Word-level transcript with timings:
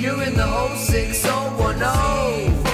You're 0.00 0.22
in 0.22 0.34
the 0.34 0.76
06010. 0.76 2.64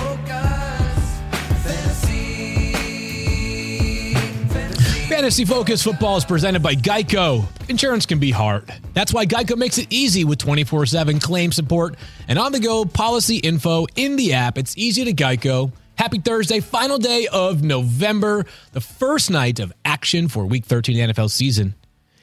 Fantasy 5.08 5.44
Focus 5.44 5.82
Football 5.82 6.18
is 6.18 6.24
presented 6.24 6.62
by 6.62 6.76
Geico. 6.76 7.44
Insurance 7.68 8.06
can 8.06 8.20
be 8.20 8.30
hard. 8.30 8.72
That's 8.94 9.12
why 9.12 9.26
Geico 9.26 9.56
makes 9.56 9.76
it 9.78 9.88
easy 9.90 10.22
with 10.22 10.38
24 10.38 10.86
7 10.86 11.18
claim 11.18 11.50
support 11.50 11.96
and 12.28 12.38
on 12.38 12.52
the 12.52 12.60
go 12.60 12.84
policy 12.84 13.38
info 13.38 13.86
in 13.96 14.14
the 14.14 14.34
app. 14.34 14.56
It's 14.56 14.78
easy 14.78 15.04
to 15.06 15.12
Geico. 15.12 15.72
Happy 15.96 16.20
Thursday, 16.20 16.60
final 16.60 16.98
day 16.98 17.26
of 17.32 17.64
November, 17.64 18.46
the 18.70 18.80
first 18.80 19.32
night 19.32 19.58
of 19.58 19.72
action 19.84 20.28
for 20.28 20.46
Week 20.46 20.64
13 20.64 21.08
NFL 21.08 21.30
season. 21.32 21.74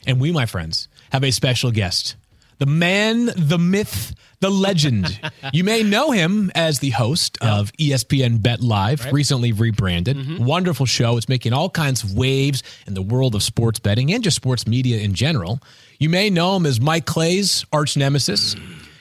And 0.07 0.21
we, 0.21 0.31
my 0.31 0.45
friends, 0.45 0.87
have 1.11 1.25
a 1.25 1.31
special 1.31 1.71
guest 1.71 2.15
the 2.59 2.65
man, 2.65 3.29
the 3.35 3.57
myth, 3.57 4.13
the 4.43 4.51
legend. 4.51 5.19
you 5.53 5.63
may 5.63 5.83
know 5.83 6.11
him 6.11 6.51
as 6.53 6.79
the 6.79 6.89
host 6.89 7.37
of 7.41 7.71
E 7.79 7.91
ESPN 7.91 8.41
Bet 8.41 8.59
Live, 8.59 9.11
recently 9.13 9.53
rebranded. 9.53 10.17
Mm-hmm. 10.17 10.43
Wonderful 10.43 10.85
show. 10.85 11.15
It's 11.15 11.29
making 11.29 11.53
all 11.53 11.69
kinds 11.69 12.03
of 12.03 12.13
waves 12.13 12.61
in 12.85 12.93
the 12.93 13.01
world 13.01 13.35
of 13.35 13.41
sports 13.41 13.79
betting 13.79 14.13
and 14.13 14.21
just 14.21 14.35
sports 14.35 14.67
media 14.67 14.99
in 14.99 15.13
general. 15.13 15.61
You 15.97 16.09
may 16.09 16.29
know 16.29 16.57
him 16.57 16.65
as 16.65 16.81
Mike 16.81 17.05
Clay's 17.05 17.65
arch 17.71 17.95
nemesis. 17.95 18.57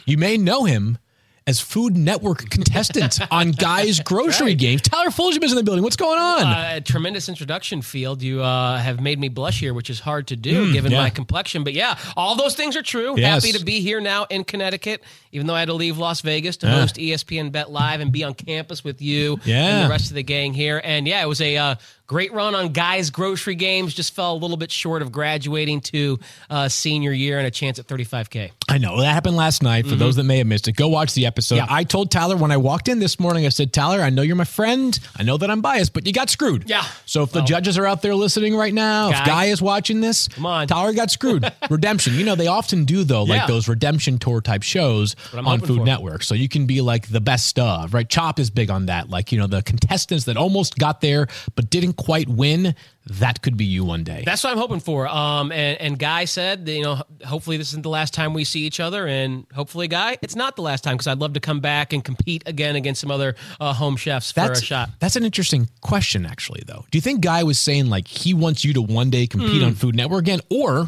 You 0.06 0.16
may 0.16 0.36
know 0.36 0.64
him 0.64 0.98
as 1.46 1.60
Food 1.60 1.96
Network 1.96 2.48
contestant 2.50 3.18
on 3.32 3.50
Guys 3.58 4.00
Grocery 4.00 4.54
Games. 4.54 4.82
Tyler 4.82 5.10
Fulghum 5.10 5.42
is 5.42 5.52
in 5.52 5.56
the 5.58 5.64
building. 5.64 5.82
What's 5.82 5.96
going 5.96 6.18
on? 6.18 6.42
Uh, 6.42 6.72
a 6.76 6.80
tremendous 6.80 7.28
introduction, 7.28 7.82
Field. 7.82 8.22
You 8.22 8.42
uh, 8.42 8.78
have 8.78 9.00
made 9.00 9.18
me 9.18 9.28
blush 9.28 9.58
here, 9.60 9.74
which 9.74 9.90
is 9.90 9.98
hard 10.00 10.28
to 10.28 10.36
do 10.36 10.72
given 10.72 10.90
Hmm, 10.92 10.96
yeah. 10.96 11.02
my 11.02 11.10
complexion. 11.10 11.64
But 11.64 11.72
yeah, 11.74 11.98
all 12.16 12.36
those 12.36 12.54
things 12.54 12.76
are 12.76 12.82
true. 12.82 13.14
Yes. 13.18 13.44
Happy 13.44 13.58
to 13.58 13.64
be 13.64 13.80
here 13.80 14.00
now 14.00 14.26
in 14.30 14.44
Connecticut, 14.44 15.02
even 15.32 15.46
though 15.46 15.54
I 15.54 15.60
had 15.60 15.66
to 15.68 15.74
leave 15.74 15.98
Las 15.98 16.20
Vegas 16.20 16.56
to 16.58 16.66
Yeah. 16.66 16.80
host 16.80 16.96
ESPN 16.96 17.50
Bet 17.50 17.70
Live 17.70 18.00
and 18.00 18.12
be 18.12 18.22
on 18.24 18.34
campus 18.34 18.84
with 18.84 19.02
you 19.02 19.40
Yeah. 19.44 19.66
and 19.78 19.86
the 19.86 19.90
rest 19.90 20.10
of 20.10 20.14
the 20.14 20.22
gang 20.22 20.54
here. 20.54 20.80
And 20.84 21.06
yeah, 21.08 21.22
it 21.22 21.26
was 21.26 21.40
a 21.40 21.56
uh, 21.56 21.74
great 22.12 22.30
run 22.34 22.54
on 22.54 22.68
guys' 22.68 23.08
grocery 23.08 23.54
games. 23.54 23.94
Just 23.94 24.14
fell 24.14 24.34
a 24.34 24.36
little 24.36 24.58
bit 24.58 24.70
short 24.70 25.00
of 25.00 25.10
graduating 25.10 25.80
to 25.80 26.18
uh, 26.50 26.68
senior 26.68 27.10
year 27.10 27.38
and 27.38 27.46
a 27.46 27.50
chance 27.50 27.78
at 27.78 27.86
35K. 27.86 28.50
I 28.68 28.76
know 28.76 29.00
that 29.00 29.12
happened 29.14 29.34
last 29.36 29.62
night. 29.62 29.86
For 29.86 29.94
those 29.94 30.16
that 30.16 30.24
may 30.24 30.36
have 30.36 30.46
missed 30.46 30.68
it, 30.68 30.72
go 30.72 30.88
watch 30.88 31.14
the 31.14 31.24
episode. 31.24 31.54
Yeah. 31.56 31.66
I 31.70 31.84
told 31.84 32.10
Tyler 32.10 32.36
when 32.36 32.50
I 32.50 32.58
walked 32.58 32.88
in 32.88 32.98
this 32.98 33.18
morning, 33.18 33.46
I 33.46 33.48
said, 33.48 33.72
Tyler, 33.72 34.02
I 34.02 34.10
know 34.10 34.20
you're 34.20 34.36
my 34.36 34.44
friend. 34.44 34.98
I 35.16 35.22
know 35.22 35.38
that 35.38 35.50
I'm 35.50 35.62
biased, 35.62 35.94
but 35.94 36.06
you 36.06 36.12
got 36.12 36.28
screwed. 36.28 36.68
Yeah. 36.68 36.84
So 37.06 37.22
if 37.22 37.32
the 37.32 37.40
judges 37.40 37.78
are 37.78 37.86
out 37.86 38.02
there 38.02 38.14
listening 38.14 38.54
right 38.56 38.74
now, 38.74 39.08
if 39.08 39.16
Guy. 39.20 39.24
Guy 39.24 39.44
is 39.46 39.62
watching 39.62 40.02
this, 40.02 40.28
Come 40.28 40.44
on. 40.44 40.66
Tyler 40.68 40.92
got 40.92 41.10
screwed. 41.10 41.50
redemption. 41.70 42.12
You 42.14 42.24
know, 42.26 42.34
they 42.34 42.46
often 42.46 42.84
do 42.84 43.04
though, 43.04 43.22
like 43.22 43.40
Yeah. 43.40 43.46
those 43.46 43.68
redemption 43.68 44.18
tour 44.18 44.42
type 44.42 44.62
shows 44.62 45.16
on 45.34 45.60
Food 45.60 45.78
for. 45.78 45.84
Network. 45.86 46.22
So 46.24 46.34
you 46.34 46.48
can 46.48 46.66
be 46.66 46.82
like 46.82 47.08
the 47.08 47.20
best 47.22 47.58
of, 47.58 47.94
right? 47.94 48.06
Chop 48.08 48.38
is 48.38 48.50
big 48.50 48.68
on 48.70 48.84
that. 48.86 49.08
Like, 49.08 49.32
you 49.32 49.38
know, 49.38 49.46
the 49.46 49.62
contestants 49.62 50.24
that 50.24 50.36
almost 50.36 50.76
got 50.78 51.00
there 51.00 51.26
but 51.54 51.70
didn't 51.70 51.94
quite 52.04 52.28
win. 52.28 52.74
That 53.06 53.42
could 53.42 53.56
be 53.56 53.64
you 53.64 53.84
one 53.84 54.04
day. 54.04 54.22
That's 54.24 54.44
what 54.44 54.52
I'm 54.52 54.58
hoping 54.58 54.78
for. 54.80 55.08
Um, 55.08 55.50
and, 55.50 55.80
and 55.80 55.98
Guy 55.98 56.24
said, 56.24 56.66
that, 56.66 56.72
you 56.72 56.82
know, 56.82 57.02
hopefully 57.24 57.56
this 57.56 57.68
isn't 57.70 57.82
the 57.82 57.88
last 57.88 58.14
time 58.14 58.32
we 58.32 58.44
see 58.44 58.60
each 58.60 58.78
other, 58.80 59.06
and 59.08 59.44
hopefully, 59.52 59.88
Guy, 59.88 60.18
it's 60.22 60.36
not 60.36 60.54
the 60.56 60.62
last 60.62 60.84
time 60.84 60.94
because 60.94 61.08
I'd 61.08 61.18
love 61.18 61.32
to 61.32 61.40
come 61.40 61.60
back 61.60 61.92
and 61.92 62.04
compete 62.04 62.42
again 62.46 62.76
against 62.76 63.00
some 63.00 63.10
other 63.10 63.34
uh, 63.60 63.72
home 63.72 63.96
chefs 63.96 64.30
for 64.32 64.40
That's 64.40 64.60
a 64.62 64.64
shot. 64.64 64.90
That's 65.00 65.16
an 65.16 65.24
interesting 65.24 65.68
question, 65.80 66.24
actually. 66.26 66.62
Though, 66.66 66.84
do 66.90 66.96
you 66.98 67.02
think 67.02 67.20
Guy 67.22 67.42
was 67.42 67.58
saying 67.58 67.86
like 67.90 68.06
he 68.06 68.34
wants 68.34 68.64
you 68.64 68.72
to 68.74 68.82
one 68.82 69.10
day 69.10 69.26
compete 69.26 69.60
Hmm. 69.62 69.68
on 69.68 69.74
Food 69.74 69.96
Network 69.96 70.20
again, 70.22 70.40
or 70.50 70.86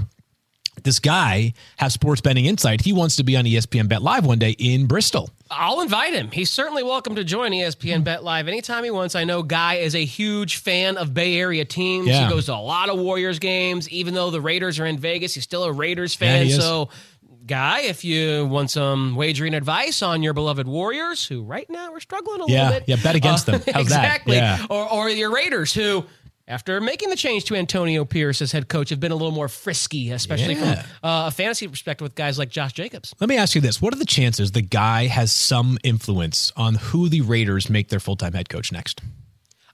this 0.83 0.99
guy 1.01 1.53
has 1.79 1.93
sports 1.95 2.21
betting 2.21 2.47
insight? 2.47 2.81
He 2.83 2.93
wants 2.93 3.17
to 3.17 3.25
be 3.25 3.37
on 3.37 3.45
ESPN 3.45 3.89
Bet 3.89 4.03
Live 4.03 4.25
one 4.25 4.39
day 4.39 4.51
in 4.59 4.87
Bristol. 4.87 5.31
I'll 5.51 5.81
invite 5.83 6.15
him. 6.15 6.31
He's 6.31 6.51
certainly 6.51 6.83
welcome 6.83 7.17
to 7.17 7.25
join 7.25 7.53
ESPN 7.53 8.03
Bet 8.03 8.25
Live 8.25 8.49
anytime 8.49 8.83
he 8.83 8.91
wants. 8.91 9.15
I 9.15 9.25
know 9.25 9.43
Guy 9.43 9.75
is 9.75 9.95
a 9.95 10.05
huge 10.05 10.57
fan 10.57 10.97
of 10.97 11.13
Bay 11.13 11.39
Area 11.39 11.65
teams. 11.65 12.09
Yeah. 12.09 12.25
He 12.27 12.33
goes 12.33 12.47
to 12.47 12.55
a 12.55 12.57
lot 12.57 12.89
of 12.89 12.99
Warriors 12.99 13.39
games. 13.39 13.89
Even 13.91 14.15
though 14.15 14.31
the 14.31 14.41
Raiders 14.41 14.81
are 14.81 14.87
in 14.87 14.99
Vegas, 14.99 15.35
he's 15.35 15.45
still 15.45 15.65
a 15.65 15.73
Raiders 15.73 16.15
fan. 16.15 16.47
is. 16.47 16.57
so, 16.57 16.89
Guy, 17.47 17.81
if 17.81 18.05
you 18.07 18.47
want 18.47 18.71
some 18.71 19.17
wagering 19.17 19.53
advice 19.53 20.01
on 20.01 20.23
your 20.23 20.33
beloved 20.33 20.67
Warriors, 20.67 21.27
who 21.27 21.43
right 21.43 21.69
now 21.69 21.93
are 21.93 22.01
struggling 22.01 22.41
a 22.41 22.47
Yeah, 22.51 22.69
little 22.71 22.81
bit, 22.81 22.83
Uh, 22.83 22.97
yeah, 22.97 23.03
bet 23.03 23.15
against 23.15 23.45
them. 23.45 23.55
How's 23.57 23.65
that? 23.67 23.77
exactly. 23.81 24.37
Yeah. 24.37 24.65
Or, 24.71 24.91
or 24.91 25.11
your 25.11 25.31
Raiders, 25.31 25.75
who 25.75 26.07
after 26.47 26.81
making 26.81 27.09
the 27.11 27.17
change 27.17 27.45
to 27.47 27.55
Antonio 27.57 28.05
Pierce 28.05 28.43
as 28.43 28.53
head 28.53 28.69
coach, 28.69 28.91
have 28.91 29.01
been 29.01 29.13
a 29.13 29.17
little 29.17 29.31
more 29.33 29.49
frisky, 29.49 30.11
especially 30.11 30.55
Yeah. 30.55 30.83
from 30.83 31.09
uh, 31.09 31.27
a 31.29 31.31
fantasy 31.31 31.67
perspective 31.69 32.05
with 32.05 32.15
guys 32.15 32.39
like 32.39 32.51
Josh 32.51 32.73
Jacobs. 32.73 33.15
Let 33.21 33.29
me 33.29 33.37
ask 33.37 33.55
you 33.55 33.61
this: 33.61 33.81
What 33.81 33.95
are 33.95 33.99
the 33.99 34.05
chances 34.05 34.53
the 34.53 34.63
guy 34.63 35.07
has 35.07 35.33
some 35.33 35.79
influence 35.83 36.53
on 36.57 36.75
who 36.77 37.09
the 37.09 37.21
Raiders 37.23 37.71
make 37.71 37.89
their 37.89 38.01
full 38.01 38.17
time 38.17 38.33
head 38.35 38.49
coach 38.49 38.73
next? 38.73 39.01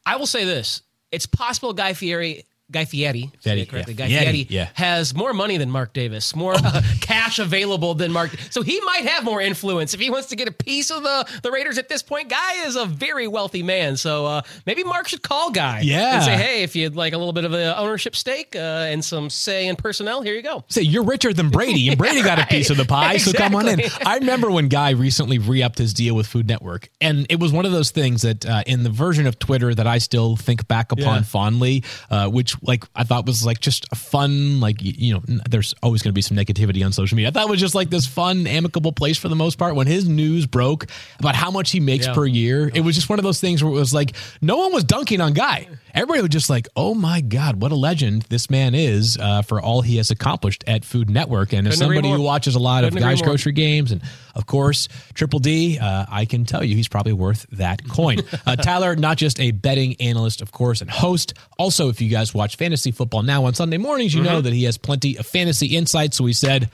I 0.06 0.16
will 0.16 0.26
say 0.26 0.44
this: 0.44 0.82
it's 1.12 1.26
possible 1.26 1.72
Guy 1.72 1.92
Fieri, 1.92 2.44
Guy 2.70 2.84
Fieri, 2.84 3.30
Fieri, 3.40 3.66
correctly, 3.66 3.94
yeah. 3.94 3.98
Guy 3.98 4.08
Fieri, 4.08 4.24
Fieri, 4.44 4.46
yeah. 4.48 4.68
has 4.74 5.14
more 5.14 5.32
money 5.32 5.56
than 5.56 5.70
Mark 5.70 5.92
Davis, 5.92 6.34
more 6.36 6.54
uh, 6.54 6.82
cash 7.00 7.38
available 7.38 7.94
than 7.94 8.12
Mark. 8.12 8.30
So 8.50 8.62
he 8.62 8.80
might 8.82 9.06
have 9.06 9.24
more 9.24 9.40
influence 9.40 9.94
if 9.94 10.00
he 10.00 10.10
wants 10.10 10.28
to 10.28 10.36
get 10.36 10.48
a 10.48 10.52
piece 10.52 10.90
of 10.90 11.02
the 11.02 11.26
the 11.42 11.50
Raiders 11.50 11.78
at 11.78 11.88
this 11.88 12.02
point. 12.02 12.28
Guy 12.28 12.64
is 12.66 12.76
a 12.76 12.84
very 12.86 13.26
wealthy 13.26 13.62
man, 13.62 13.96
so 13.96 14.26
uh, 14.26 14.42
maybe 14.66 14.84
Mark 14.84 15.08
should 15.08 15.22
call 15.22 15.50
Guy, 15.50 15.80
Yeah. 15.80 16.16
and 16.16 16.24
say, 16.24 16.36
hey, 16.36 16.62
if 16.62 16.76
you'd 16.76 16.94
like 16.96 17.12
a 17.12 17.18
little 17.18 17.32
bit 17.32 17.44
of 17.44 17.52
an 17.52 17.74
ownership 17.76 18.14
stake 18.14 18.54
uh, 18.54 18.58
and 18.58 19.04
some 19.04 19.30
say 19.30 19.66
in 19.68 19.76
personnel, 19.76 20.22
here 20.22 20.34
you 20.34 20.42
go. 20.42 20.64
Say 20.68 20.82
you're 20.82 21.04
richer 21.04 21.32
than 21.32 21.50
Brady, 21.50 21.88
and 21.88 21.98
Brady 21.98 22.22
got 22.22 22.38
a 22.38 22.46
piece 22.50 22.70
of 22.70 22.76
the 22.76 22.84
pie, 22.84 23.16
so 23.16 23.32
come 23.32 23.54
on 23.54 23.68
in. 23.68 23.80
I 24.06 24.16
remember 24.18 24.50
when 24.50 24.68
Guy 24.68 24.90
recently 24.90 25.38
re-upped 25.38 25.78
his 25.78 25.92
deal 25.94 26.14
with 26.14 26.26
Food 26.26 26.46
Network, 26.48 26.88
and 27.00 27.26
it 27.30 27.40
was 27.40 27.52
one 27.52 27.66
of 27.66 27.72
those 27.72 27.90
things 27.90 28.22
that 28.22 28.46
uh, 28.46 28.62
in 28.66 28.82
the 28.84 28.90
version 28.90 29.26
of 29.26 29.38
Twitter 29.38 29.74
that 29.74 29.86
I 29.86 29.98
still 29.98 30.36
think 30.36 30.68
back 30.68 30.92
upon 30.92 31.04
Yeah. 31.04 31.22
fondly, 31.22 31.84
uh, 32.10 32.28
which 32.28 32.52
like 32.62 32.84
I 32.94 33.04
thought 33.04 33.26
was 33.26 33.44
like 33.44 33.60
just 33.60 33.86
a 33.92 33.94
fun, 33.94 34.60
like 34.60 34.76
you 34.80 35.14
know, 35.14 35.22
there's 35.48 35.74
always 35.82 36.02
going 36.02 36.10
to 36.10 36.14
be 36.14 36.22
some 36.22 36.36
negativity 36.36 36.84
on 36.84 36.92
social 36.92 37.16
media. 37.16 37.28
I 37.28 37.32
thought 37.32 37.46
it 37.46 37.50
was 37.50 37.60
just 37.60 37.74
like 37.74 37.90
this 37.90 38.06
fun, 38.06 38.46
amicable 38.46 38.92
place 38.92 39.18
for 39.18 39.28
the 39.28 39.36
most 39.36 39.56
part. 39.56 39.74
When 39.74 39.86
his 39.86 40.08
news 40.08 40.46
broke 40.46 40.86
about 41.18 41.34
how 41.34 41.50
much 41.50 41.70
he 41.70 41.80
makes 41.80 42.06
Yeah. 42.06 42.14
per 42.14 42.26
year, 42.26 42.70
it 42.74 42.80
was 42.82 42.94
just 42.94 43.08
one 43.08 43.18
of 43.18 43.22
those 43.24 43.40
things 43.40 43.62
where 43.64 43.72
it 43.72 43.76
was 43.76 43.94
like 43.94 44.14
no 44.42 44.56
one 44.58 44.72
was 44.72 44.84
dunking 44.84 45.20
on 45.20 45.32
Guy. 45.32 45.68
Everybody 45.94 46.20
was 46.22 46.30
just 46.30 46.48
like, 46.50 46.68
"Oh 46.76 46.94
my 46.94 47.20
God, 47.20 47.60
what 47.60 47.72
a 47.72 47.74
legend 47.74 48.22
this 48.28 48.48
man 48.50 48.74
is 48.74 49.16
uh, 49.18 49.42
for 49.42 49.60
all 49.60 49.82
he 49.82 49.96
has 49.96 50.10
accomplished 50.10 50.62
at 50.66 50.84
Food 50.84 51.10
Network." 51.10 51.52
And 51.52 51.66
as 51.66 51.74
Couldn't 51.74 51.88
somebody 51.94 52.10
who 52.10 52.22
watches 52.22 52.54
a 52.54 52.58
lot 52.58 52.84
Couldn't 52.84 52.98
of 52.98 53.02
guys' 53.04 53.22
grocery 53.22 53.52
games, 53.52 53.92
and 53.92 54.00
of 54.34 54.46
course 54.46 54.88
Triple 55.14 55.38
D, 55.40 55.78
uh, 55.78 56.06
I 56.08 56.24
can 56.24 56.44
tell 56.44 56.62
you 56.64 56.74
he's 56.76 56.88
probably 56.88 57.12
worth 57.12 57.46
that 57.52 57.86
coin. 57.88 58.18
uh, 58.46 58.56
Tyler, 58.56 58.94
not 58.96 59.16
just 59.16 59.40
a 59.40 59.50
betting 59.50 59.96
analyst, 60.00 60.40
of 60.42 60.52
course, 60.52 60.80
and 60.80 60.90
host. 60.90 61.34
Also, 61.58 61.88
if 61.88 62.00
you 62.00 62.08
guys 62.08 62.32
watch 62.34 62.56
fantasy 62.56 62.90
football 62.92 63.22
now 63.22 63.44
on 63.44 63.54
Sunday 63.54 63.78
mornings, 63.78 64.14
you 64.14 64.20
Mm-hmm. 64.22 64.32
know 64.32 64.40
that 64.42 64.52
he 64.52 64.64
has 64.64 64.76
plenty 64.78 65.16
of 65.16 65.26
fantasy 65.26 65.76
insight. 65.76 66.14
So 66.14 66.26
he 66.26 66.32
said. 66.32 66.70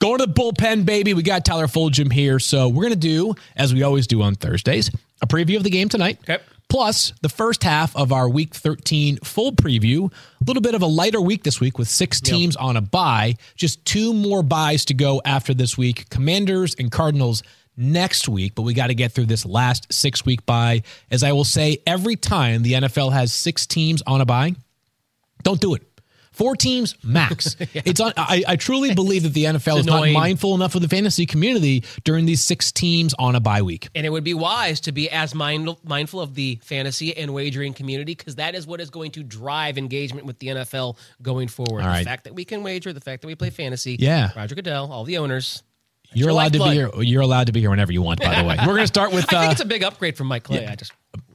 Going 0.00 0.18
to 0.18 0.26
the 0.26 0.32
bullpen, 0.32 0.84
baby. 0.84 1.14
We 1.14 1.22
got 1.22 1.44
Tyler 1.44 1.66
Fulghum 1.68 2.12
here. 2.12 2.38
So 2.40 2.68
we're 2.68 2.82
going 2.82 2.94
to 2.94 2.98
do, 2.98 3.34
as 3.56 3.72
we 3.72 3.84
always 3.84 4.08
do 4.08 4.22
on 4.22 4.34
Thursdays, 4.34 4.90
a 5.22 5.26
preview 5.26 5.56
of 5.56 5.62
the 5.62 5.70
game 5.70 5.88
tonight. 5.88 6.18
Okay. 6.28 6.42
Plus, 6.68 7.12
the 7.22 7.28
first 7.28 7.62
half 7.62 7.94
of 7.94 8.12
our 8.12 8.28
week 8.28 8.54
13 8.54 9.18
full 9.18 9.52
preview. 9.52 10.10
A 10.12 10.44
little 10.46 10.62
bit 10.62 10.74
of 10.74 10.82
a 10.82 10.86
lighter 10.86 11.20
week 11.20 11.44
this 11.44 11.60
week 11.60 11.78
with 11.78 11.88
six 11.88 12.20
teams 12.20 12.56
on 12.56 12.76
a 12.76 12.80
bye. 12.80 13.36
Just 13.54 13.84
two 13.84 14.12
more 14.12 14.42
buys 14.42 14.84
to 14.86 14.94
go 14.94 15.22
after 15.24 15.54
this 15.54 15.78
week 15.78 16.08
Commanders 16.10 16.74
and 16.78 16.90
Cardinals 16.90 17.42
next 17.76 18.28
week. 18.28 18.54
But 18.54 18.62
we 18.62 18.74
got 18.74 18.88
to 18.88 18.94
get 18.94 19.12
through 19.12 19.26
this 19.26 19.46
last 19.46 19.92
six 19.92 20.24
week 20.24 20.44
bye. 20.46 20.82
As 21.10 21.22
I 21.22 21.32
will 21.32 21.44
say, 21.44 21.78
every 21.86 22.16
time 22.16 22.62
the 22.62 22.72
NFL 22.72 23.12
has 23.12 23.32
six 23.32 23.66
teams 23.66 24.02
on 24.06 24.20
a 24.20 24.24
bye, 24.24 24.54
don't 25.42 25.60
do 25.60 25.74
it. 25.74 25.82
Four 26.34 26.56
teams 26.56 26.96
max. 27.02 27.56
It's 27.74 28.00
on. 28.00 28.12
I, 28.16 28.42
I 28.46 28.56
truly 28.56 28.94
believe 28.94 29.22
that 29.22 29.32
the 29.34 29.44
NFL 29.44 29.78
is 29.80 29.86
not 29.86 30.08
mindful 30.10 30.54
enough 30.54 30.74
of 30.74 30.82
the 30.82 30.88
fantasy 30.88 31.26
community 31.26 31.84
during 32.04 32.26
these 32.26 32.42
six 32.42 32.72
teams 32.72 33.14
on 33.18 33.34
a 33.36 33.40
bye 33.40 33.62
week. 33.62 33.88
And 33.94 34.04
it 34.04 34.10
would 34.10 34.24
be 34.24 34.34
wise 34.34 34.80
to 34.80 34.92
be 34.92 35.08
as 35.10 35.34
mind- 35.34 35.76
mindful 35.84 36.20
of 36.20 36.34
the 36.34 36.58
fantasy 36.62 37.16
and 37.16 37.32
wagering 37.32 37.72
community 37.72 38.14
because 38.14 38.34
that 38.36 38.54
is 38.54 38.66
what 38.66 38.80
is 38.80 38.90
going 38.90 39.12
to 39.12 39.22
drive 39.22 39.78
engagement 39.78 40.26
with 40.26 40.38
the 40.40 40.48
NFL 40.48 40.96
going 41.22 41.48
forward. 41.48 41.82
All 41.84 41.96
the 41.98 42.04
fact 42.04 42.24
that 42.24 42.34
we 42.34 42.44
can 42.44 42.62
wager, 42.62 42.92
the 42.92 43.00
fact 43.00 43.22
that 43.22 43.28
we 43.28 43.34
play 43.36 43.50
fantasy. 43.50 43.96
Yeah. 43.98 44.30
Roger 44.36 44.54
Goodell, 44.56 44.90
all 44.92 45.04
the 45.04 45.18
owners. 45.18 45.62
You're 46.12 46.26
your 46.26 46.30
allowed 46.30 46.52
to 46.52 46.58
be 46.60 46.70
here. 46.70 46.90
You're 46.98 47.22
allowed 47.22 47.46
to 47.46 47.52
be 47.52 47.60
here 47.60 47.70
whenever 47.70 47.90
you 47.92 48.02
want. 48.02 48.20
By 48.20 48.40
the 48.40 48.46
way, 48.48 48.56
we're 48.60 48.66
going 48.74 48.78
to 48.78 48.86
start 48.86 49.12
with. 49.12 49.32
I 49.32 49.36
Uh, 49.36 49.40
think 49.40 49.52
it's 49.52 49.60
a 49.62 49.66
big 49.66 49.82
upgrade 49.82 50.16
from 50.16 50.28
Mike 50.28 50.44
Clay. 50.44 50.66
I 50.66 50.74
just 50.76 50.92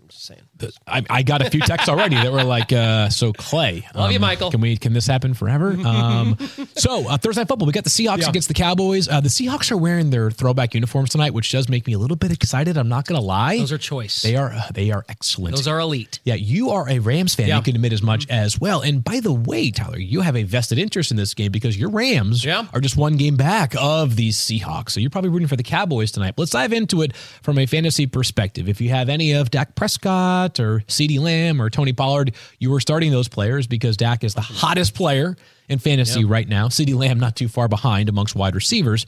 just 0.09 0.25
saying. 0.25 0.41
I, 0.87 1.03
I 1.09 1.23
got 1.23 1.41
a 1.45 1.49
few 1.49 1.61
texts 1.61 1.87
already 1.89 2.15
that 2.15 2.31
were 2.31 2.43
like, 2.43 2.73
uh, 2.73 3.09
"So 3.09 3.31
Clay, 3.33 3.87
Love 3.95 4.11
you, 4.11 4.17
um, 4.17 4.21
Michael. 4.21 4.51
Can 4.51 4.61
we? 4.61 4.75
Can 4.77 4.93
this 4.93 5.07
happen 5.07 5.33
forever?" 5.33 5.75
Um, 5.89 6.37
so 6.75 7.07
uh, 7.09 7.17
Thursday 7.17 7.41
night 7.41 7.47
football, 7.47 7.65
we 7.65 7.71
got 7.73 7.83
the 7.83 7.89
Seahawks 7.89 8.19
Yeah. 8.21 8.29
against 8.29 8.47
the 8.47 8.53
Cowboys. 8.53 9.07
Uh, 9.07 9.21
the 9.21 9.29
Seahawks 9.29 9.71
are 9.71 9.77
wearing 9.77 10.09
their 10.09 10.29
throwback 10.31 10.73
uniforms 10.73 11.09
tonight, 11.09 11.33
which 11.33 11.51
does 11.51 11.67
make 11.69 11.85
me 11.87 11.93
a 11.93 11.99
little 11.99 12.17
bit 12.17 12.31
excited. 12.31 12.77
I'm 12.77 12.89
not 12.89 13.05
going 13.05 13.19
to 13.19 13.25
lie; 13.25 13.57
Those 13.57 13.71
are 13.71 13.77
choice. 13.77 14.21
they 14.21 14.35
are 14.35 14.51
uh, 14.51 14.61
they 14.73 14.91
are 14.91 15.03
excellent. 15.09 15.55
Those 15.55 15.67
are 15.67 15.79
elite. 15.79 16.19
Yeah, 16.25 16.35
you 16.35 16.69
are 16.71 16.87
a 16.89 16.99
Rams 16.99 17.35
fan. 17.35 17.47
Yeah. 17.47 17.57
You 17.57 17.63
can 17.63 17.75
admit 17.75 17.93
as 17.93 18.01
much 18.01 18.27
as 18.29 18.59
well. 18.59 18.81
And 18.81 19.03
by 19.03 19.19
the 19.19 19.33
way, 19.33 19.71
Tyler, 19.71 19.99
you 19.99 20.21
have 20.21 20.35
a 20.35 20.43
vested 20.43 20.77
interest 20.77 21.11
in 21.11 21.17
this 21.17 21.33
game 21.33 21.51
because 21.51 21.77
your 21.77 21.89
Rams 21.89 22.43
Yeah. 22.45 22.65
are 22.73 22.79
just 22.81 22.97
one 22.97 23.17
game 23.17 23.35
back 23.35 23.73
of 23.79 24.15
these 24.15 24.37
Seahawks. 24.37 24.91
So 24.91 24.99
you're 24.99 25.09
probably 25.09 25.29
rooting 25.31 25.47
for 25.47 25.55
the 25.57 25.63
Cowboys 25.63 26.11
tonight. 26.11 26.35
But 26.35 26.43
let's 26.43 26.51
dive 26.51 26.73
into 26.73 27.01
it 27.01 27.15
from 27.15 27.57
a 27.59 27.65
fantasy 27.65 28.05
perspective. 28.07 28.67
If 28.69 28.79
you 28.81 28.89
have 28.89 29.09
any 29.09 29.33
of 29.33 29.49
Dak 29.51 29.75
Prescott 29.75 29.98
or 30.05 30.83
CeeDee 30.87 31.19
Lamb 31.19 31.61
or 31.61 31.69
Tony 31.69 31.93
Pollard, 31.93 32.33
you 32.59 32.69
were 32.71 32.79
starting 32.79 33.11
those 33.11 33.27
players 33.27 33.67
because 33.67 33.97
Dak 33.97 34.23
is 34.23 34.33
the 34.33 34.41
hottest 34.41 34.93
player 34.93 35.35
in 35.67 35.79
fantasy 35.79 36.25
right 36.25 36.47
now. 36.47 36.67
CeeDee 36.67 36.95
Lamb 36.95 37.19
not 37.19 37.35
too 37.35 37.47
far 37.47 37.67
behind 37.67 38.09
amongst 38.09 38.35
wide 38.35 38.55
receivers. 38.55 39.05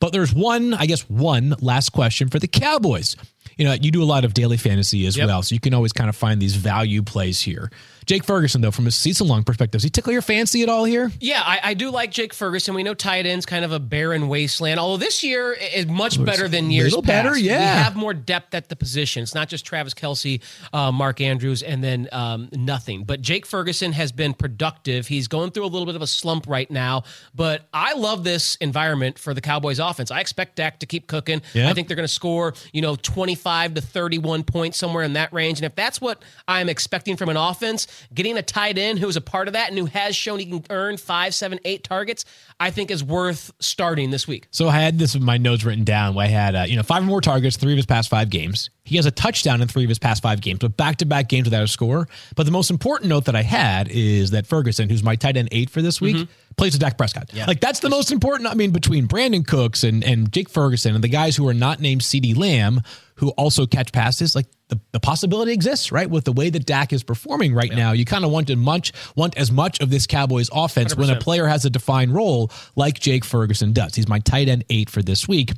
But 0.00 0.12
there's 0.12 0.34
one, 0.34 0.74
I 0.74 0.86
guess, 0.86 1.02
one 1.02 1.54
last 1.60 1.90
question 1.90 2.28
for 2.28 2.38
the 2.38 2.48
Cowboys. 2.48 3.16
You 3.56 3.66
know, 3.66 3.74
you 3.74 3.90
do 3.90 4.02
a 4.02 4.04
lot 4.04 4.24
of 4.24 4.34
daily 4.34 4.56
fantasy 4.56 5.06
as 5.06 5.16
Yep. 5.16 5.26
well, 5.26 5.42
so 5.42 5.54
you 5.54 5.60
can 5.60 5.74
always 5.74 5.92
kind 5.92 6.08
of 6.08 6.16
find 6.16 6.40
these 6.40 6.56
value 6.56 7.02
plays 7.02 7.40
here. 7.40 7.70
Jake 8.06 8.24
Ferguson, 8.24 8.60
though, 8.60 8.70
from 8.70 8.86
a 8.86 8.90
season 8.90 9.28
long 9.28 9.44
perspective, 9.44 9.78
does 9.78 9.82
he 9.84 9.90
tickle 9.90 10.12
your 10.12 10.22
fancy 10.22 10.62
at 10.62 10.68
all 10.68 10.84
here? 10.84 11.10
Yeah, 11.20 11.42
I, 11.44 11.60
I 11.62 11.74
do 11.74 11.90
like 11.90 12.10
Jake 12.10 12.34
Ferguson. 12.34 12.74
We 12.74 12.82
know 12.82 12.94
tight 12.94 13.26
end's 13.26 13.46
kind 13.46 13.64
of 13.64 13.72
a 13.72 13.78
barren 13.78 14.28
wasteland. 14.28 14.80
Although 14.80 14.98
this 14.98 15.22
year 15.22 15.52
is 15.52 15.86
much 15.86 16.22
better 16.22 16.48
than 16.48 16.70
years 16.70 16.92
little 16.92 17.02
better, 17.02 17.36
yeah. 17.36 17.58
We 17.58 17.82
have 17.84 17.96
more 17.96 18.14
depth 18.14 18.54
at 18.54 18.68
the 18.68 18.76
position. 18.76 19.22
It's 19.22 19.34
not 19.34 19.48
just 19.48 19.64
Travis 19.64 19.94
Kelce, 19.94 20.42
uh, 20.72 20.92
Mark 20.92 21.20
Andrews, 21.20 21.62
and 21.62 21.82
then 21.82 22.08
um, 22.12 22.48
nothing. 22.52 23.04
But 23.04 23.20
Jake 23.20 23.46
Ferguson 23.46 23.92
has 23.92 24.12
been 24.12 24.34
productive. 24.34 25.06
He's 25.06 25.28
going 25.28 25.50
through 25.50 25.64
a 25.64 25.68
little 25.68 25.86
bit 25.86 25.96
of 25.96 26.02
a 26.02 26.06
slump 26.06 26.46
right 26.46 26.70
now. 26.70 27.04
But 27.34 27.68
I 27.72 27.94
love 27.94 28.24
this 28.24 28.56
environment 28.56 29.18
for 29.18 29.34
the 29.34 29.40
Cowboys 29.40 29.78
offense. 29.78 30.10
I 30.10 30.20
expect 30.20 30.56
Dak 30.56 30.80
to 30.80 30.86
keep 30.86 31.06
cooking. 31.06 31.42
Yeah. 31.54 31.70
I 31.70 31.74
think 31.74 31.88
they're 31.88 31.96
going 31.96 32.06
to 32.06 32.12
score, 32.12 32.54
you 32.72 32.82
know, 32.82 32.96
25 32.96 33.74
to 33.74 33.80
31 33.80 34.44
points 34.44 34.78
somewhere 34.78 35.04
in 35.04 35.14
that 35.14 35.32
range. 35.32 35.58
And 35.58 35.66
if 35.66 35.74
that's 35.74 36.00
what 36.00 36.22
I'm 36.48 36.68
expecting 36.68 37.16
from 37.16 37.28
an 37.28 37.36
offense, 37.36 37.86
getting 38.14 38.36
a 38.36 38.42
tight 38.42 38.78
end 38.78 38.98
who 38.98 39.08
is 39.08 39.16
a 39.16 39.20
part 39.20 39.48
of 39.48 39.54
that 39.54 39.68
and 39.70 39.78
who 39.78 39.86
has 39.86 40.16
shown 40.16 40.38
he 40.38 40.46
can 40.46 40.64
earn 40.70 40.96
five, 40.96 41.34
seven, 41.34 41.58
eight 41.64 41.84
targets, 41.84 42.24
I 42.60 42.70
think 42.70 42.90
is 42.90 43.02
worth 43.02 43.52
starting 43.60 44.10
this 44.10 44.26
week. 44.26 44.48
So 44.50 44.68
I 44.68 44.80
had 44.80 44.98
this 44.98 45.14
in 45.14 45.24
my 45.24 45.38
notes 45.38 45.64
written 45.64 45.84
down. 45.84 46.16
I 46.18 46.26
had, 46.26 46.54
uh, 46.54 46.64
you 46.66 46.76
know, 46.76 46.82
five 46.82 47.02
or 47.02 47.06
more 47.06 47.20
targets, 47.20 47.56
three 47.56 47.72
of 47.72 47.76
his 47.76 47.86
past 47.86 48.08
five 48.08 48.30
games. 48.30 48.70
He 48.84 48.96
has 48.96 49.06
a 49.06 49.12
touchdown 49.12 49.62
in 49.62 49.68
three 49.68 49.84
of 49.84 49.88
his 49.88 50.00
past 50.00 50.22
five 50.22 50.40
games, 50.40 50.58
but 50.58 50.76
back 50.76 50.96
to 50.96 51.06
back 51.06 51.28
games 51.28 51.44
without 51.44 51.62
a 51.62 51.68
score. 51.68 52.08
But 52.34 52.46
the 52.46 52.52
most 52.52 52.70
important 52.70 53.10
note 53.10 53.26
that 53.26 53.36
I 53.36 53.42
had 53.42 53.88
is 53.88 54.32
that 54.32 54.46
Ferguson, 54.46 54.88
who's 54.88 55.04
my 55.04 55.14
tight 55.14 55.36
end 55.36 55.48
eight 55.52 55.70
for 55.70 55.80
this 55.80 56.00
week, 56.00 56.16
mm-hmm. 56.16 56.54
plays 56.56 56.72
with 56.72 56.80
Dak 56.80 56.98
Prescott. 56.98 57.30
Yeah. 57.32 57.46
Like 57.46 57.60
that's 57.60 57.78
the 57.78 57.90
most 57.90 58.10
important. 58.10 58.48
I 58.48 58.54
mean, 58.54 58.72
between 58.72 59.06
Brandin 59.06 59.46
Cooks 59.46 59.84
and, 59.84 60.02
and 60.02 60.32
Jake 60.32 60.48
Ferguson 60.48 60.96
and 60.96 61.04
the 61.04 61.08
guys 61.08 61.36
who 61.36 61.46
are 61.46 61.54
not 61.54 61.78
named 61.78 62.00
CeeDee 62.00 62.36
Lamb, 62.36 62.80
who 63.16 63.28
also 63.30 63.66
catch 63.66 63.92
passes, 63.92 64.34
like 64.34 64.46
the, 64.66 64.80
the 64.90 64.98
possibility 64.98 65.52
exists, 65.52 65.92
right? 65.92 66.10
With 66.10 66.24
the 66.24 66.32
way 66.32 66.50
that 66.50 66.66
Dak 66.66 66.92
is 66.92 67.04
performing 67.04 67.54
right 67.54 67.72
now, 67.72 67.92
you 67.92 68.04
kind 68.04 68.24
of 68.24 68.32
want 68.32 68.48
to 68.48 68.56
much 68.56 68.92
want 69.14 69.36
as 69.36 69.52
much 69.52 69.80
of 69.80 69.90
this 69.90 70.08
Cowboys 70.08 70.50
offense 70.52 70.96
when 70.96 71.08
a 71.08 71.20
player 71.20 71.46
has 71.46 71.64
a 71.64 71.70
defined 71.70 72.12
role 72.14 72.50
like 72.74 72.98
Jake 72.98 73.24
Ferguson 73.24 73.72
does. 73.72 73.94
He's 73.94 74.08
my 74.08 74.18
tight 74.18 74.48
end 74.48 74.64
eight 74.70 74.90
for 74.90 75.02
this 75.02 75.28
week. 75.28 75.52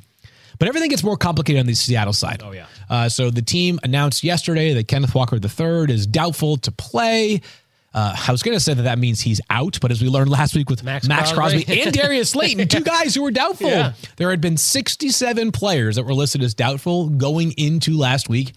But 0.59 0.67
everything 0.67 0.89
gets 0.89 1.03
more 1.03 1.17
complicated 1.17 1.59
on 1.59 1.65
the 1.65 1.73
Seattle 1.73 2.13
side. 2.13 2.41
Oh, 2.43 2.51
yeah. 2.51 2.65
Uh, 2.89 3.09
so 3.09 3.29
the 3.29 3.41
team 3.41 3.79
announced 3.83 4.23
yesterday 4.23 4.73
that 4.73 4.87
Kenneth 4.87 5.13
Walker 5.15 5.37
III 5.37 5.93
is 5.93 6.07
doubtful 6.07 6.57
to 6.57 6.71
play. 6.71 7.41
Uh, 7.93 8.13
I 8.27 8.31
was 8.31 8.43
going 8.43 8.55
to 8.57 8.59
say 8.59 8.73
that 8.73 8.83
that 8.83 8.99
means 8.99 9.21
he's 9.21 9.39
out, 9.49 9.79
but 9.81 9.89
as 9.89 10.01
we 10.01 10.09
learned 10.09 10.29
last 10.29 10.53
week 10.53 10.69
with 10.69 10.83
Max, 10.83 11.07
Max 11.07 11.31
Crosby. 11.31 11.63
Crosby. 11.63 11.81
and 11.81 11.93
Darius 11.93 12.31
Slayton, 12.31 12.67
two 12.67 12.81
guys 12.81 13.15
who 13.15 13.23
were 13.23 13.31
doubtful, 13.31 13.69
Yeah. 13.69 13.93
there 14.17 14.29
had 14.31 14.41
been 14.41 14.57
67 14.57 15.51
players 15.53 15.95
that 15.95 16.03
were 16.03 16.13
listed 16.13 16.43
as 16.43 16.53
doubtful 16.53 17.07
going 17.09 17.53
into 17.53 17.97
last 17.97 18.27
week. 18.27 18.53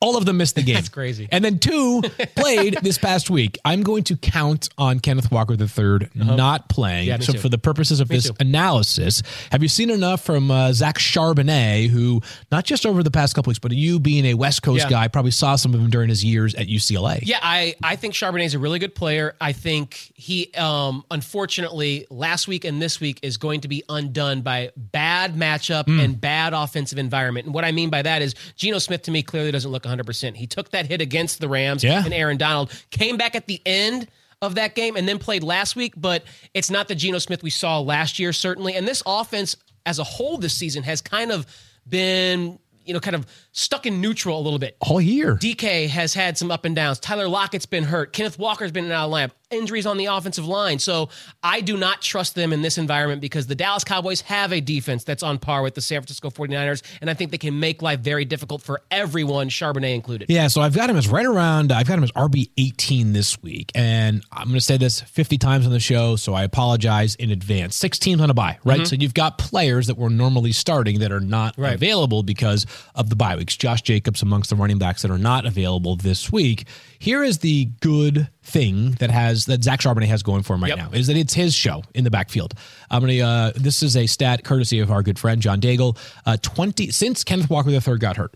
All 0.00 0.16
of 0.18 0.26
them 0.26 0.36
missed 0.36 0.56
the 0.56 0.62
game. 0.64 0.74
That's 0.74 0.90
crazy. 0.90 1.26
And 1.32 1.42
then 1.44 1.58
two 1.58 2.02
played 2.36 2.78
this 2.82 2.98
past 2.98 3.30
week. 3.30 3.58
I'm 3.64 3.82
going 3.82 4.04
to 4.04 4.16
count 4.16 4.68
on 4.76 5.00
Kenneth 5.00 5.30
Walker 5.32 5.54
III 5.54 6.08
not 6.14 6.68
playing. 6.68 7.08
Uh-huh. 7.08 7.18
Yeah, 7.20 7.24
so 7.24 7.32
too. 7.32 7.38
for 7.38 7.48
the 7.48 7.56
purposes 7.58 8.00
of 8.00 8.08
this 8.08 8.26
too. 8.28 8.36
analysis, 8.40 9.22
have 9.52 9.62
you 9.62 9.68
seen 9.68 9.88
enough 9.90 10.22
from 10.22 10.50
uh, 10.50 10.72
Zach 10.72 10.98
Charbonnet, 10.98 11.88
who 11.88 12.20
not 12.52 12.64
just 12.66 12.84
over 12.84 13.02
the 13.02 13.10
past 13.10 13.34
couple 13.34 13.50
weeks, 13.50 13.58
but 13.58 13.72
you 13.72 13.98
being 13.98 14.26
a 14.26 14.34
West 14.34 14.62
Coast 14.62 14.84
Yeah. 14.84 14.90
guy, 14.90 15.08
probably 15.08 15.30
saw 15.30 15.56
some 15.56 15.72
of 15.72 15.80
him 15.80 15.88
during 15.88 16.08
his 16.10 16.22
years 16.24 16.54
at 16.54 16.66
UCLA. 16.66 17.20
Yeah, 17.22 17.38
I, 17.42 17.74
I 17.82 17.96
think 17.96 18.12
Charbonnet 18.12 18.44
is 18.44 18.54
a 18.54 18.58
really 18.58 18.78
good 18.78 18.94
player. 18.94 19.34
I 19.40 19.52
think 19.52 20.12
he, 20.14 20.52
um, 20.54 21.04
unfortunately, 21.10 22.06
last 22.10 22.48
week 22.48 22.64
and 22.64 22.82
this 22.82 23.00
week 23.00 23.20
is 23.22 23.36
going 23.38 23.60
to 23.62 23.68
be 23.68 23.82
undone 23.88 24.42
by 24.42 24.72
bad 24.76 25.34
matchup 25.36 25.84
Hmm. 25.86 26.00
and 26.00 26.20
bad 26.20 26.52
offensive 26.52 26.98
environment. 26.98 27.46
And 27.46 27.54
what 27.54 27.64
I 27.64 27.72
mean 27.72 27.88
by 27.90 28.02
that 28.02 28.20
is 28.22 28.34
Geno 28.56 28.78
Smith 28.78 29.02
to 29.02 29.10
me 29.10 29.22
clearly 29.22 29.50
doesn't 29.52 29.70
look 29.70 29.85
100%. 29.86 30.36
He 30.36 30.46
took 30.46 30.70
that 30.70 30.86
hit 30.86 31.00
against 31.00 31.40
the 31.40 31.48
Rams 31.48 31.82
Yeah. 31.84 32.04
and 32.04 32.12
Aaron 32.12 32.36
Donald, 32.36 32.72
came 32.90 33.16
back 33.16 33.34
at 33.34 33.46
the 33.46 33.60
end 33.66 34.08
of 34.42 34.56
that 34.56 34.74
game 34.74 34.96
and 34.96 35.08
then 35.08 35.18
played 35.18 35.42
last 35.42 35.76
week, 35.76 35.94
but 35.96 36.22
it's 36.52 36.70
not 36.70 36.88
the 36.88 36.94
Geno 36.94 37.18
Smith 37.18 37.42
we 37.42 37.50
saw 37.50 37.80
last 37.80 38.18
year, 38.18 38.32
certainly. 38.32 38.74
And 38.74 38.86
this 38.86 39.02
offense 39.06 39.56
as 39.86 39.98
a 39.98 40.04
whole 40.04 40.36
this 40.36 40.52
season 40.54 40.82
has 40.82 41.00
kind 41.00 41.30
of 41.32 41.46
been, 41.88 42.58
you 42.84 42.92
know, 42.92 43.00
kind 43.00 43.16
of 43.16 43.26
stuck 43.56 43.86
in 43.86 44.00
neutral 44.02 44.38
a 44.38 44.42
little 44.42 44.58
bit. 44.58 44.76
All 44.80 45.00
year. 45.00 45.34
DK 45.36 45.88
has 45.88 46.12
had 46.14 46.36
some 46.36 46.50
up 46.50 46.64
and 46.66 46.76
downs. 46.76 47.00
Tyler 47.00 47.26
Lockett's 47.26 47.64
been 47.66 47.84
hurt. 47.84 48.12
Kenneth 48.12 48.38
Walker's 48.38 48.70
been 48.70 48.84
in 48.84 48.90
and 48.90 48.98
out 48.98 49.06
of 49.06 49.10
lamp. 49.12 49.32
Injuries 49.48 49.86
on 49.86 49.96
the 49.96 50.06
offensive 50.06 50.44
line. 50.46 50.80
So 50.80 51.08
I 51.42 51.60
do 51.60 51.76
not 51.76 52.02
trust 52.02 52.34
them 52.34 52.52
in 52.52 52.62
this 52.62 52.78
environment 52.78 53.20
because 53.20 53.46
the 53.46 53.54
Dallas 53.54 53.84
Cowboys 53.84 54.20
have 54.22 54.52
a 54.52 54.60
defense 54.60 55.04
that's 55.04 55.22
on 55.22 55.38
par 55.38 55.62
with 55.62 55.74
the 55.76 55.80
San 55.80 56.00
Francisco 56.00 56.30
49ers. 56.30 56.82
And 57.00 57.08
I 57.08 57.14
think 57.14 57.30
they 57.30 57.38
can 57.38 57.58
make 57.60 57.80
life 57.80 58.00
very 58.00 58.24
difficult 58.24 58.60
for 58.60 58.82
everyone, 58.90 59.48
Charbonnet 59.48 59.94
included. 59.94 60.28
Yeah, 60.28 60.48
so 60.48 60.60
I've 60.60 60.74
got 60.74 60.90
him 60.90 60.96
as 60.96 61.08
right 61.08 61.24
around, 61.24 61.70
I've 61.72 61.86
got 61.86 61.96
him 61.96 62.02
as 62.04 62.10
RB 62.12 62.50
18 62.58 63.12
this 63.12 63.40
week. 63.40 63.70
And 63.76 64.22
I'm 64.32 64.48
going 64.48 64.56
to 64.58 64.60
say 64.60 64.76
this 64.78 65.00
50 65.00 65.38
times 65.38 65.64
on 65.64 65.70
the 65.72 65.78
show, 65.80 66.16
so 66.16 66.34
I 66.34 66.42
apologize 66.42 67.14
in 67.14 67.30
advance. 67.30 67.76
Six 67.76 68.00
teams 68.00 68.20
on 68.20 68.30
a 68.30 68.34
bye, 68.34 68.58
right? 68.64 68.78
Mm-hmm. 68.80 68.84
So 68.84 68.96
you've 68.96 69.14
got 69.14 69.38
players 69.38 69.86
that 69.86 69.96
were 69.96 70.10
normally 70.10 70.52
starting 70.52 70.98
that 71.00 71.12
are 71.12 71.20
not 71.20 71.54
Right. 71.56 71.74
available 71.74 72.24
because 72.24 72.66
of 72.96 73.10
the 73.10 73.16
bye 73.16 73.36
weeks. 73.46 73.56
Josh 73.56 73.82
Jacobs 73.82 74.22
amongst 74.22 74.50
the 74.50 74.56
running 74.56 74.78
backs 74.78 75.02
that 75.02 75.10
are 75.10 75.18
not 75.18 75.46
available 75.46 75.94
this 75.96 76.32
week. 76.32 76.66
Here 76.98 77.22
is 77.22 77.38
the 77.38 77.66
good 77.80 78.28
thing 78.42 78.92
that 78.92 79.10
has 79.10 79.46
that 79.46 79.62
Zach 79.62 79.80
Charbonnet 79.80 80.06
has 80.08 80.22
going 80.22 80.42
for 80.42 80.54
him 80.54 80.62
right 80.62 80.70
Yep. 80.70 80.78
now 80.78 80.90
is 80.92 81.06
that 81.06 81.16
it's 81.16 81.34
his 81.34 81.54
show 81.54 81.82
in 81.94 82.02
the 82.04 82.10
backfield. 82.10 82.54
I'm 82.90 83.00
gonna. 83.00 83.20
Uh, 83.20 83.52
this 83.54 83.82
is 83.82 83.96
a 83.96 84.06
stat 84.06 84.42
courtesy 84.44 84.80
of 84.80 84.90
our 84.90 85.02
good 85.02 85.18
friend 85.18 85.40
John 85.40 85.60
Daigle. 85.60 85.96
Uh, 86.26 86.36
Twenty 86.42 86.90
since 86.90 87.22
Kenneth 87.24 87.48
Walker 87.50 87.70
III 87.70 87.98
got 87.98 88.16
hurt. 88.16 88.34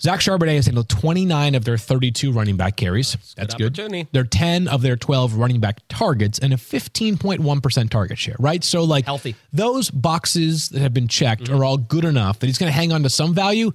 Zach 0.00 0.20
Charbonnet 0.20 0.54
has 0.54 0.66
handled 0.66 0.88
29 0.88 1.54
of 1.54 1.64
their 1.64 1.76
32 1.76 2.32
running 2.32 2.56
back 2.56 2.76
carries. 2.76 3.16
That's, 3.36 3.54
good 3.54 3.74
good. 3.74 4.08
They're 4.12 4.24
10 4.24 4.66
of 4.66 4.80
their 4.80 4.96
12 4.96 5.34
running 5.34 5.60
back 5.60 5.80
targets 5.88 6.38
and 6.38 6.54
a 6.54 6.56
15.1% 6.56 7.90
target 7.90 8.18
share, 8.18 8.36
right? 8.38 8.64
So, 8.64 8.84
like, 8.84 9.04
Healthy. 9.04 9.36
those 9.52 9.90
boxes 9.90 10.70
that 10.70 10.80
have 10.80 10.94
been 10.94 11.08
checked 11.08 11.44
mm-hmm. 11.44 11.54
are 11.54 11.64
all 11.64 11.76
good 11.76 12.06
enough 12.06 12.38
that 12.38 12.46
he's 12.46 12.56
going 12.56 12.72
to 12.72 12.76
hang 12.76 12.92
on 12.92 13.02
to 13.02 13.10
some 13.10 13.34
value, 13.34 13.72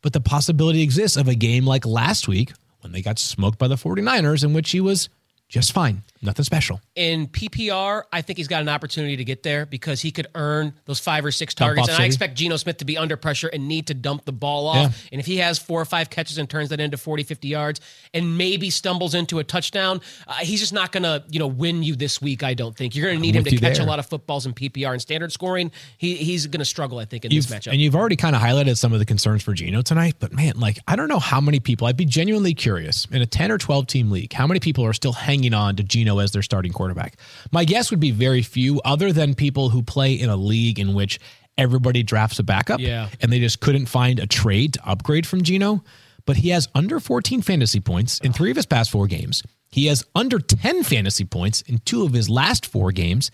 but 0.00 0.12
the 0.12 0.20
possibility 0.20 0.82
exists 0.82 1.16
of 1.16 1.26
a 1.26 1.34
game 1.34 1.66
like 1.66 1.84
last 1.84 2.28
week 2.28 2.52
when 2.80 2.92
they 2.92 3.02
got 3.02 3.18
smoked 3.18 3.58
by 3.58 3.66
the 3.66 3.76
49ers, 3.76 4.44
in 4.44 4.52
which 4.52 4.70
he 4.70 4.80
was 4.80 5.08
just 5.48 5.72
fine. 5.72 6.02
Nothing 6.24 6.44
special. 6.44 6.80
in 6.94 7.28
PPR, 7.28 8.04
I 8.12 8.22
think 8.22 8.38
he's 8.38 8.48
got 8.48 8.62
an 8.62 8.68
opportunity 8.68 9.16
to 9.16 9.24
get 9.24 9.42
there 9.42 9.66
because 9.66 10.00
he 10.00 10.10
could 10.10 10.26
earn 10.34 10.72
those 10.86 10.98
five 10.98 11.24
or 11.24 11.30
six 11.30 11.54
targets. 11.54 11.88
And 11.88 12.02
I 12.02 12.06
expect 12.06 12.36
Geno 12.36 12.56
Smith 12.56 12.78
to 12.78 12.84
be 12.84 12.96
under 12.96 13.16
pressure 13.16 13.48
and 13.48 13.68
need 13.68 13.88
to 13.88 13.94
dump 13.94 14.24
the 14.24 14.32
ball 14.32 14.66
off. 14.66 14.76
Yeah. 14.76 15.08
And 15.12 15.20
if 15.20 15.26
he 15.26 15.38
has 15.38 15.58
four 15.58 15.80
or 15.80 15.84
five 15.84 16.10
catches 16.10 16.38
and 16.38 16.48
turns 16.48 16.70
that 16.70 16.80
into 16.80 16.96
40, 16.96 17.22
50 17.24 17.48
yards 17.48 17.80
and 18.12 18.38
maybe 18.38 18.70
stumbles 18.70 19.14
into 19.14 19.38
a 19.38 19.44
touchdown, 19.44 20.00
uh, 20.26 20.34
he's 20.34 20.60
just 20.60 20.72
not 20.72 20.92
going 20.92 21.02
to, 21.02 21.22
you 21.28 21.38
know, 21.38 21.46
win 21.46 21.82
you 21.82 21.94
this 21.96 22.22
week, 22.22 22.42
I 22.42 22.54
don't 22.54 22.76
think. 22.76 22.96
You're 22.96 23.06
going 23.06 23.16
to 23.18 23.22
need 23.22 23.36
him 23.36 23.44
to 23.44 23.50
catch 23.56 23.76
there. 23.76 23.86
a 23.86 23.88
lot 23.88 23.98
of 23.98 24.06
footballs 24.06 24.46
in 24.46 24.54
PPR 24.54 24.92
and 24.92 25.02
standard 25.02 25.32
scoring. 25.32 25.70
He, 25.98 26.16
he's 26.16 26.46
going 26.46 26.60
to 26.60 26.64
struggle, 26.64 26.98
I 26.98 27.04
think, 27.04 27.24
in 27.24 27.30
You've, 27.30 27.46
this 27.46 27.66
matchup. 27.66 27.72
and 27.72 27.80
you've 27.80 27.94
already 27.94 28.16
kind 28.16 28.34
of 28.34 28.42
highlighted 28.42 28.76
some 28.78 28.92
of 28.92 28.98
the 28.98 29.04
concerns 29.04 29.42
for 29.42 29.52
Geno 29.52 29.82
tonight, 29.82 30.16
but 30.18 30.32
man, 30.32 30.58
like 30.58 30.78
I 30.88 30.96
don't 30.96 31.08
know 31.08 31.18
how 31.18 31.40
many 31.40 31.60
people. 31.60 31.86
I'd 31.86 31.96
be 31.96 32.04
genuinely 32.04 32.54
curious 32.54 33.06
in 33.10 33.20
a 33.22 33.26
ten 33.26 33.50
or 33.50 33.58
twelve 33.58 33.86
team 33.86 34.10
league, 34.10 34.32
how 34.32 34.46
many 34.46 34.60
people 34.60 34.84
are 34.84 34.92
still 34.92 35.12
hanging 35.12 35.54
on 35.54 35.76
to 35.76 35.82
Geno 36.14 36.22
as 36.22 36.32
their 36.32 36.42
starting 36.42 36.72
quarterback? 36.72 37.16
My 37.52 37.64
guess 37.64 37.90
would 37.90 38.00
be 38.00 38.10
very 38.10 38.42
few, 38.42 38.80
other 38.84 39.12
than 39.12 39.34
people 39.34 39.70
who 39.70 39.82
play 39.82 40.14
in 40.14 40.30
a 40.30 40.36
league 40.36 40.78
in 40.78 40.94
which 40.94 41.18
everybody 41.56 42.02
drafts 42.02 42.38
a 42.38 42.42
backup, 42.42 42.80
Yeah. 42.80 43.08
and 43.20 43.32
they 43.32 43.38
just 43.40 43.60
couldn't 43.60 43.86
find 43.86 44.18
a 44.18 44.26
trade 44.26 44.74
to 44.74 44.88
upgrade 44.88 45.26
from 45.26 45.42
Geno. 45.42 45.84
But 46.26 46.38
he 46.38 46.48
has 46.50 46.68
under 46.74 47.00
14 47.00 47.42
fantasy 47.42 47.80
points 47.80 48.18
in 48.20 48.32
three 48.32 48.50
of 48.50 48.56
his 48.56 48.66
past 48.66 48.90
four 48.90 49.06
games. 49.06 49.42
He 49.70 49.86
has 49.86 50.04
under 50.14 50.38
10 50.38 50.82
fantasy 50.84 51.24
points 51.24 51.60
in 51.62 51.78
two 51.84 52.04
of 52.04 52.12
his 52.12 52.30
last 52.30 52.64
four 52.64 52.92
games. 52.92 53.30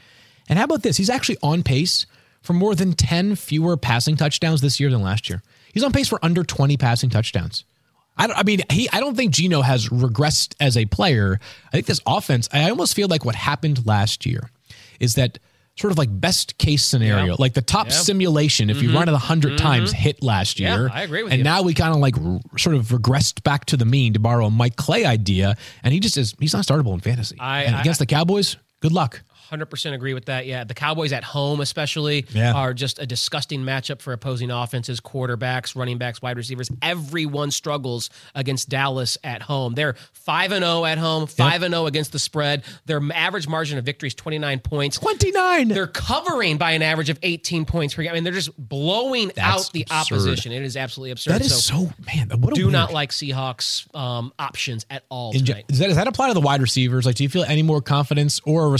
And 0.48 0.58
how 0.58 0.64
about 0.64 0.82
this? 0.82 0.96
He's 0.96 1.10
actually 1.10 1.38
on 1.42 1.62
pace 1.62 2.06
for 2.42 2.52
more 2.54 2.74
than 2.74 2.94
10 2.94 3.36
fewer 3.36 3.76
passing 3.76 4.16
touchdowns 4.16 4.60
this 4.60 4.80
year 4.80 4.90
than 4.90 5.02
last 5.02 5.28
year. 5.30 5.42
He's 5.72 5.84
on 5.84 5.92
pace 5.92 6.08
for 6.08 6.18
under 6.24 6.42
20 6.42 6.76
passing 6.78 7.10
touchdowns. 7.10 7.64
I, 8.16 8.26
don't, 8.26 8.36
I 8.38 8.42
mean, 8.42 8.60
he. 8.70 8.88
I 8.92 9.00
don't 9.00 9.16
think 9.16 9.32
Geno 9.32 9.62
has 9.62 9.88
regressed 9.88 10.54
as 10.60 10.76
a 10.76 10.84
player. 10.86 11.40
I 11.68 11.70
think 11.70 11.86
this 11.86 12.00
offense. 12.06 12.48
I 12.52 12.68
almost 12.70 12.94
feel 12.94 13.08
like 13.08 13.24
what 13.24 13.34
happened 13.34 13.86
last 13.86 14.26
year 14.26 14.50
is 14.98 15.14
that 15.14 15.38
sort 15.76 15.90
of 15.92 15.96
like 15.96 16.08
best 16.12 16.58
case 16.58 16.84
scenario, 16.84 17.24
Yeah. 17.28 17.36
like 17.38 17.54
the 17.54 17.62
top 17.62 17.86
Yeah. 17.86 17.92
Mm-hmm. 17.92 18.02
simulation. 18.02 18.68
If 18.68 18.82
you 18.82 18.92
run 18.92 19.04
it 19.08 19.12
a 19.12 19.12
100 19.12 19.56
times, 19.56 19.92
hit 19.92 20.22
last 20.22 20.60
Yeah, 20.60 20.76
year. 20.76 20.90
I 20.92 21.02
agree 21.04 21.22
with 21.22 21.32
and 21.32 21.38
you. 21.38 21.42
And 21.42 21.44
now 21.44 21.62
we 21.62 21.72
kind 21.72 21.94
of 21.94 22.00
like 22.00 22.18
r- 22.18 22.40
sort 22.58 22.76
of 22.76 22.88
regressed 22.88 23.42
back 23.42 23.64
to 23.66 23.78
the 23.78 23.86
mean 23.86 24.12
to 24.12 24.18
borrow 24.18 24.44
a 24.46 24.50
Mike 24.50 24.76
Clay 24.76 25.06
idea, 25.06 25.56
and 25.82 25.94
he 25.94 26.00
just 26.00 26.18
is. 26.18 26.34
He's 26.38 26.52
not 26.52 26.66
startable 26.66 26.92
in 26.92 27.00
fantasy. 27.00 27.36
I- 27.40 27.62
and 27.62 27.74
I- 27.76 27.80
against 27.80 28.00
the 28.00 28.06
Cowboys, 28.06 28.58
good 28.80 28.92
luck. 28.92 29.22
100% 29.50 29.92
agree 29.94 30.14
with 30.14 30.26
that. 30.26 30.46
Yeah, 30.46 30.64
the 30.64 30.74
Cowboys 30.74 31.12
at 31.12 31.24
home, 31.24 31.60
especially, 31.60 32.26
Yeah. 32.32 32.52
are 32.52 32.72
just 32.74 32.98
a 32.98 33.06
disgusting 33.06 33.62
matchup 33.62 34.00
for 34.00 34.12
opposing 34.12 34.50
offenses, 34.50 35.00
quarterbacks, 35.00 35.74
running 35.76 35.98
backs, 35.98 36.22
wide 36.22 36.36
receivers. 36.36 36.70
Everyone 36.82 37.50
struggles 37.50 38.10
against 38.34 38.68
Dallas 38.68 39.18
at 39.24 39.42
home. 39.42 39.74
They're 39.74 39.94
5 40.12 40.52
and 40.52 40.64
0 40.64 40.84
at 40.84 40.98
home, 40.98 41.26
5 41.26 41.62
and 41.62 41.72
0 41.74 41.86
against 41.86 42.12
the 42.12 42.18
spread. 42.18 42.62
Their 42.86 43.00
average 43.14 43.48
margin 43.48 43.78
of 43.78 43.84
victory 43.84 44.08
is 44.08 44.14
29 44.14 44.60
points. 44.60 44.98
29. 44.98 45.68
They're 45.68 45.86
covering 45.86 46.56
by 46.58 46.72
an 46.72 46.82
average 46.82 47.10
of 47.10 47.18
18 47.22 47.64
points 47.64 47.94
per 47.94 48.02
game. 48.02 48.10
I 48.12 48.14
mean, 48.14 48.24
they're 48.24 48.32
just 48.32 48.56
blowing 48.58 49.32
That's 49.34 49.66
out 49.66 49.72
the 49.72 49.82
absurd. 49.82 50.14
opposition. 50.14 50.52
It 50.52 50.62
is 50.62 50.76
absolutely 50.76 51.10
absurd. 51.12 51.32
that 51.34 51.40
is 51.42 51.64
so, 51.64 51.90
man. 52.06 52.28
What 52.40 52.52
a 52.52 52.56
do 52.56 52.62
weird- 52.66 52.72
not 52.72 52.92
like 52.92 53.10
Seahawks 53.10 53.92
um, 53.94 54.32
options 54.38 54.86
at 54.90 55.04
all 55.08 55.32
tonight. 55.32 55.66
Does 55.68 55.78
that, 55.78 55.88
does 55.88 55.96
that 55.96 56.06
apply 56.08 56.28
to 56.28 56.34
the 56.34 56.40
wide 56.40 56.60
receivers? 56.60 57.06
Like, 57.06 57.16
do 57.16 57.22
you 57.22 57.28
feel 57.28 57.44
any 57.44 57.62
more 57.62 57.80
confidence 57.80 58.40
or 58.44 58.74
a 58.74 58.78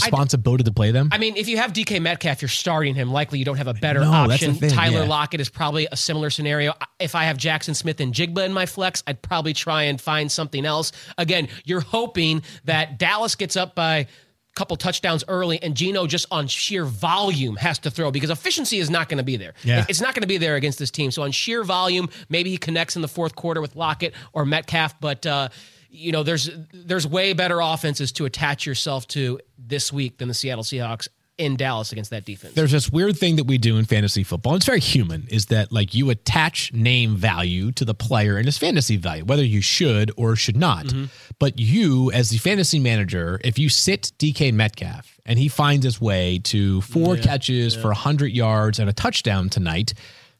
responsibility 0.61 0.69
to 0.69 0.73
play 0.73 0.91
them? 0.91 1.09
I 1.11 1.17
mean, 1.17 1.35
if 1.37 1.47
you 1.47 1.57
have 1.57 1.73
DK 1.73 2.01
Metcalf, 2.01 2.41
you're 2.41 2.49
starting 2.49 2.95
him. 2.95 3.11
Likely 3.11 3.39
you 3.39 3.45
don't 3.45 3.57
have 3.57 3.67
a 3.67 3.73
better 3.73 4.01
No, 4.01 4.11
option. 4.11 4.55
thing, 4.55 4.69
Tyler 4.69 4.99
yeah. 5.03 5.09
Lockett 5.09 5.41
is 5.41 5.49
probably 5.49 5.87
a 5.91 5.97
similar 5.97 6.29
scenario. 6.29 6.73
If 6.99 7.15
I 7.15 7.23
have 7.25 7.37
Jaxon 7.37 7.75
Smith-Njigba 7.75 8.45
in 8.45 8.53
my 8.53 8.65
flex, 8.65 9.03
I'd 9.07 9.21
probably 9.21 9.53
try 9.53 9.83
and 9.83 9.99
find 9.99 10.31
something 10.31 10.65
else. 10.65 10.91
Again, 11.17 11.47
you're 11.65 11.81
hoping 11.81 12.43
that 12.65 12.97
Dallas 12.97 13.35
gets 13.35 13.55
up 13.55 13.75
by 13.75 13.97
a 13.97 14.07
couple 14.55 14.75
touchdowns 14.77 15.23
early 15.27 15.61
and 15.63 15.75
Geno 15.75 16.05
just 16.07 16.25
on 16.29 16.47
sheer 16.47 16.83
volume 16.85 17.55
has 17.55 17.79
to 17.79 17.89
throw 17.91 18.11
because 18.11 18.29
efficiency 18.29 18.79
is 18.79 18.89
not 18.89 19.07
going 19.07 19.17
to 19.17 19.23
be 19.23 19.37
there. 19.37 19.53
Yeah. 19.63 19.85
It's 19.87 20.01
not 20.01 20.13
going 20.13 20.21
to 20.23 20.27
be 20.27 20.37
there 20.37 20.55
against 20.55 20.77
this 20.77 20.91
team. 20.91 21.09
So 21.11 21.23
on 21.23 21.31
sheer 21.31 21.63
volume, 21.63 22.09
maybe 22.29 22.49
he 22.49 22.57
connects 22.57 22.95
in 22.97 23.01
the 23.01 23.07
fourth 23.07 23.35
quarter 23.35 23.61
with 23.61 23.75
Lockett 23.75 24.13
or 24.33 24.45
Metcalf, 24.45 24.99
but 24.99 25.25
uh 25.25 25.49
you 25.91 26.11
know, 26.11 26.23
there's 26.23 26.49
there's 26.73 27.05
way 27.05 27.33
better 27.33 27.59
offenses 27.59 28.11
to 28.13 28.25
attach 28.25 28.65
yourself 28.65 29.07
to 29.09 29.39
this 29.57 29.91
week 29.91 30.17
than 30.17 30.27
the 30.27 30.33
Seattle 30.33 30.63
Seahawks 30.63 31.07
in 31.37 31.55
Dallas 31.55 31.91
against 31.91 32.11
that 32.11 32.23
defense. 32.23 32.53
there's 32.53 32.71
this 32.71 32.91
weird 32.91 33.17
thing 33.17 33.37
that 33.37 33.45
we 33.45 33.57
do 33.57 33.77
in 33.77 33.85
fantasy 33.85 34.23
football. 34.23 34.55
It's 34.55 34.65
very 34.65 34.79
human, 34.79 35.27
is 35.29 35.47
that 35.47 35.71
like 35.71 35.95
you 35.95 36.09
attach 36.11 36.71
name 36.71 37.15
value 37.15 37.71
to 37.73 37.85
the 37.85 37.95
player 37.95 38.37
and 38.37 38.45
his 38.45 38.57
fantasy 38.57 38.95
value, 38.95 39.25
whether 39.25 39.43
you 39.43 39.61
should 39.61 40.11
or 40.17 40.35
should 40.35 40.57
not. 40.57 40.85
Mm-hmm. 40.85 41.05
But 41.39 41.59
you, 41.59 42.11
as 42.11 42.29
the 42.29 42.37
fantasy 42.37 42.79
manager, 42.79 43.39
if 43.43 43.57
you 43.57 43.69
sit 43.69 44.11
DK 44.19 44.53
Metcalf 44.53 45.19
and 45.25 45.39
he 45.39 45.47
finds 45.47 45.83
his 45.83 45.99
way 45.99 46.39
to 46.43 46.81
four 46.81 47.17
catches 47.17 47.75
for 47.75 47.87
100 47.87 48.27
yards 48.27 48.77
and 48.77 48.87
a 48.89 48.93
touchdown 48.93 49.49
tonight, 49.49 49.93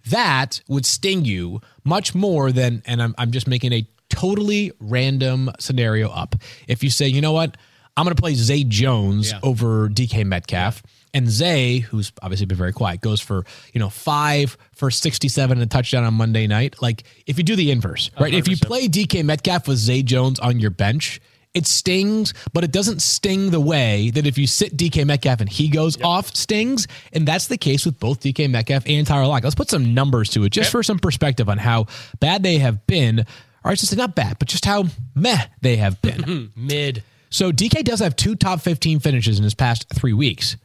that 0.08 0.62
would 0.67 0.86
sting 0.86 1.25
you 1.25 1.62
much 1.84 2.13
more 2.13 2.51
than, 2.51 2.84
and 2.86 3.01
I'm, 3.01 3.15
I'm 3.17 3.31
just 3.31 3.48
making 3.48 3.74
a 3.74 3.88
totally 4.11 4.71
random 4.79 5.51
scenario 5.59 6.09
up. 6.09 6.35
If 6.67 6.83
you 6.83 6.89
say, 6.89 7.07
you 7.07 7.21
know 7.21 7.31
what, 7.31 7.57
I'm 7.97 8.05
going 8.05 8.15
to 8.15 8.21
play 8.21 8.33
Zay 8.35 8.63
Jones 8.63 9.31
Yeah. 9.31 9.39
over 9.43 9.89
DK 9.89 10.25
Metcalf. 10.25 10.83
And 11.13 11.29
Zay, 11.29 11.79
who's 11.79 12.13
obviously 12.21 12.45
been 12.45 12.57
very 12.57 12.71
quiet, 12.71 13.01
goes 13.01 13.19
for, 13.19 13.43
you 13.73 13.79
know, 13.79 13.89
five 13.89 14.57
for 14.75 14.89
67 14.89 15.57
and 15.57 15.61
a 15.61 15.65
touchdown 15.65 16.05
on 16.05 16.13
Monday 16.13 16.47
night. 16.47 16.81
Like, 16.81 17.03
if 17.27 17.37
you 17.37 17.43
do 17.43 17.57
the 17.57 17.69
inverse, 17.69 18.09
right? 18.19 18.33
If 18.33 18.47
you 18.47 18.55
play 18.55 18.87
DK 18.87 19.23
Metcalf 19.25 19.67
with 19.67 19.77
Zay 19.77 20.03
Jones 20.03 20.39
on 20.39 20.59
your 20.61 20.69
bench, 20.71 21.19
it 21.53 21.67
stings, 21.67 22.33
but 22.53 22.63
it 22.63 22.71
doesn't 22.71 23.01
sting 23.01 23.51
the 23.51 23.59
way 23.59 24.09
that 24.11 24.25
if 24.25 24.37
you 24.37 24.47
sit 24.47 24.77
DK 24.77 25.05
Metcalf 25.05 25.41
and 25.41 25.49
he 25.49 25.67
goes 25.67 26.01
off, 26.01 26.33
stings. 26.33 26.87
And 27.11 27.27
that's 27.27 27.47
the 27.47 27.57
case 27.57 27.85
with 27.85 27.99
both 27.99 28.21
DK 28.21 28.49
Metcalf 28.49 28.83
and 28.87 29.05
Tyler 29.05 29.27
Lock. 29.27 29.43
Let's 29.43 29.53
put 29.55 29.69
some 29.69 29.93
numbers 29.93 30.29
to 30.29 30.45
it 30.45 30.51
just 30.51 30.71
for 30.71 30.81
some 30.81 30.97
perspective 30.97 31.49
on 31.49 31.57
how 31.57 31.87
bad 32.21 32.41
they 32.41 32.59
have 32.59 32.87
been. 32.87 33.25
I 33.63 33.75
should 33.75 33.89
say 33.89 33.95
not 33.95 34.15
bad, 34.15 34.39
but 34.39 34.47
just 34.47 34.65
how 34.65 34.85
meh 35.15 35.45
they 35.61 35.77
have 35.77 36.01
been. 36.01 36.51
Mid. 36.55 37.03
So 37.29 37.51
DK 37.51 37.83
does 37.83 37.99
have 37.99 38.15
two 38.15 38.35
top 38.35 38.61
15 38.61 38.99
finishes 38.99 39.37
in 39.37 39.43
his 39.43 39.53
past 39.53 39.85
three 39.93 40.13
weeks, 40.13 40.57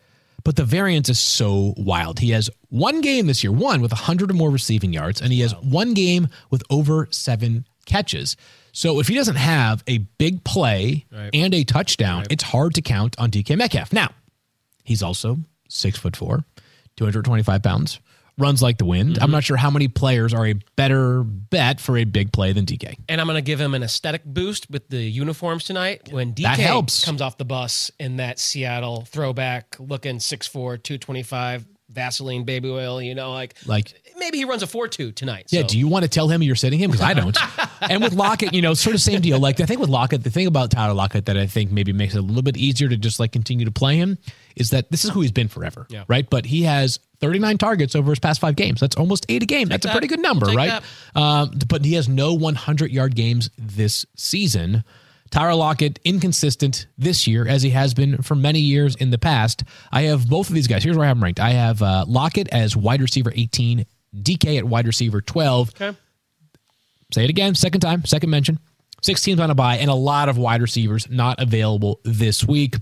but 0.45 0.57
the 0.57 0.65
variance 0.65 1.09
is 1.09 1.21
so 1.21 1.75
wild. 1.77 2.19
He 2.19 2.31
has 2.31 2.51
one 2.71 3.01
game 3.03 3.27
this 3.27 3.45
year, 3.45 3.53
one 3.53 3.81
with 3.83 3.93
100 3.93 4.31
or 4.31 4.35
more 4.35 4.51
receiving 4.51 4.93
yards, 4.93 5.21
and 5.21 5.33
he 5.33 5.41
has 5.41 5.53
one 5.57 5.95
game 5.95 6.29
with 6.51 6.63
over 6.71 7.07
seven 7.11 7.67
catches. 7.85 8.37
So 8.73 8.99
if 9.01 9.09
he 9.09 9.15
doesn't 9.15 9.37
have 9.37 9.85
a 9.87 9.99
big 9.99 10.43
play 10.45 11.07
and 11.33 11.55
a 11.55 11.65
touchdown, 11.65 12.25
it's 12.31 12.43
hard 12.43 12.75
to 12.75 12.83
count 12.83 13.19
on 13.19 13.31
DK 13.31 13.57
Metcalf. 13.57 13.93
Now, 13.93 14.11
he's 14.85 15.03
also 15.03 15.39
six 15.69 15.99
foot 15.99 16.17
four, 16.17 16.45
225 16.97 17.63
pounds, 17.63 18.01
runs 18.39 18.63
like 18.63 18.79
the 18.79 18.85
wind. 18.85 19.19
I'm 19.19 19.25
mm-hmm. 19.25 19.33
not 19.33 19.45
sure 19.45 19.57
how 19.57 19.71
many 19.71 19.89
players 19.89 20.35
are 20.35 20.47
a 20.47 20.55
better 20.77 21.23
bet 21.23 21.81
for 21.81 21.97
a 21.97 22.05
big 22.05 22.33
play 22.33 22.53
than 22.53 22.67
DK. 22.67 22.97
And 23.09 23.21
I'm 23.21 23.27
going 23.27 23.37
to 23.37 23.43
give 23.43 23.61
him 23.61 23.75
an 23.75 23.83
aesthetic 23.83 24.25
boost 24.25 24.71
with 24.71 24.89
the 24.89 25.03
uniforms 25.03 25.65
tonight 25.65 26.13
when 26.13 26.35
DK 26.35 27.05
comes 27.05 27.21
off 27.21 27.39
the 27.39 27.45
bus 27.45 27.91
in 27.99 28.17
that 28.17 28.39
Seattle 28.39 29.03
throwback 29.03 29.77
looking 29.79 30.19
6'4, 30.19 30.53
225, 30.53 31.67
Vaseline 31.89 32.45
baby 32.45 32.69
oil, 32.69 33.01
you 33.01 33.15
know, 33.15 33.33
like 33.33 33.55
Like 33.65 33.95
maybe 34.19 34.39
he 34.39 34.45
runs 34.45 34.63
a 34.63 34.67
4-2 34.67 35.15
tonight. 35.15 35.47
Yeah, 35.51 35.63
so. 35.63 35.69
do 35.69 35.79
you 35.79 35.89
want 35.89 36.03
to 36.03 36.09
tell 36.09 36.29
him 36.29 36.43
you're 36.43 36.57
sitting 36.57 36.79
him? 36.79 36.91
Because 36.91 37.05
I 37.05 37.15
don't. 37.15 37.37
and 37.81 38.03
with 38.03 38.13
Lockett, 38.13 38.53
you 38.53 38.61
know, 38.61 38.75
sort 38.75 38.95
of 38.95 39.01
same 39.01 39.21
deal. 39.21 39.39
Like 39.39 39.61
I 39.61 39.67
think 39.67 39.81
with 39.81 39.89
Lockett, 39.89 40.25
the 40.25 40.31
thing 40.31 40.47
about 40.47 40.71
Tyler 40.71 40.95
Lockett 40.95 41.27
that 41.27 41.39
I 41.39 41.47
think 41.47 41.71
maybe 41.71 41.93
makes 41.93 42.15
it 42.15 42.19
a 42.19 42.23
little 42.23 42.43
bit 42.43 42.57
easier 42.57 42.89
to 42.89 42.97
just 42.97 43.21
like 43.21 43.33
continue 43.33 43.65
to 43.65 43.71
play 43.71 43.97
him 43.97 44.19
is 44.57 44.71
that 44.71 44.91
this 44.91 45.05
is 45.05 45.11
who 45.11 45.21
he's 45.21 45.33
been 45.33 45.49
forever, 45.49 45.87
Yeah. 45.89 46.05
right? 46.09 46.29
But 46.29 46.47
he 46.47 46.63
has 46.63 46.99
39 47.21 47.59
targets 47.59 47.95
over 47.95 48.11
his 48.11 48.19
past 48.19 48.41
five 48.41 48.57
games. 48.57 48.81
That's 48.81 48.97
almost 48.97 49.27
eight 49.29 49.43
a 49.43 49.47
game. 49.47 49.69
That's 49.69 49.87
a 49.87 49.91
pretty 49.91 50.07
good 50.07 50.21
number, 50.21 50.47
right? 50.47 50.83
Um, 51.15 51.53
but 51.69 51.85
he 51.85 51.95
has 51.95 52.09
no 52.09 52.35
100 52.35 52.91
yard 52.91 53.15
games 53.15 53.51
this 53.59 54.05
season. 54.17 54.85
Tyler 55.31 55.55
Lockett, 55.55 55.99
inconsistent 56.05 56.87
this 56.97 57.27
year 57.27 57.47
as 57.49 57.63
he 57.63 57.71
has 57.71 57.95
been 57.95 58.23
for 58.23 58.35
many 58.35 58.61
years 58.61 58.95
in 58.97 59.11
the 59.11 59.19
past. 59.19 59.65
I 59.91 60.03
have 60.03 60.29
both 60.29 60.49
of 60.49 60.55
these 60.55 60.69
guys. 60.69 60.85
Here's 60.85 60.97
where 60.97 61.05
I 61.05 61.09
have 61.09 61.17
them 61.17 61.25
ranked. 61.25 61.41
I 61.41 61.51
have 61.51 61.83
uh, 61.83 62.05
Lockett 62.07 62.49
as 62.53 62.77
wide 62.77 63.01
receiver 63.01 63.33
18, 63.35 63.85
DK 64.23 64.59
at 64.59 64.65
wide 64.65 64.87
receiver 64.87 65.21
12. 65.21 65.71
Okay. 65.81 65.97
Say 67.13 67.25
it 67.25 67.31
again, 67.31 67.55
second 67.55 67.81
time, 67.81 68.05
second 68.05 68.31
mention. 68.31 68.59
Six 69.03 69.23
teams 69.23 69.41
on 69.41 69.51
a 69.51 69.55
bye, 69.55 69.77
and 69.77 69.91
a 69.91 69.95
lot 69.95 70.29
of 70.29 70.39
wide 70.39 70.63
receivers 70.63 71.09
not 71.11 71.41
available 71.41 72.01
this 72.05 72.45
week. 72.45 72.77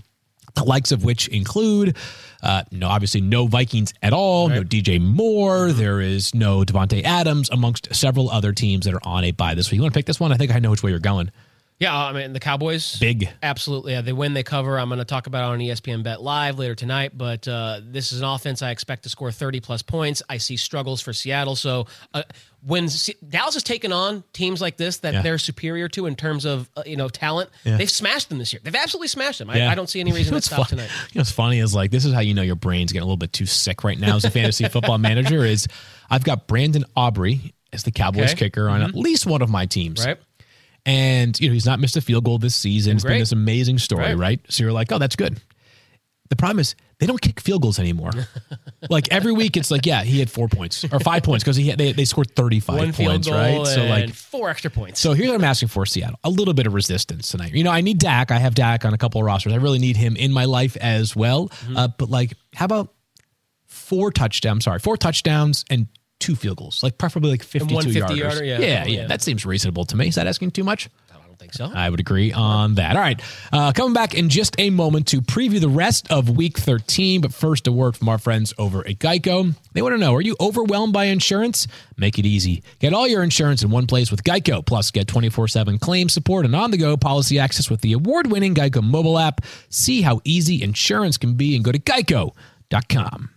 The 0.55 0.63
likes 0.63 0.91
of 0.91 1.03
which 1.03 1.27
include, 1.27 1.97
uh, 2.41 2.63
no, 2.71 2.87
obviously 2.87 3.21
no 3.21 3.47
Vikings 3.47 3.93
at 4.01 4.13
all, 4.13 4.47
no 4.49 4.63
DJ 4.63 5.01
Moore. 5.01 5.71
There 5.71 5.99
is 6.01 6.33
no 6.33 6.61
Davante 6.63 7.03
Adams, 7.03 7.49
amongst 7.49 7.93
several 7.93 8.29
other 8.29 8.53
teams 8.53 8.85
that 8.85 8.93
are 8.93 9.05
on 9.05 9.23
a 9.25 9.31
bye 9.31 9.53
this 9.55 9.69
week. 9.69 9.77
You 9.77 9.81
want 9.81 9.93
to 9.93 9.97
pick 9.97 10.05
this 10.05 10.19
one? 10.19 10.31
I 10.31 10.37
think 10.37 10.55
I 10.55 10.59
know 10.59 10.71
which 10.71 10.81
way 10.83 10.91
you're 10.91 10.99
going. 10.99 11.29
Yeah, 11.77 11.93
I 11.93 12.13
mean 12.13 12.31
the 12.31 12.39
Cowboys. 12.39 12.97
Big. 12.99 13.27
Absolutely. 13.43 13.91
Yeah, 13.91 13.99
they 14.01 14.13
win, 14.13 14.33
they 14.33 14.43
cover. 14.43 14.79
I'm 14.79 14.87
going 14.87 14.99
to 14.99 15.03
talk 15.05 15.27
about 15.27 15.49
it 15.49 15.53
on 15.53 15.59
ESPN 15.59 16.03
Bet 16.03 16.21
Live 16.21 16.57
later 16.57 16.73
tonight. 16.73 17.17
But 17.17 17.45
uh, 17.49 17.81
this 17.83 18.13
is 18.13 18.19
an 18.21 18.25
offense 18.25 18.61
I 18.61 18.71
expect 18.71 19.03
to 19.03 19.09
score 19.09 19.29
30 19.29 19.59
plus 19.59 19.81
points. 19.81 20.23
I 20.29 20.37
see 20.37 20.55
struggles 20.55 21.01
for 21.01 21.11
Seattle. 21.11 21.57
So 21.57 21.87
uh, 22.13 22.23
when 22.65 22.87
Se- 22.87 23.15
Dallas 23.27 23.55
has 23.55 23.63
taken 23.63 23.91
on 23.91 24.23
teams 24.31 24.61
like 24.61 24.77
this 24.77 24.99
that 24.99 25.15
Yeah. 25.15 25.21
they're 25.21 25.37
superior 25.37 25.89
to 25.89 26.05
in 26.05 26.15
terms 26.15 26.45
of 26.45 26.69
uh, 26.77 26.83
you 26.85 26.95
know 26.95 27.09
talent, 27.09 27.49
Yeah. 27.65 27.75
they've 27.75 27.91
smashed 27.91 28.29
them 28.29 28.37
this 28.37 28.53
year. 28.53 28.61
They've 28.63 28.73
absolutely 28.73 29.09
smashed 29.09 29.39
them. 29.39 29.49
Yeah. 29.53 29.67
I, 29.67 29.73
I 29.73 29.75
don't 29.75 29.89
see 29.89 29.99
any 29.99 30.13
reason 30.13 30.33
to 30.35 30.41
stop 30.41 30.59
fun- 30.59 30.67
tonight. 30.67 30.89
You 31.11 31.15
know 31.15 31.19
what's 31.19 31.31
funny 31.31 31.59
is 31.59 31.75
like 31.75 31.91
this 31.91 32.05
is 32.05 32.13
how 32.13 32.21
you 32.21 32.33
know 32.33 32.41
your 32.41 32.55
brain's 32.55 32.93
getting 32.93 33.03
a 33.03 33.05
little 33.05 33.17
bit 33.17 33.33
too 33.33 33.45
sick 33.45 33.83
right 33.83 33.99
now 33.99 34.15
as 34.15 34.23
a 34.23 34.31
fantasy 34.31 34.65
football 34.69 34.97
manager. 34.97 35.43
Is 35.43 35.67
I've 36.09 36.23
got 36.23 36.47
Brandon 36.47 36.85
Aubrey 36.95 37.53
as 37.73 37.83
the 37.83 37.91
Cowboys 37.91 38.29
Okay. 38.31 38.45
kicker 38.45 38.69
on 38.69 38.81
at 38.81 38.95
least 38.95 39.25
one 39.25 39.41
of 39.41 39.49
my 39.49 39.65
teams. 39.65 40.05
Right? 40.05 40.17
And 40.85 41.39
you 41.39 41.47
know 41.49 41.53
he's 41.53 41.65
not 41.65 41.79
missed 41.79 41.97
a 41.97 42.01
field 42.01 42.23
goal 42.25 42.37
this 42.37 42.55
season. 42.55 42.95
It's 42.95 43.03
been 43.03 43.19
this 43.19 43.31
amazing 43.31 43.79
story, 43.79 44.03
Right. 44.05 44.17
right. 44.17 44.39
So 44.49 44.63
you're 44.63 44.73
like, 44.73 44.91
oh, 44.91 44.99
that's 44.99 45.15
good. 45.15 45.41
The 46.29 46.35
problem 46.35 46.59
is 46.59 46.75
they 46.99 47.05
don't 47.05 47.21
kick 47.21 47.39
field 47.39 47.61
goals 47.61 47.77
anymore. 47.77 48.11
like 48.89 49.11
every 49.11 49.31
week, 49.31 49.57
it's 49.57 49.69
like, 49.69 49.85
yeah, 49.85 50.03
he 50.03 50.17
had 50.19 50.29
four 50.29 50.47
points 50.47 50.83
or 50.91 50.99
five 50.99 51.21
points 51.23 51.43
because 51.43 51.55
he 51.55 51.67
had, 51.69 51.77
they 51.77 51.91
they 51.91 52.05
scored 52.05 52.35
35 52.35 52.75
One 52.77 52.91
field 52.93 53.09
points, 53.11 53.29
right? 53.29 53.65
So 53.67 53.85
like 53.85 54.13
four 54.13 54.49
extra 54.49 54.71
points. 54.71 54.99
so 54.99 55.13
here's 55.13 55.29
what 55.29 55.35
I'm 55.35 55.43
asking 55.43 55.69
for 55.69 55.85
Seattle. 55.85 56.19
A 56.23 56.29
little 56.29 56.53
bit 56.55 56.65
of 56.67 56.73
resistance 56.73 57.29
tonight. 57.29 57.53
You 57.53 57.63
know, 57.63 57.71
I 57.71 57.81
need 57.81 57.99
Dak. 57.99 58.31
I 58.31 58.37
have 58.39 58.55
Dak 58.55 58.85
on 58.85 58.93
a 58.93 58.97
couple 58.97 59.21
of 59.21 59.25
rosters. 59.25 59.53
I 59.53 59.57
really 59.57 59.79
need 59.79 59.97
him 59.97 60.15
in 60.15 60.31
my 60.31 60.45
life 60.45 60.77
as 60.77 61.15
well. 61.15 61.49
Mm-hmm. 61.49 61.77
Uh, 61.77 61.87
but 61.97 62.09
like, 62.09 62.33
how 62.55 62.65
about 62.65 62.93
four 63.67 64.11
touchdowns? 64.11 64.63
Sorry, 64.65 64.79
four 64.79 64.97
touchdowns 64.97 65.63
and 65.69 65.87
two 66.25 66.35
field 66.35 66.57
goals. 66.57 66.81
Like 66.83 66.97
preferably 66.97 67.31
like 67.31 67.43
52 67.43 67.75
one 67.75 67.87
yards. 67.89 68.13
50-yarder? 68.13 68.43
Yeah. 68.43 68.59
yeah, 68.59 68.67
yeah, 68.67 68.85
Yeah. 68.85 69.07
That 69.07 69.21
seems 69.21 69.45
reasonable 69.45 69.85
to 69.85 69.95
me. 69.95 70.07
Is 70.07 70.15
that 70.15 70.27
asking 70.27 70.51
too 70.51 70.63
much? 70.63 70.89
I 71.11 71.27
don't 71.27 71.37
think 71.37 71.53
so. 71.53 71.69
I 71.73 71.89
would 71.89 71.99
agree 71.99 72.31
on 72.31 72.75
that. 72.75 72.95
All 72.95 73.01
right. 73.01 73.21
Uh, 73.51 73.71
coming 73.73 73.93
back 73.93 74.15
in 74.15 74.29
just 74.29 74.55
a 74.57 74.69
moment 74.69 75.07
to 75.07 75.21
preview 75.21 75.59
the 75.59 75.69
rest 75.69 76.09
of 76.09 76.29
week 76.29 76.57
13. 76.57 77.21
But 77.21 77.33
first, 77.33 77.67
a 77.67 77.71
word 77.71 77.95
from 77.97 78.09
our 78.09 78.17
friends 78.17 78.53
over 78.57 78.79
at 78.87 78.99
Geico. 78.99 79.53
They 79.73 79.81
want 79.81 79.93
to 79.93 79.97
know 79.99 80.15
Are 80.15 80.21
you 80.21 80.35
overwhelmed 80.39 80.93
by 80.93 81.05
insurance? 81.05 81.67
Make 81.97 82.17
it 82.17 82.25
easy. 82.25 82.63
Get 82.79 82.93
all 82.93 83.07
your 83.07 83.21
insurance 83.21 83.63
in 83.63 83.69
one 83.69 83.85
place 83.85 84.09
with 84.11 84.23
Geico. 84.23 84.65
Plus, 84.65 84.91
get 84.91 85.07
24 85.07 85.47
7 85.49 85.77
claim 85.77 86.09
support 86.09 86.45
and 86.45 86.55
on 86.55 86.71
the 86.71 86.77
go 86.77 86.95
policy 86.97 87.37
access 87.37 87.69
with 87.69 87.81
the 87.81 87.93
award 87.93 88.27
winning 88.31 88.55
Geico 88.55 88.81
mobile 88.81 89.19
app. 89.19 89.41
See 89.69 90.01
how 90.01 90.21
easy 90.23 90.63
insurance 90.63 91.17
can 91.17 91.35
be 91.35 91.55
and 91.55 91.63
go 91.65 91.71
to 91.71 91.79
geico.com. 91.79 93.29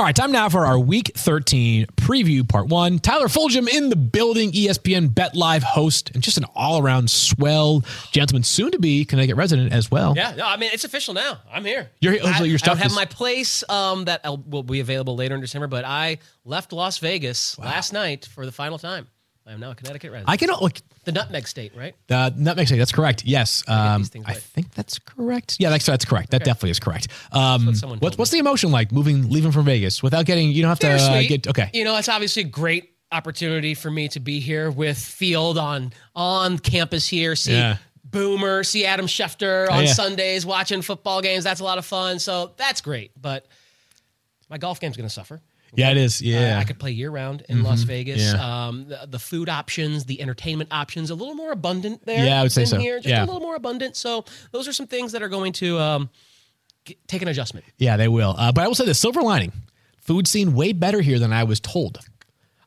All 0.00 0.06
right, 0.06 0.16
time 0.16 0.32
now 0.32 0.48
for 0.48 0.64
our 0.64 0.78
Week 0.78 1.12
13 1.14 1.84
preview, 1.96 2.48
part 2.48 2.68
one. 2.68 3.00
Tyler 3.00 3.26
Fulghum 3.28 3.68
in 3.68 3.90
the 3.90 3.96
building, 3.96 4.50
ESPN 4.50 5.14
Bet 5.14 5.36
Live 5.36 5.62
host, 5.62 6.10
and 6.14 6.22
just 6.22 6.38
an 6.38 6.46
all 6.54 6.80
around 6.80 7.10
swell 7.10 7.84
gentleman, 8.10 8.42
soon 8.42 8.70
to 8.70 8.78
be 8.78 9.04
Connecticut 9.04 9.36
resident 9.36 9.74
as 9.74 9.90
well. 9.90 10.14
Yeah, 10.16 10.34
no, 10.34 10.46
I 10.46 10.56
mean 10.56 10.70
it's 10.72 10.84
official 10.84 11.12
now. 11.12 11.40
I'm 11.52 11.66
here. 11.66 11.90
You're 12.00 12.14
here- 12.14 12.22
I, 12.24 12.42
your 12.44 12.56
stuff 12.56 12.76
don't 12.76 12.82
have 12.84 12.92
is- 12.92 12.96
my 12.96 13.04
place 13.04 13.62
um, 13.68 14.06
that 14.06 14.22
I'll- 14.24 14.42
will 14.46 14.62
be 14.62 14.80
available 14.80 15.16
later 15.16 15.34
in 15.34 15.42
December, 15.42 15.66
but 15.66 15.84
I 15.84 16.16
left 16.46 16.72
Las 16.72 16.96
Vegas 16.96 17.58
last 17.58 17.92
night 17.92 18.24
for 18.24 18.46
the 18.46 18.52
final 18.52 18.78
time. 18.78 19.06
I 19.46 19.52
am 19.52 19.60
now 19.60 19.70
a 19.70 19.74
Connecticut 19.74 20.12
resident. 20.12 20.28
I 20.30 20.36
can 20.36 20.48
look. 20.60 20.78
the 21.04 21.12
nutmeg 21.12 21.48
state, 21.48 21.72
right? 21.74 21.94
Uh, 22.08 22.30
nutmeg 22.36 22.66
state. 22.66 22.78
That's 22.78 22.92
correct. 22.92 23.24
Yes. 23.24 23.64
Um, 23.66 24.02
these 24.02 24.08
things 24.10 24.24
I 24.28 24.34
think 24.34 24.72
that's 24.74 24.98
correct. 24.98 25.56
Yeah, 25.58 25.70
that's 25.70 25.86
that's 25.86 26.04
correct. 26.04 26.30
That 26.30 26.44
definitely 26.44 26.70
is 26.70 26.80
correct. 26.80 27.08
Um, 27.32 27.66
what 27.66 28.00
what's 28.00 28.18
what's 28.18 28.30
the 28.30 28.38
emotion 28.38 28.70
like 28.70 28.92
moving, 28.92 29.30
leaving 29.30 29.50
from 29.52 29.64
Vegas 29.64 30.02
without 30.02 30.26
getting? 30.26 30.50
You 30.50 30.62
don't 30.62 30.68
have 30.68 30.78
to 30.80 30.92
uh, 30.92 31.22
get 31.22 31.48
okay. 31.48 31.70
You 31.72 31.84
know, 31.84 31.96
it's 31.96 32.08
obviously 32.08 32.42
a 32.42 32.46
great 32.46 32.94
opportunity 33.12 33.74
for 33.74 33.90
me 33.90 34.08
to 34.08 34.20
be 34.20 34.40
here 34.40 34.70
with 34.70 34.98
Field 34.98 35.58
on 35.58 35.92
on 36.14 36.58
campus 36.58 37.08
here. 37.08 37.34
See 37.34 37.52
Yeah. 37.52 37.78
Boomer, 38.04 38.64
see 38.64 38.86
Adam 38.86 39.06
Schefter 39.06 39.70
on 39.70 39.84
yeah. 39.84 39.92
Sundays 39.92 40.44
watching 40.44 40.82
football 40.82 41.22
games. 41.22 41.44
That's 41.44 41.60
a 41.60 41.64
lot 41.64 41.78
of 41.78 41.86
fun. 41.86 42.18
So 42.18 42.52
that's 42.56 42.80
great. 42.80 43.12
But 43.20 43.46
my 44.48 44.58
golf 44.58 44.80
game's 44.80 44.96
going 44.96 45.08
to 45.08 45.14
suffer. 45.14 45.40
Yeah, 45.74 45.90
it 45.90 45.96
is. 45.96 46.20
Uh, 46.20 46.24
Yeah. 46.26 46.50
Mm-hmm. 46.52 46.60
I 46.60 46.64
could 46.64 46.78
play 46.78 46.90
year 46.92 47.10
round 47.10 47.44
in 47.48 47.62
Las 47.62 47.82
Vegas. 47.82 48.20
Yeah. 48.32 48.66
Um, 48.68 48.88
the, 48.88 49.06
the 49.08 49.18
food 49.18 49.48
options, 49.48 50.04
the 50.04 50.20
entertainment 50.20 50.72
options, 50.72 51.10
a 51.10 51.14
little 51.14 51.34
more 51.34 51.52
abundant 51.52 52.04
there. 52.06 52.24
Yeah, 52.26 52.40
I 52.40 52.42
would 52.42 52.52
say 52.52 52.64
so. 52.64 52.78
Here, 52.78 52.96
just 52.98 53.08
Yeah. 53.08 53.24
a 53.24 53.26
little 53.26 53.40
more 53.40 53.54
abundant. 53.56 53.96
So 53.96 54.24
those 54.52 54.66
are 54.68 54.72
some 54.72 54.86
things 54.86 55.12
that 55.12 55.22
are 55.22 55.28
going 55.28 55.52
to 55.54 55.78
um, 55.78 56.10
g- 56.84 56.96
take 57.06 57.22
an 57.22 57.28
adjustment. 57.28 57.64
yeah, 57.78 57.96
they 57.96 58.08
will. 58.08 58.34
Uh, 58.36 58.52
but 58.52 58.64
I 58.64 58.68
will 58.68 58.74
say 58.74 58.84
the 58.84 58.94
silver 58.94 59.22
lining: 59.22 59.52
food 60.00 60.26
scene 60.26 60.54
way 60.54 60.72
better 60.72 61.00
here 61.00 61.18
than 61.18 61.32
I 61.32 61.44
was 61.44 61.60
told. 61.60 61.98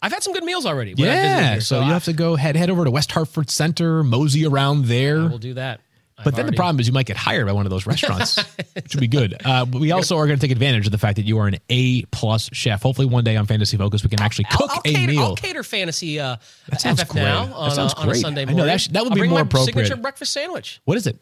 I've 0.02 0.12
had 0.12 0.22
some 0.22 0.34
good 0.34 0.44
meals 0.44 0.66
already. 0.66 0.94
when 0.96 1.08
I 1.08 1.14
visited 1.14 1.28
Yeah, 1.30 1.52
here, 1.54 1.62
so 1.62 1.78
you 1.80 1.86
I- 1.86 1.94
have 1.94 2.04
to 2.06 2.14
go 2.14 2.36
head 2.36 2.56
head 2.56 2.70
over 2.70 2.84
to 2.86 2.92
West 2.92 3.12
Hartford 3.12 3.50
Center, 3.50 4.04
mosey 4.04 4.46
around 4.46 4.86
there. 4.86 5.20
We'll 5.28 5.38
do 5.38 5.54
that. 5.54 5.80
But 6.24 6.34
I've 6.34 6.38
then 6.38 6.46
the 6.48 6.54
problem 6.54 6.80
is 6.80 6.88
you 6.88 6.94
might 6.94 7.06
get 7.06 7.18
hired 7.18 7.46
by 7.46 7.52
one 7.54 7.66
of 7.66 7.70
those 7.70 7.86
restaurants, 7.86 8.38
which 8.74 8.94
would 8.96 9.02
be 9.02 9.08
good. 9.08 9.36
Uh, 9.46 9.66
but 9.66 9.80
we 9.82 9.92
also 9.92 10.18
are 10.18 10.26
going 10.28 10.38
to 10.40 10.42
take 10.42 10.52
advantage 10.52 10.86
of 10.86 10.92
the 10.92 10.98
fact 10.98 11.16
that 11.18 11.26
you 11.26 11.38
are 11.40 11.48
an 11.48 11.58
A 11.70 12.04
plus 12.06 12.50
chef. 12.54 12.82
Hopefully, 12.82 13.08
one 13.08 13.24
day 13.24 13.36
on 13.38 13.46
Fantasy 13.46 13.78
Focus 13.78 14.04
we 14.04 14.10
can 14.10 14.22
actually 14.22 14.46
cook 14.46 14.70
I'll, 14.72 14.78
I'll 14.78 14.80
a 14.86 14.94
cater, 14.94 15.12
meal. 15.12 15.22
I'll 15.22 15.36
cater 15.36 15.64
fantasy 15.64 16.20
uh, 16.20 16.38
sounds 16.78 17.02
FF 17.02 17.10
great. 17.10 17.22
now 17.24 17.46
That 17.46 17.54
on, 17.54 17.72
sounds 17.72 17.94
a, 17.94 17.98
on 17.98 18.04
a 18.04 18.12
great. 18.12 18.22
Sunday 18.22 18.42
I 18.42 18.46
know, 18.46 18.52
morning. 18.52 18.68
that 18.68 18.82
should- 18.82 18.94
that 18.94 19.04
would 19.04 19.12
I'll 19.12 19.16
be 19.16 19.22
bring 19.22 19.30
more 19.30 19.40
my 19.40 19.44
appropriate. 19.46 19.76
Signature 19.86 20.02
breakfast 20.02 20.32
sandwich. 20.34 20.82
What 20.86 20.98
is 20.98 21.08
it? 21.08 21.18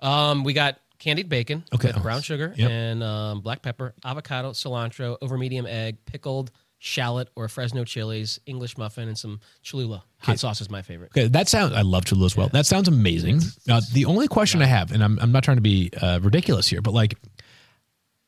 Um, 0.00 0.44
we 0.44 0.52
got 0.52 0.78
candied 0.98 1.28
bacon 1.28 1.64
Okay. 1.74 1.88
with 1.92 2.02
brown 2.02 2.22
sugar 2.22 2.54
Yep. 2.56 2.70
and 2.70 3.02
um, 3.02 3.40
black 3.40 3.62
pepper, 3.62 3.94
avocado, 4.04 4.52
cilantro, 4.52 5.16
over 5.20 5.36
medium 5.36 5.66
egg, 5.66 5.98
pickled 6.06 6.50
shallot 6.84 7.28
or 7.36 7.48
Fresno 7.48 7.84
chilies, 7.84 8.40
English 8.44 8.76
muffin, 8.76 9.06
and 9.06 9.16
some 9.16 9.38
Cholula. 9.62 10.02
Hot 10.18 10.38
sauce 10.40 10.60
is 10.60 10.68
my 10.68 10.82
favorite. 10.82 11.12
Okay, 11.12 11.28
that 11.28 11.48
sounds. 11.48 11.72
I 11.74 11.82
love 11.82 12.04
Cholula 12.04 12.26
as 12.26 12.36
well. 12.36 12.48
That 12.48 12.66
sounds 12.66 12.88
amazing. 12.88 13.40
Uh, 13.70 13.80
the 13.92 14.04
only 14.06 14.26
question 14.26 14.60
I 14.60 14.66
have, 14.66 14.90
and 14.90 15.02
I'm, 15.02 15.16
I'm 15.20 15.30
not 15.30 15.44
trying 15.44 15.58
to 15.58 15.62
be 15.62 15.90
uh, 16.02 16.18
ridiculous 16.20 16.66
here, 16.66 16.82
but 16.82 16.92
like, 16.92 17.14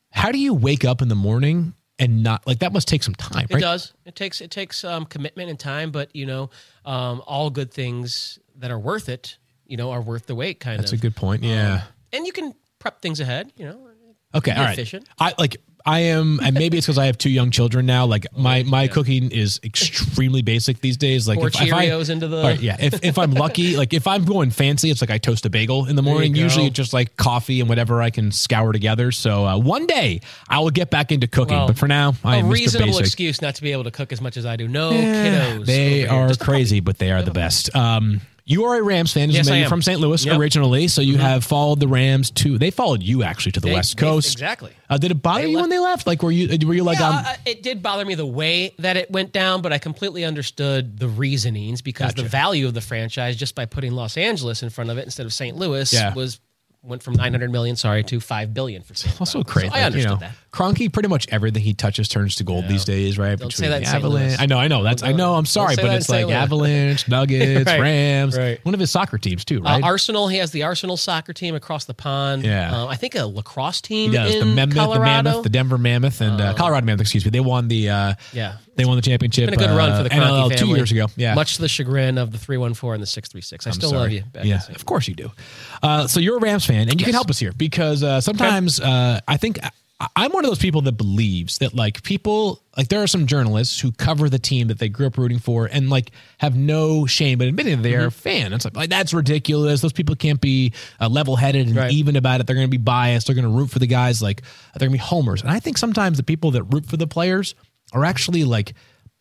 how 0.09 0.31
do 0.31 0.39
you 0.39 0.53
wake 0.53 0.85
up 0.85 1.01
in 1.01 1.09
the 1.09 1.15
morning 1.15 1.73
and 1.99 2.23
not 2.23 2.47
like 2.47 2.59
that? 2.59 2.71
Must 2.71 2.87
take 2.87 3.03
some 3.03 3.15
time, 3.15 3.47
Right? 3.51 3.59
It 3.59 3.61
does. 3.61 3.91
It 4.05 4.15
takes 4.15 4.39
it 4.39 4.51
takes 4.51 4.85
um, 4.85 5.05
commitment 5.05 5.49
and 5.49 5.59
time, 5.59 5.91
but 5.91 6.15
you 6.15 6.25
know, 6.25 6.49
um, 6.85 7.21
all 7.27 7.49
good 7.49 7.73
things 7.73 8.39
that 8.55 8.71
are 8.71 8.79
worth 8.79 9.09
it, 9.09 9.37
you 9.65 9.75
know, 9.75 9.91
are 9.91 10.01
worth 10.01 10.27
the 10.27 10.35
wait. 10.35 10.61
Kind 10.61 10.79
That's 10.79 10.93
of. 10.93 11.01
That's 11.01 11.05
a 11.05 11.07
good 11.09 11.17
point. 11.17 11.43
Yeah. 11.43 11.83
and 12.13 12.25
you 12.25 12.31
can 12.31 12.53
prep 12.79 13.01
things 13.01 13.19
ahead. 13.19 13.51
You 13.57 13.65
know, 13.65 13.89
Okay. 14.35 14.51
All 14.51 14.63
right. 14.63 14.73
efficient. 14.73 15.07
I 15.19 15.33
like. 15.37 15.57
I 15.87 15.99
am, 15.99 16.39
and 16.41 16.55
maybe 16.55 16.79
it's 16.79 16.87
because 16.87 16.97
I 16.97 17.05
have 17.05 17.17
two 17.19 17.29
young 17.29 17.51
children 17.51 17.85
now. 17.85 18.07
Like 18.07 18.25
my 18.35 18.63
my 18.63 18.87
cooking 18.87 19.29
is 19.29 19.59
extremely 19.63 20.41
basic 20.41 20.81
these 20.81 20.97
days. 20.97 21.27
Like 21.27 21.37
pour 21.37 21.49
if, 21.49 21.61
if 21.61 21.71
I, 21.71 21.85
Cheerios 21.85 22.09
into 22.09 22.27
the. 22.27 22.41
Right, 22.41 22.59
yeah. 22.59 22.75
If, 22.79 23.03
if 23.03 23.19
I'm 23.19 23.33
lucky, 23.33 23.77
like 23.77 23.93
if 23.93 24.07
I'm 24.07 24.25
going 24.25 24.49
fancy, 24.49 24.89
it's 24.89 24.99
like 24.99 25.11
I 25.11 25.19
toast 25.19 25.45
a 25.45 25.49
bagel 25.51 25.85
in 25.85 25.95
the 25.95 26.01
morning. 26.01 26.33
Usually 26.33 26.65
it's 26.65 26.75
just 26.75 26.91
like 26.91 27.17
coffee 27.17 27.59
and 27.59 27.69
whatever 27.69 28.01
I 28.01 28.09
can 28.09 28.31
scour 28.31 28.71
together. 28.71 29.11
So 29.11 29.45
uh, 29.45 29.59
one 29.59 29.85
day 29.85 30.21
I 30.49 30.57
will 30.59 30.71
get 30.71 30.89
back 30.89 31.11
into 31.11 31.27
cooking. 31.27 31.55
Well, 31.55 31.67
but 31.67 31.77
for 31.77 31.87
now, 31.87 32.15
I 32.23 32.37
a 32.37 32.39
am 32.39 32.45
Mr. 32.45 32.53
reasonable 32.53 32.93
Basic. 32.93 33.05
excuse 33.05 33.41
not 33.43 33.53
to 33.53 33.61
be 33.61 33.71
able 33.71 33.83
to 33.83 33.91
cook 33.91 34.11
as 34.11 34.21
much 34.21 34.37
as 34.37 34.45
I 34.47 34.55
do. 34.55 34.67
No 34.67 34.89
kiddos. 34.89 35.67
They 35.67 36.07
are 36.07 36.33
crazy, 36.33 36.79
but 36.79 36.97
they 36.97 37.11
are 37.11 37.21
the 37.21 37.29
best. 37.29 37.75
Um, 37.75 38.21
you 38.47 38.65
are 38.65 38.77
a 38.77 38.83
Rams 38.83 39.11
fan, 39.11 39.31
Yes, 39.31 39.49
I 39.49 39.57
am. 39.57 39.69
from 39.69 39.81
St. 39.81 39.99
Louis 39.99 40.23
Yep. 40.23 40.33
Mm-hmm. 40.33 40.41
originally. 40.41 40.87
So 40.87 41.01
you 41.01 41.17
have 41.17 41.43
followed 41.43 41.79
the 41.79 41.87
Rams 41.87 42.29
too. 42.29 42.57
They 42.59 42.69
followed 42.69 43.01
you 43.01 43.23
actually 43.23 43.53
to 43.53 43.59
the 43.59 43.67
They- 43.69 43.73
West 43.73 43.97
they- 43.97 44.01
Coast. 44.01 44.33
exactly. 44.33 44.71
Uh, 44.89 44.97
did 44.99 45.09
it 45.11 45.15
bother 45.21 45.41
They 45.43 45.49
you 45.49 45.59
when 45.59 45.69
they 45.69 45.79
left? 45.79 46.05
Like, 46.05 46.21
were 46.21 46.31
you 46.31 46.47
were 46.67 46.73
you 46.75 46.83
like, 46.83 46.99
Yeah, 46.99 47.09
um, 47.09 47.25
uh, 47.25 47.35
it 47.45 47.63
did 47.63 47.81
bother 47.81 48.05
me 48.05 48.13
the 48.15 48.25
way 48.25 48.73
that 48.79 48.97
it 48.97 49.09
went 49.09 49.31
down, 49.33 49.61
but 49.63 49.73
I 49.73 49.79
completely 49.79 50.23
understood 50.23 50.99
the 50.99 51.07
reasonings 51.07 51.81
because 51.81 52.13
the 52.13 52.23
value 52.23 52.67
of 52.67 52.73
the 52.75 52.81
franchise, 52.81 53.35
just 53.35 53.55
by 53.55 53.65
putting 53.65 53.93
Los 53.93 54.15
Angeles 54.15 54.61
in 54.61 54.69
front 54.69 54.91
of 54.91 54.97
it 54.99 55.05
instead 55.05 55.25
of 55.25 55.33
St. 55.33 55.57
Louis, 55.57 55.91
Yeah. 55.91 56.13
was 56.13 56.39
went 56.85 57.03
from 57.03 57.13
900 57.15 57.51
million, 57.51 57.75
sorry, 57.75 58.03
to 58.03 58.19
5 58.19 58.53
billion 58.53 58.81
for 58.83 58.93
St. 58.93 59.19
also 59.19 59.43
crazy? 59.43 59.69
So 59.69 59.75
I 59.75 59.81
understood 59.83 60.03
you 60.11 60.15
know, 60.15 60.19
that. 60.19 60.31
Kroenke, 60.51 60.91
pretty 60.93 61.09
much 61.09 61.27
everything 61.31 61.61
he 61.61 61.73
touches 61.73 62.07
turns 62.07 62.35
to 62.35 62.43
gold 62.43 62.67
these 62.67 62.85
days, 62.85 63.17
right? 63.17 63.37
Don't 63.37 63.51
say 63.51 63.67
that 63.67 63.77
in 63.77 63.83
the 63.83 63.89
St. 63.89 64.03
Louis. 64.03 64.15
Avalanche. 64.21 64.41
I 64.41 64.45
know, 64.45 64.57
I 64.57 64.67
know. 64.67 64.83
That's 64.83 65.03
I 65.03 65.11
know. 65.11 65.33
I'm 65.35 65.45
sorry, 65.45 65.75
but 65.75 65.85
it's 65.95 66.09
like 66.09 66.29
Avalanche, 66.29 67.07
Nuggets, 67.09 67.65
Right, 67.65 67.81
Rams. 67.81 68.37
right. 68.37 68.63
One 68.63 68.73
of 68.73 68.79
his 68.79 68.91
soccer 68.91 69.17
teams 69.17 69.43
too, 69.43 69.59
Uh, 69.59 69.63
right? 69.63 69.83
Arsenal, 69.83 70.27
he 70.27 70.37
has 70.37 70.51
the 70.51 70.63
Arsenal 70.63 70.95
soccer 70.97 71.33
team 71.33 71.55
across 71.55 71.85
the 71.85 71.93
pond. 71.93 72.43
Yeah. 72.45 72.73
Uh, 72.83 72.87
I 72.87 72.95
think 72.95 73.15
a 73.15 73.25
lacrosse 73.25 73.81
team 73.81 74.13
yeah, 74.13 74.25
it's 74.27 74.35
in 74.35 74.39
the 74.49 74.55
Mammoth, 74.55 74.93
the 74.93 74.99
Mammoth, 74.99 75.43
the 75.43 75.49
Denver 75.49 75.77
Mammoth, 75.77 76.21
and 76.21 76.39
uh, 76.39 76.53
Colorado 76.53 76.85
Mammoth. 76.85 77.01
Excuse 77.01 77.25
me. 77.25 77.31
They 77.31 77.39
won 77.41 77.67
the. 77.67 77.89
Uh, 77.89 78.13
yeah. 78.31 78.57
They 78.75 78.85
won 78.85 78.95
the 78.97 79.01
championship. 79.01 79.45
Been 79.49 79.53
a 79.53 79.57
good 79.57 79.75
run 79.75 79.91
uh, 79.91 79.97
for 79.97 80.03
the 80.03 80.09
NLL 80.09 80.49
Kroenke 80.51 80.57
two 80.57 80.67
years 80.67 80.91
ago. 80.91 81.07
Yeah, 81.15 81.33
Much 81.35 81.55
to 81.55 81.61
the 81.61 81.67
chagrin 81.69 82.17
of 82.17 82.31
the 82.31 82.37
314 82.37 82.93
and 82.95 83.01
the 83.03 83.07
636. 83.07 83.67
I 83.67 83.71
still 83.71 83.91
love 83.91 84.11
you. 84.11 84.23
Yeah, 84.43 84.61
of 84.73 84.85
course 84.85 85.07
you 85.07 85.15
do. 85.15 85.31
Uh, 85.81 86.07
so 86.07 86.19
you're 86.19 86.37
a 86.37 86.41
Rams 86.41 86.65
fan, 86.65 86.89
and 86.89 86.99
you 86.99 87.05
can 87.05 87.13
help 87.13 87.29
us 87.29 87.39
here 87.39 87.53
because 87.53 88.03
uh, 88.03 88.19
sometimes 88.21 88.79
uh, 88.79 89.19
I 89.27 89.37
think 89.37 89.59
I'm 90.17 90.33
one 90.33 90.43
of 90.43 90.51
those 90.51 90.59
people 90.59 90.81
that 90.81 90.91
believes 90.93 91.59
that 91.59 91.73
like 91.73 92.03
people 92.03 92.61
like 92.75 92.89
there 92.89 93.01
are 93.01 93.07
some 93.07 93.27
journalists 93.27 93.79
who 93.79 93.93
cover 93.93 94.27
the 94.27 94.37
team 94.37 94.67
that 94.67 94.77
they 94.77 94.89
grew 94.89 95.07
up 95.07 95.17
rooting 95.17 95.39
for 95.39 95.67
and 95.71 95.89
like 95.89 96.11
have 96.37 96.53
no 96.53 97.05
shame 97.05 97.37
but 97.37 97.47
admitting 97.47 97.77
that 97.77 97.81
they 97.83 97.93
Mm-hmm. 97.93 98.07
a 98.07 98.11
fan. 98.11 98.51
It's 98.51 98.65
like, 98.65 98.75
like 98.75 98.89
that's 98.89 99.13
ridiculous. 99.13 99.79
Those 99.79 99.93
people 99.93 100.15
can't 100.17 100.41
be 100.41 100.73
uh, 100.99 101.07
level 101.07 101.37
headed 101.37 101.67
and 101.67 101.77
Right. 101.77 101.91
even 101.93 102.17
about 102.17 102.41
it. 102.41 102.45
They're 102.47 102.57
going 102.57 102.67
to 102.67 102.71
be 102.71 102.75
biased. 102.75 103.27
They're 103.27 103.35
going 103.37 103.47
to 103.49 103.57
root 103.57 103.69
for 103.69 103.79
the 103.79 103.87
guys 103.87 104.21
like 104.21 104.41
they're 104.77 104.89
going 104.89 104.99
to 104.99 105.03
be 105.03 105.07
homers. 105.07 105.41
And 105.41 105.49
I 105.49 105.61
think 105.61 105.77
sometimes 105.77 106.17
the 106.17 106.23
people 106.23 106.51
that 106.51 106.63
root 106.63 106.85
for 106.85 106.97
the 106.97 107.07
players 107.07 107.55
are 107.93 108.05
actually 108.05 108.43
like 108.43 108.73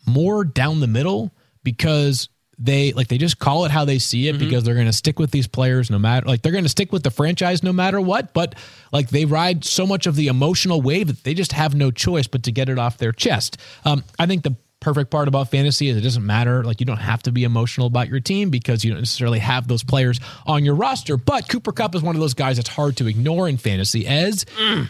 more 0.06 0.44
down 0.44 0.80
the 0.80 0.86
middle 0.86 1.32
because 1.62 2.28
they 2.58 2.92
like 2.92 3.08
they 3.08 3.18
just 3.18 3.38
call 3.38 3.64
it 3.64 3.70
how 3.70 3.84
they 3.84 3.98
see 3.98 4.28
it 4.28 4.38
because 4.38 4.62
they're 4.62 4.74
going 4.74 4.86
to 4.86 4.92
stick 4.92 5.18
with 5.18 5.30
these 5.32 5.46
players 5.46 5.90
no 5.90 5.98
matter 5.98 6.26
like 6.26 6.42
they're 6.42 6.52
going 6.52 6.64
to 6.64 6.70
stick 6.70 6.92
with 6.92 7.02
the 7.02 7.10
franchise 7.10 7.64
no 7.64 7.72
matter 7.72 8.00
what 8.00 8.32
but 8.32 8.54
like 8.92 9.08
they 9.10 9.24
ride 9.24 9.64
so 9.64 9.86
much 9.86 10.06
of 10.06 10.14
the 10.14 10.28
emotional 10.28 10.80
wave 10.80 11.08
that 11.08 11.24
they 11.24 11.34
just 11.34 11.52
have 11.52 11.74
no 11.74 11.90
choice 11.90 12.28
but 12.28 12.44
to 12.44 12.52
get 12.52 12.68
it 12.68 12.78
off 12.78 12.98
their 12.98 13.12
chest. 13.12 13.56
Um, 13.84 14.04
i 14.18 14.26
think 14.26 14.44
the 14.44 14.54
perfect 14.84 15.10
part 15.10 15.26
about 15.28 15.50
fantasy 15.50 15.88
is 15.88 15.96
it 15.96 16.02
doesn't 16.02 16.26
matter 16.26 16.62
like 16.62 16.78
you 16.78 16.84
don't 16.86 16.98
have 16.98 17.22
to 17.22 17.32
be 17.32 17.42
emotional 17.44 17.86
about 17.86 18.06
your 18.08 18.20
team 18.20 18.50
because 18.50 18.84
you 18.84 18.90
don't 18.90 19.00
necessarily 19.00 19.38
have 19.38 19.66
those 19.66 19.82
players 19.82 20.20
on 20.46 20.62
your 20.64 20.74
roster 20.74 21.16
but 21.16 21.48
Cooper 21.48 21.72
Kupp 21.72 21.94
is 21.94 22.02
one 22.02 22.14
of 22.14 22.20
those 22.20 22.34
guys 22.34 22.56
that's 22.56 22.68
hard 22.68 22.96
to 22.98 23.06
ignore 23.06 23.48
in 23.48 23.56
fantasy 23.56 24.06
as 24.06 24.44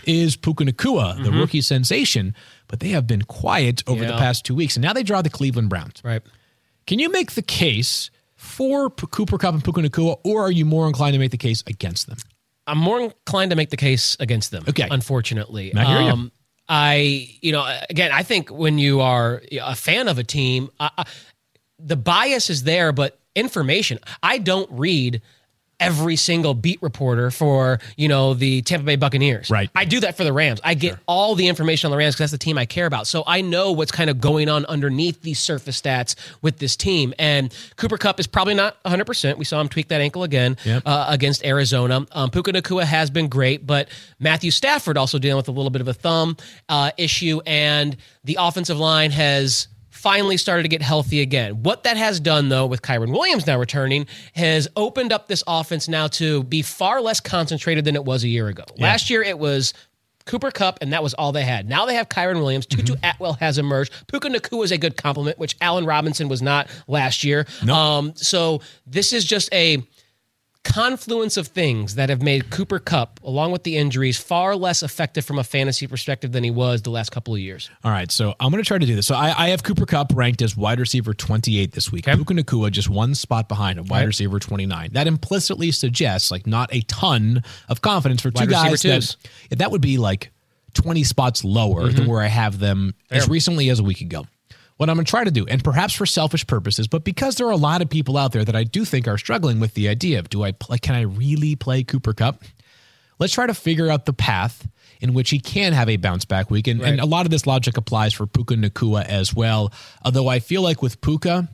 is 0.04 0.34
puka 0.36 0.64
Nacua, 0.64 1.22
the 1.22 1.30
rookie 1.30 1.60
sensation 1.60 2.34
but 2.66 2.80
they 2.80 2.88
have 2.88 3.06
been 3.06 3.22
quiet 3.22 3.82
over 3.86 4.04
the 4.04 4.16
past 4.16 4.44
two 4.44 4.54
weeks 4.56 4.76
and 4.76 4.82
now 4.82 4.92
they 4.92 5.04
draw 5.04 5.22
the 5.22 5.30
cleveland 5.30 5.68
browns 5.70 6.02
Right. 6.04 6.22
can 6.86 6.98
you 6.98 7.08
make 7.10 7.32
the 7.32 7.42
case 7.42 8.10
for 8.36 8.90
Cooper 8.90 9.38
Kupp 9.38 9.54
and 9.54 9.64
Puka 9.64 9.80
Nacua, 9.80 10.18
or 10.24 10.42
are 10.42 10.50
you 10.52 10.66
more 10.66 10.86
inclined 10.86 11.14
to 11.14 11.18
make 11.18 11.30
the 11.30 11.38
case 11.38 11.62
against 11.66 12.08
them? 12.08 12.18
I'm 12.66 12.76
more 12.76 13.00
inclined 13.00 13.50
to 13.52 13.56
make 13.56 13.70
the 13.70 13.76
case 13.78 14.16
against 14.20 14.50
them. 14.50 14.64
Okay. 14.68 14.86
Unfortunately. 14.90 15.74
I 15.74 15.84
hear 15.84 16.00
ya. 16.02 16.12
Um, 16.12 16.32
I, 16.68 17.28
you 17.40 17.52
know, 17.52 17.64
again, 17.90 18.10
I 18.12 18.22
think 18.22 18.50
when 18.50 18.78
you 18.78 19.00
are 19.00 19.42
a 19.52 19.74
fan 19.74 20.08
of 20.08 20.18
a 20.18 20.24
team, 20.24 20.70
I, 20.80 20.90
I, 20.98 21.04
the 21.78 21.96
bias 21.96 22.50
is 22.50 22.62
there, 22.62 22.92
but 22.92 23.18
information. 23.34 23.98
I 24.22 24.38
don't 24.38 24.70
read 24.70 25.20
every 25.86 26.16
single 26.16 26.54
beat 26.54 26.80
reporter 26.82 27.30
for 27.30 27.78
you 27.96 28.08
know 28.08 28.34
the 28.34 28.62
Tampa 28.62 28.84
Bay 28.86 28.96
Buccaneers. 28.96 29.50
Right. 29.50 29.70
I 29.74 29.84
do 29.84 30.00
that 30.00 30.16
for 30.16 30.24
the 30.24 30.32
Rams. 30.32 30.60
I 30.64 30.74
get 30.74 30.98
all 31.06 31.34
the 31.34 31.48
information 31.48 31.88
on 31.88 31.90
the 31.90 31.96
Rams 31.96 32.14
because 32.14 32.30
that's 32.30 32.32
the 32.32 32.44
team 32.44 32.58
I 32.58 32.66
care 32.66 32.86
about. 32.86 33.06
So 33.06 33.24
I 33.26 33.40
know 33.40 33.72
what's 33.72 33.92
kind 33.92 34.10
of 34.10 34.20
going 34.20 34.48
on 34.48 34.64
underneath 34.66 35.22
these 35.22 35.38
surface 35.38 35.80
stats 35.80 36.14
with 36.42 36.58
this 36.58 36.76
team. 36.76 37.12
And 37.18 37.54
Cooper 37.76 37.98
Kupp 37.98 38.18
is 38.20 38.26
probably 38.26 38.54
not 38.54 38.76
100. 38.82 39.04
percent 39.04 39.38
We 39.38 39.44
saw 39.44 39.60
him 39.60 39.68
tweak 39.68 39.88
that 39.88 40.00
ankle 40.00 40.22
again 40.22 40.56
Yep. 40.64 40.82
uh, 40.86 41.06
against 41.08 41.44
Arizona. 41.44 42.06
Um, 42.12 42.30
Puka 42.30 42.52
Nacua 42.52 42.84
has 42.84 43.10
been 43.10 43.28
great, 43.28 43.66
but 43.66 43.88
Matthew 44.18 44.50
Stafford 44.50 44.96
also 44.96 45.18
dealing 45.18 45.36
with 45.36 45.48
a 45.48 45.52
little 45.52 45.70
bit 45.70 45.80
of 45.80 45.88
a 45.88 45.94
thumb 45.94 46.36
uh, 46.68 46.90
issue, 46.96 47.40
and 47.46 47.96
the 48.24 48.36
offensive 48.40 48.78
line 48.78 49.10
has 49.10 49.68
finally 50.04 50.36
started 50.36 50.64
to 50.64 50.68
get 50.68 50.82
healthy 50.82 51.22
again. 51.22 51.62
What 51.62 51.84
that 51.84 51.96
has 51.96 52.20
done, 52.20 52.50
though, 52.50 52.66
with 52.66 52.82
Kyren 52.82 53.10
Williams 53.10 53.46
now 53.46 53.58
returning, 53.58 54.06
has 54.34 54.68
opened 54.76 55.14
up 55.14 55.28
this 55.28 55.42
offense 55.46 55.88
now 55.88 56.08
to 56.08 56.42
be 56.44 56.60
far 56.60 57.00
less 57.00 57.20
concentrated 57.20 57.86
than 57.86 57.96
it 57.96 58.04
was 58.04 58.22
a 58.22 58.28
year 58.28 58.48
ago. 58.48 58.64
Last 58.78 59.08
year, 59.08 59.22
it 59.22 59.38
was 59.38 59.72
Cooper 60.26 60.50
Kupp, 60.50 60.78
and 60.82 60.92
that 60.92 61.02
was 61.02 61.14
all 61.14 61.32
they 61.32 61.42
had. 61.42 61.66
Now 61.70 61.86
they 61.86 61.94
have 61.94 62.10
Kyren 62.10 62.36
Williams. 62.36 62.66
Tutu 62.66 62.96
Atwell 63.02 63.32
has 63.40 63.56
emerged. 63.56 63.94
Puka 64.08 64.28
Nacua 64.28 64.64
is 64.64 64.72
a 64.72 64.78
good 64.78 64.98
compliment, 64.98 65.38
which 65.38 65.56
Allen 65.62 65.86
Robinson 65.86 66.28
was 66.28 66.42
not 66.42 66.68
last 66.86 67.24
year. 67.24 67.46
Um, 67.70 68.12
so 68.14 68.60
this 68.86 69.14
is 69.14 69.24
just 69.24 69.50
a 69.54 69.82
confluence 70.64 71.36
of 71.36 71.48
things 71.48 71.94
that 71.94 72.08
have 72.08 72.22
made 72.22 72.50
Cooper 72.50 72.78
Kupp, 72.78 73.20
along 73.22 73.52
with 73.52 73.62
the 73.62 73.76
injuries, 73.76 74.18
far 74.18 74.56
less 74.56 74.82
effective 74.82 75.24
from 75.24 75.38
a 75.38 75.44
fantasy 75.44 75.86
perspective 75.86 76.32
than 76.32 76.42
he 76.42 76.50
was 76.50 76.82
the 76.82 76.90
last 76.90 77.10
couple 77.12 77.34
of 77.34 77.40
years. 77.40 77.70
All 77.84 77.90
right, 77.90 78.10
so 78.10 78.34
I'm 78.40 78.50
going 78.50 78.62
to 78.62 78.66
try 78.66 78.78
to 78.78 78.86
do 78.86 78.96
this. 78.96 79.06
So 79.06 79.14
I, 79.14 79.44
I 79.44 79.48
have 79.50 79.62
Cooper 79.62 79.86
Kupp 79.86 80.12
ranked 80.14 80.42
as 80.42 80.56
wide 80.56 80.80
receiver 80.80 81.14
28 81.14 81.72
this 81.72 81.92
week. 81.92 82.08
Okay. 82.08 82.16
Puka 82.16 82.34
Nacua 82.34 82.70
just 82.70 82.90
one 82.90 83.14
spot 83.14 83.48
behind 83.48 83.78
him, 83.78 83.86
wide 83.86 84.00
Right. 84.00 84.06
receiver 84.06 84.40
29. 84.40 84.90
That 84.92 85.06
implicitly 85.06 85.70
suggests 85.70 86.30
like 86.30 86.46
not 86.46 86.74
a 86.74 86.80
ton 86.82 87.42
of 87.68 87.80
confidence 87.80 88.22
for 88.22 88.30
two 88.30 88.40
Wide 88.40 88.50
guys. 88.50 88.82
That, 88.82 89.16
that 89.58 89.70
would 89.70 89.80
be 89.80 89.98
like 89.98 90.32
20 90.74 91.04
spots 91.04 91.44
lower 91.44 91.84
mm-hmm. 91.84 91.96
than 91.96 92.06
where 92.06 92.20
I 92.20 92.26
have 92.26 92.58
them 92.58 92.94
as 93.10 93.28
recently 93.28 93.70
as 93.70 93.78
a 93.78 93.84
week 93.84 94.00
ago. 94.00 94.26
What 94.76 94.90
I'm 94.90 94.96
going 94.96 95.04
to 95.04 95.10
try 95.10 95.22
to 95.22 95.30
do, 95.30 95.46
and 95.46 95.62
perhaps 95.62 95.94
for 95.94 96.04
selfish 96.04 96.46
purposes, 96.46 96.88
but 96.88 97.04
because 97.04 97.36
there 97.36 97.46
are 97.46 97.52
a 97.52 97.56
lot 97.56 97.80
of 97.80 97.88
people 97.88 98.16
out 98.16 98.32
there 98.32 98.44
that 98.44 98.56
I 98.56 98.64
do 98.64 98.84
think 98.84 99.06
are 99.06 99.18
struggling 99.18 99.60
with 99.60 99.74
the 99.74 99.88
idea 99.88 100.18
of 100.18 100.28
do 100.28 100.42
I 100.42 100.50
play, 100.50 100.78
can 100.78 100.96
I 100.96 101.02
really 101.02 101.54
play 101.54 101.84
Cooper 101.84 102.12
Kupp? 102.12 102.42
let's 103.18 103.32
try 103.32 103.46
to 103.46 103.54
figure 103.54 103.90
out 103.90 104.06
the 104.06 104.12
path 104.12 104.68
in 105.00 105.14
which 105.14 105.30
he 105.30 105.38
can 105.38 105.72
have 105.72 105.88
a 105.88 105.96
bounce 105.96 106.24
back 106.24 106.50
week. 106.50 106.66
And, 106.66 106.80
and 106.80 107.00
a 107.00 107.06
lot 107.06 107.26
of 107.26 107.30
this 107.30 107.46
logic 107.46 107.76
applies 107.76 108.14
for 108.14 108.26
Puka 108.26 108.54
Nacua 108.54 109.04
as 109.04 109.34
well. 109.34 109.72
Although 110.04 110.28
I 110.28 110.38
feel 110.38 110.62
like 110.62 110.82
with 110.82 111.00
Puka, 111.00 111.48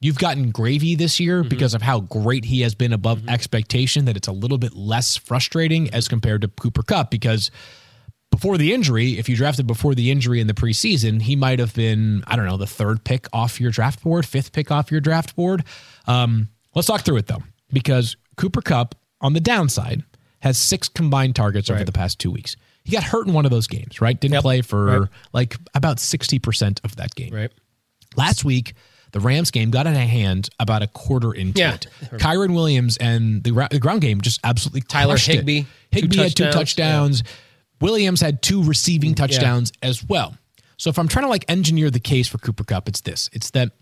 you've 0.00 0.18
gotten 0.18 0.50
gravy 0.50 0.94
this 0.94 1.20
year 1.20 1.40
mm-hmm. 1.40 1.48
because 1.48 1.74
of 1.74 1.82
how 1.82 2.00
great 2.00 2.44
he 2.44 2.62
has 2.62 2.74
been 2.74 2.92
above 2.92 3.18
mm-hmm. 3.20 3.30
expectation, 3.30 4.06
that 4.06 4.16
it's 4.16 4.28
a 4.28 4.32
little 4.32 4.58
bit 4.58 4.74
less 4.74 5.16
frustrating 5.16 5.92
as 5.92 6.08
compared 6.08 6.42
to 6.42 6.48
Cooper 6.48 6.82
Kupp 6.82 7.10
because 7.10 7.50
before 8.34 8.58
the 8.58 8.72
injury, 8.72 9.18
if 9.18 9.28
you 9.28 9.36
drafted 9.36 9.66
before 9.66 9.94
the 9.94 10.10
injury 10.10 10.40
in 10.40 10.46
the 10.46 10.54
preseason, 10.54 11.22
he 11.22 11.36
might 11.36 11.58
have 11.60 11.72
been, 11.74 12.24
I 12.26 12.34
don't 12.36 12.46
know, 12.46 12.56
the 12.56 12.66
third 12.66 13.04
pick 13.04 13.28
off 13.32 13.60
your 13.60 13.70
draft 13.70 14.02
board, 14.02 14.26
fifth 14.26 14.52
pick 14.52 14.70
off 14.70 14.90
your 14.90 15.00
draft 15.00 15.36
board. 15.36 15.62
Um, 16.06 16.48
let's 16.74 16.88
talk 16.88 17.02
through 17.02 17.18
it 17.18 17.26
though, 17.28 17.42
because 17.72 18.16
Cooper 18.36 18.60
Kupp 18.60 18.94
on 19.20 19.34
the 19.34 19.40
downside 19.40 20.02
has 20.40 20.58
six 20.58 20.88
combined 20.88 21.36
targets 21.36 21.70
over 21.70 21.84
the 21.84 21.92
past 21.92 22.18
two 22.18 22.30
weeks. 22.30 22.56
He 22.82 22.92
got 22.92 23.02
hurt 23.04 23.26
in 23.26 23.32
one 23.32 23.44
of 23.46 23.50
those 23.50 23.66
games, 23.66 24.00
right? 24.00 24.18
Didn't 24.20 24.34
Yep. 24.34 24.42
play 24.42 24.60
for 24.62 24.84
Right. 25.00 25.08
like 25.32 25.56
about 25.74 25.98
60% 25.98 26.80
of 26.84 26.96
that 26.96 27.14
game. 27.14 27.32
Right. 27.32 27.50
Last 28.16 28.44
week, 28.44 28.74
the 29.12 29.20
Rams 29.20 29.50
game 29.52 29.70
got 29.70 29.86
in 29.86 29.94
a 29.94 30.06
hand 30.06 30.50
about 30.58 30.82
a 30.82 30.86
quarter 30.88 31.32
into 31.32 31.60
Yeah. 31.60 31.74
it. 31.74 31.86
Kyren 32.18 32.52
Williams 32.52 32.96
and 32.98 33.42
the, 33.44 33.68
the 33.70 33.78
ground 33.78 34.00
game 34.02 34.20
just 34.20 34.40
absolutely 34.44 34.80
Tyler 34.82 35.16
Higbee. 35.16 35.60
it. 35.60 35.66
Higbee, 35.92 36.16
two 36.16 36.22
had 36.22 36.34
two 36.36 36.44
touchdowns. 36.46 37.22
touchdowns. 37.22 37.22
Williams 37.84 38.22
had 38.22 38.40
two 38.40 38.64
receiving 38.64 39.12
mm, 39.12 39.16
touchdowns 39.16 39.70
as 39.82 40.02
well. 40.02 40.38
So 40.78 40.88
if 40.88 40.98
I'm 40.98 41.06
trying 41.06 41.26
to 41.26 41.28
like 41.28 41.44
engineer 41.48 41.90
the 41.90 42.00
case 42.00 42.26
for 42.26 42.38
Cooper 42.38 42.64
Kupp, 42.64 42.88
it's 42.88 43.02
this. 43.02 43.28
It's 43.34 43.50
that 43.50 43.72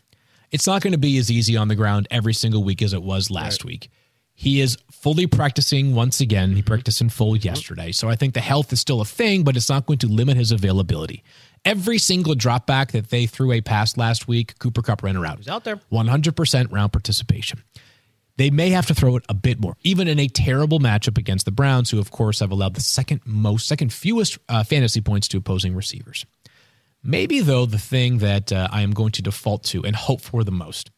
it's 0.51 0.67
not 0.67 0.83
going 0.83 0.93
to 0.93 0.99
be 0.99 1.17
as 1.19 1.31
easy 1.31 1.57
on 1.57 1.69
the 1.69 1.77
ground 1.77 2.09
every 2.11 2.35
single 2.35 2.65
week 2.65 2.83
as 2.83 2.93
it 2.93 3.03
was 3.03 3.31
last 3.31 3.65
week. 3.65 3.91
He 4.35 4.61
is 4.61 4.77
fully 4.91 5.29
practicing 5.29 5.95
once 5.95 6.21
again. 6.21 6.51
He 6.51 6.57
mm-hmm. 6.57 6.67
practiced 6.67 7.01
in 7.01 7.11
full 7.11 7.37
yesterday. 7.37 7.93
So 7.93 8.09
I 8.09 8.17
think 8.17 8.35
the 8.35 8.41
health 8.41 8.73
is 8.73 8.81
still 8.81 9.01
a 9.01 9.05
thing, 9.05 9.45
but 9.45 9.57
it's 9.57 9.69
not 9.69 9.87
going 9.87 10.01
to 10.01 10.09
limit 10.09 10.37
his 10.37 10.51
availability. 10.51 11.23
Every 11.65 11.99
single 11.99 12.35
drop 12.35 12.67
back 12.67 12.91
that 12.91 13.11
they 13.11 13.27
threw 13.27 13.53
a 13.53 13.61
pass 13.61 13.97
last 13.97 14.27
week, 14.27 14.59
Cooper 14.59 14.83
Kupp 14.83 15.05
ran 15.05 15.17
around. 15.17 15.37
He's 15.37 15.49
out 15.49 15.63
there. 15.63 15.77
100% 15.93 16.73
round 16.73 16.93
participation. 16.93 17.63
They 18.37 18.51
may 18.51 18.71
have 18.71 18.87
to 18.87 18.95
throw 18.95 19.17
it 19.17 19.25
a 19.29 19.35
bit 19.35 19.61
more, 19.61 19.77
even 19.83 20.09
in 20.09 20.19
a 20.19 20.27
terrible 20.27 20.79
matchup 20.81 21.19
against 21.19 21.45
the 21.45 21.51
Browns, 21.51 21.91
who, 21.91 21.99
of 21.99 22.11
course, 22.11 22.41
have 22.41 22.51
allowed 22.51 22.75
the 22.75 22.81
second 22.81 23.21
most, 23.27 23.67
second 23.69 23.93
fewest 23.93 24.39
uh, 24.49 24.65
fantasy 24.65 25.01
points 25.01 25.29
to 25.29 25.37
opposing 25.37 25.75
receivers. 25.75 26.25
Maybe, 27.03 27.41
though, 27.41 27.67
the 27.67 27.79
thing 27.79 28.19
that 28.19 28.53
uh, 28.53 28.69
I 28.71 28.83
am 28.83 28.93
going 28.93 29.13
to 29.13 29.23
default 29.23 29.65
to 29.65 29.85
and 29.85 29.95
hope 29.95 30.21
for 30.21 30.45
the 30.45 30.53
most 30.53 30.91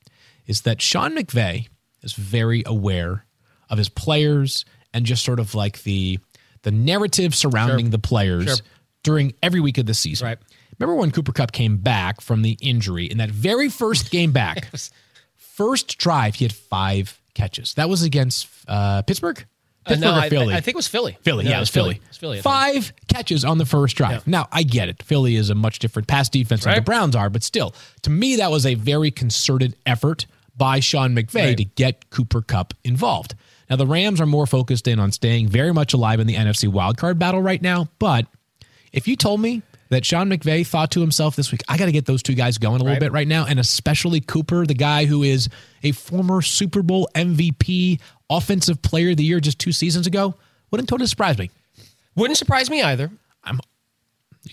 is 0.47 0.63
that 0.63 0.81
Sean 0.81 1.17
McVay 1.17 1.69
is 2.03 2.13
very 2.13 2.63
aware 2.67 3.25
of 3.71 3.79
his 3.79 3.89
players 3.89 4.65
and 4.93 5.05
just 5.07 5.25
sort 5.25 5.41
of 5.41 5.55
like 5.55 5.83
the 5.83 6.19
the 6.63 6.71
narrative 6.71 7.35
surrounding 7.35 7.91
the 7.91 7.99
players 7.99 8.45
Sure. 8.47 8.57
during 9.03 9.35
every 9.43 9.61
week 9.61 9.77
of 9.77 9.85
the 9.87 9.93
season. 9.93 10.27
Right. 10.29 10.39
Remember 10.79 10.99
when 10.99 11.11
Cooper 11.11 11.33
Kupp 11.33 11.53
came 11.53 11.77
back 11.79 12.21
from 12.23 12.41
the 12.43 12.57
injury 12.63 13.05
in 13.07 13.19
that 13.19 13.31
very 13.31 13.69
first 13.69 14.11
game 14.11 14.33
back? 14.33 14.71
first 15.37 15.99
drive, 15.99 16.37
he 16.37 16.45
had 16.45 16.53
five 16.53 17.21
catches. 17.35 17.75
That 17.75 17.89
was 17.89 18.03
against 18.03 18.49
uh, 18.69 19.03
Pittsburgh? 19.03 19.39
Uh, 19.87 19.91
Pittsburgh 19.91 20.01
no, 20.11 20.17
or 20.17 20.21
I, 20.21 20.29
Philly? 20.31 20.55
I 20.55 20.61
think 20.61 20.75
it 20.75 20.77
was 20.77 20.89
Philly. 20.89 21.19
Philly, 21.23 21.45
No, 21.45 21.51
yeah, 21.51 21.57
it 21.59 21.61
was 21.61 21.69
Philly. 21.71 22.01
Philly. 22.19 22.39
I 22.39 22.43
think. 22.43 22.45
Five 22.45 22.93
catches 23.09 23.45
on 23.45 23.59
the 23.59 23.67
first 23.67 23.97
drive. 23.97 24.27
Now, 24.27 24.49
I 24.51 24.63
get 24.63 24.89
it. 24.89 25.03
Philly 25.03 25.37
is 25.37 25.51
a 25.51 25.55
much 25.55 25.79
different 25.79 26.09
pass 26.09 26.29
defense 26.31 26.65
than 26.65 26.75
the 26.77 26.81
Browns 26.81 27.15
are, 27.15 27.29
but 27.29 27.43
still, 27.43 27.75
to 28.03 28.11
me, 28.11 28.37
that 28.37 28.51
was 28.51 28.65
a 28.65 28.75
very 28.75 29.11
concerted 29.11 29.77
effort 29.85 30.27
by 30.57 30.81
Sean 30.81 31.15
McVay 31.15 31.49
Right. 31.49 31.57
to 31.59 31.65
get 31.65 32.09
Cooper 32.11 32.41
Kupp 32.41 32.73
involved. 32.85 33.35
Now, 33.69 33.77
the 33.77 33.87
Rams 33.87 34.21
are 34.21 34.27
more 34.27 34.47
focused 34.47 34.87
in 34.89 34.99
on 35.01 35.11
staying 35.13 35.49
very 35.49 35.73
much 35.75 35.93
alive 35.93 36.21
in 36.21 36.27
the 36.27 36.35
NFC 36.37 36.71
wildcard 36.71 37.19
battle 37.19 37.43
right 37.43 37.61
now, 37.61 37.89
but 37.99 38.27
if 38.93 39.09
you 39.09 39.17
told 39.17 39.41
me 39.41 39.63
that 39.91 40.05
Sean 40.05 40.29
McVay 40.31 40.67
thought 40.67 40.91
to 40.93 41.01
himself 41.01 41.37
this 41.37 41.53
week, 41.53 41.63
I 41.69 41.77
got 41.77 41.87
to 41.87 41.93
get 41.93 42.07
those 42.07 42.23
two 42.23 42.35
guys 42.35 42.59
going 42.59 42.77
a 42.77 42.79
little 42.85 42.89
Right. 42.93 43.01
bit 43.01 43.13
right 43.13 43.29
now, 43.29 43.45
and 43.47 43.59
especially 43.61 44.21
Cooper, 44.21 44.67
the 44.67 44.75
guy 44.75 45.05
who 45.05 45.23
is 45.23 45.49
a 45.83 45.93
former 45.93 46.43
Super 46.43 46.83
Bowl 46.83 47.09
MVP, 47.15 48.01
Offensive 48.31 48.81
Player 48.83 49.11
of 49.11 49.17
the 49.19 49.25
Year 49.25 49.41
just 49.41 49.59
two 49.59 49.73
seasons 49.73 50.07
ago, 50.07 50.35
wouldn't 50.71 50.89
totally 50.89 51.07
surprise 51.07 51.39
me. 51.39 51.51
Wouldn't 52.17 52.39
surprise 52.39 52.71
me 52.71 52.83
either. 52.83 53.11
I'm 53.45 53.61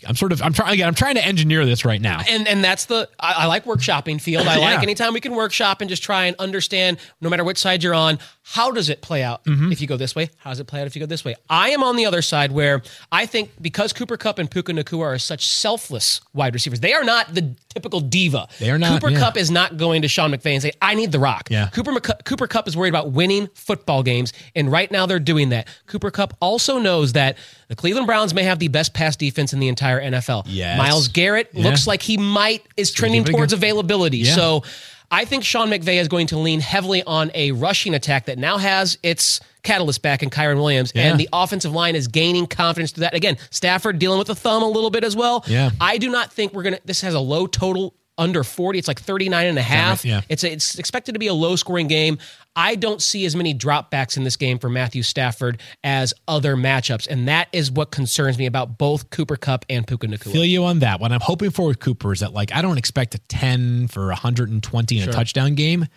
I'm 0.08 0.16
sort 0.16 0.32
of 0.32 0.42
I'm 0.42 0.54
trying 0.54 0.74
again. 0.74 0.88
I'm 0.88 0.96
trying 0.96 1.16
to 1.16 1.26
engineer 1.26 1.66
this 1.66 1.84
right 1.84 2.00
now. 2.00 2.22
and 2.30 2.48
and 2.48 2.64
that's 2.64 2.86
the 2.86 3.10
I, 3.20 3.34
I 3.40 3.46
like 3.48 3.66
workshopping 3.66 4.22
field. 4.22 4.48
I 4.48 4.56
Yeah. 4.58 4.62
like 4.76 4.84
anytime 4.84 5.14
we 5.14 5.20
can 5.20 5.36
workshop 5.36 5.82
and 5.82 5.90
just 5.90 6.02
try 6.02 6.26
and 6.26 6.36
understand, 6.40 6.98
no 7.20 7.30
matter 7.30 7.44
which 7.44 7.58
side 7.58 7.84
you're 7.84 7.94
on, 7.94 8.18
how 8.54 8.70
does 8.72 8.90
it 8.90 9.02
play 9.02 9.24
out 9.24 9.44
Mm-hmm. 9.46 9.72
if 9.72 9.80
you 9.82 9.88
go 9.88 9.96
this 9.98 10.14
way? 10.16 10.30
How 10.40 10.50
does 10.52 10.60
it 10.60 10.66
play 10.68 10.82
out 10.82 10.88
if 10.88 10.96
you 10.96 11.00
go 11.00 11.06
this 11.06 11.24
way? 11.24 11.36
I 11.50 11.70
am 11.70 11.84
on 11.84 11.96
the 11.96 12.06
other 12.06 12.22
side 12.22 12.52
where 12.52 12.82
I 13.12 13.26
think 13.26 13.52
because 13.62 13.94
Cooper 13.94 14.18
Kupp 14.18 14.40
and 14.40 14.52
Puka 14.52 14.74
Nacua 14.74 15.06
are 15.06 15.18
such 15.20 15.48
selfless 15.48 16.20
wide 16.34 16.54
receivers, 16.54 16.80
they 16.82 16.94
are 16.94 17.04
not 17.04 17.34
the 17.34 17.56
typical 17.74 18.02
diva. 18.02 18.48
They 18.60 18.70
are 18.70 18.78
not, 18.78 18.92
Cooper 19.02 19.12
yeah. 19.14 19.20
Cup 19.20 19.38
is 19.38 19.50
not 19.50 19.78
going 19.78 20.02
to 20.02 20.08
Sean 20.10 20.32
McVay 20.32 20.54
and 20.54 20.62
say, 20.62 20.72
"I 20.82 20.96
need 20.96 21.12
the 21.14 21.20
rock." 21.20 21.48
Yeah. 21.50 21.70
Cooper 21.70 21.94
Mc- 21.94 22.26
Cooper 22.26 22.48
Kupp 22.48 22.68
is 22.68 22.76
worried 22.76 22.90
about 22.90 23.12
winning 23.12 23.48
football 23.54 24.04
games, 24.04 24.34
and 24.56 24.70
right 24.70 24.92
now 24.92 25.06
they're 25.06 25.20
doing 25.20 25.50
that. 25.50 25.68
Cooper 25.88 26.12
Kupp 26.12 26.36
also 26.42 26.78
knows 26.80 27.14
that 27.14 27.38
the 27.70 27.76
Cleveland 27.76 28.08
Browns 28.08 28.34
may 28.34 28.44
have 28.44 28.60
the 28.60 28.68
best 28.68 28.94
pass 28.94 29.16
defense 29.16 29.54
in 29.54 29.60
the 29.62 29.70
entire 29.70 30.02
NFL. 30.02 30.44
Yes. 30.48 30.78
Myles 30.78 31.08
Garrett 31.08 31.50
Yeah. 31.54 31.64
looks 31.64 31.88
like 31.88 32.02
he 32.02 32.18
might 32.18 32.64
is 32.76 32.92
trending 32.92 33.22
give 33.22 33.30
it 33.30 33.34
a 33.34 33.38
towards 33.38 33.54
availability. 33.54 34.18
Yeah. 34.20 34.36
So 34.36 34.64
I 35.12 35.26
think 35.26 35.44
Sean 35.44 35.70
McVay 35.70 36.00
is 36.00 36.08
going 36.08 36.28
to 36.28 36.38
lean 36.38 36.62
heavily 36.62 37.04
on 37.04 37.32
a 37.34 37.52
rushing 37.52 37.94
attack 37.94 38.26
that 38.28 38.38
now 38.38 38.58
has 38.58 38.98
its 39.04 39.42
catalyst 39.64 40.02
back 40.02 40.24
in 40.24 40.30
Kyren 40.30 40.56
Williams, 40.56 40.92
Yeah. 40.96 41.12
and 41.12 41.20
the 41.20 41.28
offensive 41.34 41.72
line 41.74 41.96
is 41.96 42.08
gaining 42.08 42.48
confidence 42.48 42.92
through 42.92 43.02
that. 43.02 43.14
Again, 43.14 43.38
Stafford 43.50 44.00
dealing 44.00 44.18
with 44.18 44.28
the 44.28 44.36
thumb 44.36 44.64
a 44.64 44.68
little 44.68 44.90
bit 44.90 45.04
as 45.04 45.16
well. 45.16 45.44
Yeah. 45.48 45.72
I 45.80 45.98
do 45.98 46.10
not 46.10 46.32
think 46.32 46.54
we're 46.54 46.64
gonna. 46.64 46.80
This 46.86 47.02
has 47.02 47.14
a 47.14 47.20
low 47.20 47.46
total 47.46 47.94
under 48.22 48.44
40 48.44 48.78
it's 48.80 48.88
like 48.88 49.02
39 49.02 49.48
and 49.48 49.58
a 49.58 49.62
half 49.62 50.04
right? 50.04 50.06
Yeah. 50.06 50.22
it's 50.30 50.44
a, 50.44 50.52
it's 50.52 50.78
expected 50.78 51.14
to 51.14 51.20
be 51.20 51.28
a 51.28 51.34
low 51.34 51.56
scoring 51.56 51.88
game 51.88 52.20
i 52.56 52.76
don't 52.76 53.02
see 53.02 53.26
as 53.26 53.36
many 53.36 53.54
dropbacks 53.54 54.16
in 54.16 54.24
this 54.24 54.36
game 54.36 54.60
for 54.60 54.70
matthew 54.70 55.02
stafford 55.02 55.60
as 55.84 56.14
other 56.28 56.56
matchups 56.56 57.08
and 57.08 57.28
that 57.28 57.48
is 57.52 57.72
what 57.72 57.90
concerns 57.92 58.38
me 58.38 58.46
about 58.46 58.78
both 58.78 59.10
Cooper 59.10 59.36
Kupp 59.36 59.66
and 59.70 59.88
puka 59.88 60.08
Nacua 60.08 60.32
Feel 60.32 60.46
you 60.46 60.64
on 60.66 60.80
that. 60.80 61.00
What 61.00 61.12
I'm 61.12 61.20
hoping 61.20 61.50
for 61.50 61.66
with 61.68 61.80
Cooper 61.80 62.14
is 62.14 62.20
that 62.20 62.32
like 62.34 62.54
I 62.54 62.62
don't 62.62 62.78
expect 62.78 63.16
a 63.16 63.20
10 63.20 63.88
for 63.88 64.08
120 64.08 65.00
in 65.00 65.10
a 65.10 65.12
touchdown 65.12 65.56
game, 65.56 65.88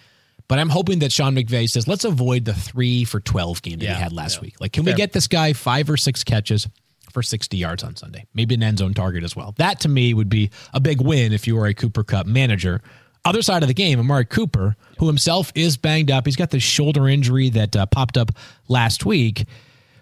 but 0.49 0.59
I'm 0.59 0.69
hoping 0.71 1.01
that 1.01 1.13
Sean 1.13 1.35
McVay 1.35 1.69
says 1.69 1.87
let's 1.87 2.05
avoid 2.05 2.45
the 2.45 2.55
three 2.55 3.05
for 3.05 3.21
12 3.21 3.61
game 3.63 3.79
that 3.81 3.85
Yeah, 3.85 3.95
he 3.97 4.03
had 4.03 4.13
last 4.13 4.37
yeah. 4.37 4.43
week. 4.43 4.61
Like, 4.61 4.73
can 4.73 4.85
we 4.85 4.95
get 4.95 5.13
this 5.13 5.29
guy 5.29 5.53
five 5.53 5.91
or 5.91 5.97
six 5.97 6.25
catches? 6.25 6.67
For 7.15 7.23
60 7.23 7.57
yards 7.57 7.85
on 7.85 7.95
Sunday, 7.95 8.27
maybe 8.35 8.57
an 8.57 8.63
end 8.65 8.79
zone 8.79 8.93
target 8.93 9.23
as 9.23 9.37
well. 9.37 9.55
That 9.57 9.79
to 9.81 9.89
me 9.89 10.13
would 10.15 10.29
be 10.29 10.51
a 10.73 10.81
big 10.81 11.01
win 11.01 11.33
if 11.33 11.47
you 11.47 11.55
were 11.55 11.67
a 11.67 11.73
Cooper 11.73 12.03
Kupp 12.03 12.27
manager. 12.27 12.83
Other 13.25 13.41
side 13.41 13.63
of 13.63 13.69
the 13.69 13.75
game, 13.75 14.01
Amari 14.01 14.25
Cooper, 14.25 14.75
who 14.99 15.07
himself 15.07 15.53
is 15.55 15.77
banged 15.77 16.11
up. 16.11 16.27
He's 16.27 16.35
got 16.35 16.51
the 16.51 16.59
shoulder 16.59 17.09
injury 17.09 17.51
that 17.51 17.77
uh, 17.77 17.87
popped 17.87 18.19
up 18.19 18.33
last 18.67 19.07
week. 19.07 19.47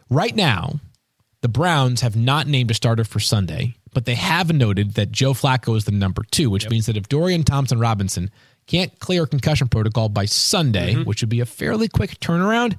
Right 0.08 0.34
now, 0.34 0.80
the 1.42 1.48
Browns 1.48 2.00
have 2.00 2.16
not 2.16 2.46
named 2.46 2.70
a 2.70 2.74
starter 2.74 3.04
for 3.04 3.20
Sunday, 3.20 3.76
but 3.92 4.06
they 4.06 4.14
have 4.14 4.50
noted 4.50 4.94
that 4.94 5.12
Joe 5.12 5.34
Flacco 5.34 5.76
is 5.76 5.84
the 5.84 5.92
number 5.92 6.22
two, 6.30 6.48
which 6.48 6.70
means 6.70 6.86
that 6.86 6.96
if 6.96 7.08
Dorian 7.10 7.42
Thompson 7.42 7.78
Robinson 7.78 8.30
can't 8.66 8.98
clear 9.00 9.26
concussion 9.26 9.68
protocol 9.68 10.08
by 10.08 10.24
Sunday, 10.24 10.94
which 11.04 11.20
would 11.20 11.28
be 11.28 11.40
a 11.40 11.46
fairly 11.46 11.88
quick 11.88 12.18
turnaround, 12.20 12.76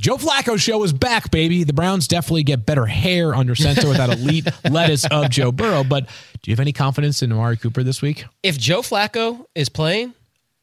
Joe 0.00 0.16
Flacco 0.16 0.58
show 0.58 0.82
is 0.82 0.94
back, 0.94 1.30
baby. 1.30 1.62
The 1.62 1.74
Browns 1.74 2.08
definitely 2.08 2.42
get 2.42 2.64
better 2.64 2.86
hair 2.86 3.34
under 3.34 3.54
center 3.54 3.86
with 3.86 3.98
that 3.98 4.08
elite 4.08 4.48
lettuce 4.70 5.04
of 5.04 5.28
Joe 5.28 5.52
Burrow. 5.52 5.84
But 5.84 6.06
do 6.40 6.50
you 6.50 6.52
have 6.52 6.60
any 6.60 6.72
confidence 6.72 7.22
in 7.22 7.30
Amari 7.30 7.58
Cooper 7.58 7.82
this 7.82 8.00
week? 8.00 8.24
If 8.42 8.56
Joe 8.56 8.80
Flacco 8.80 9.44
is 9.54 9.68
playing, 9.68 10.14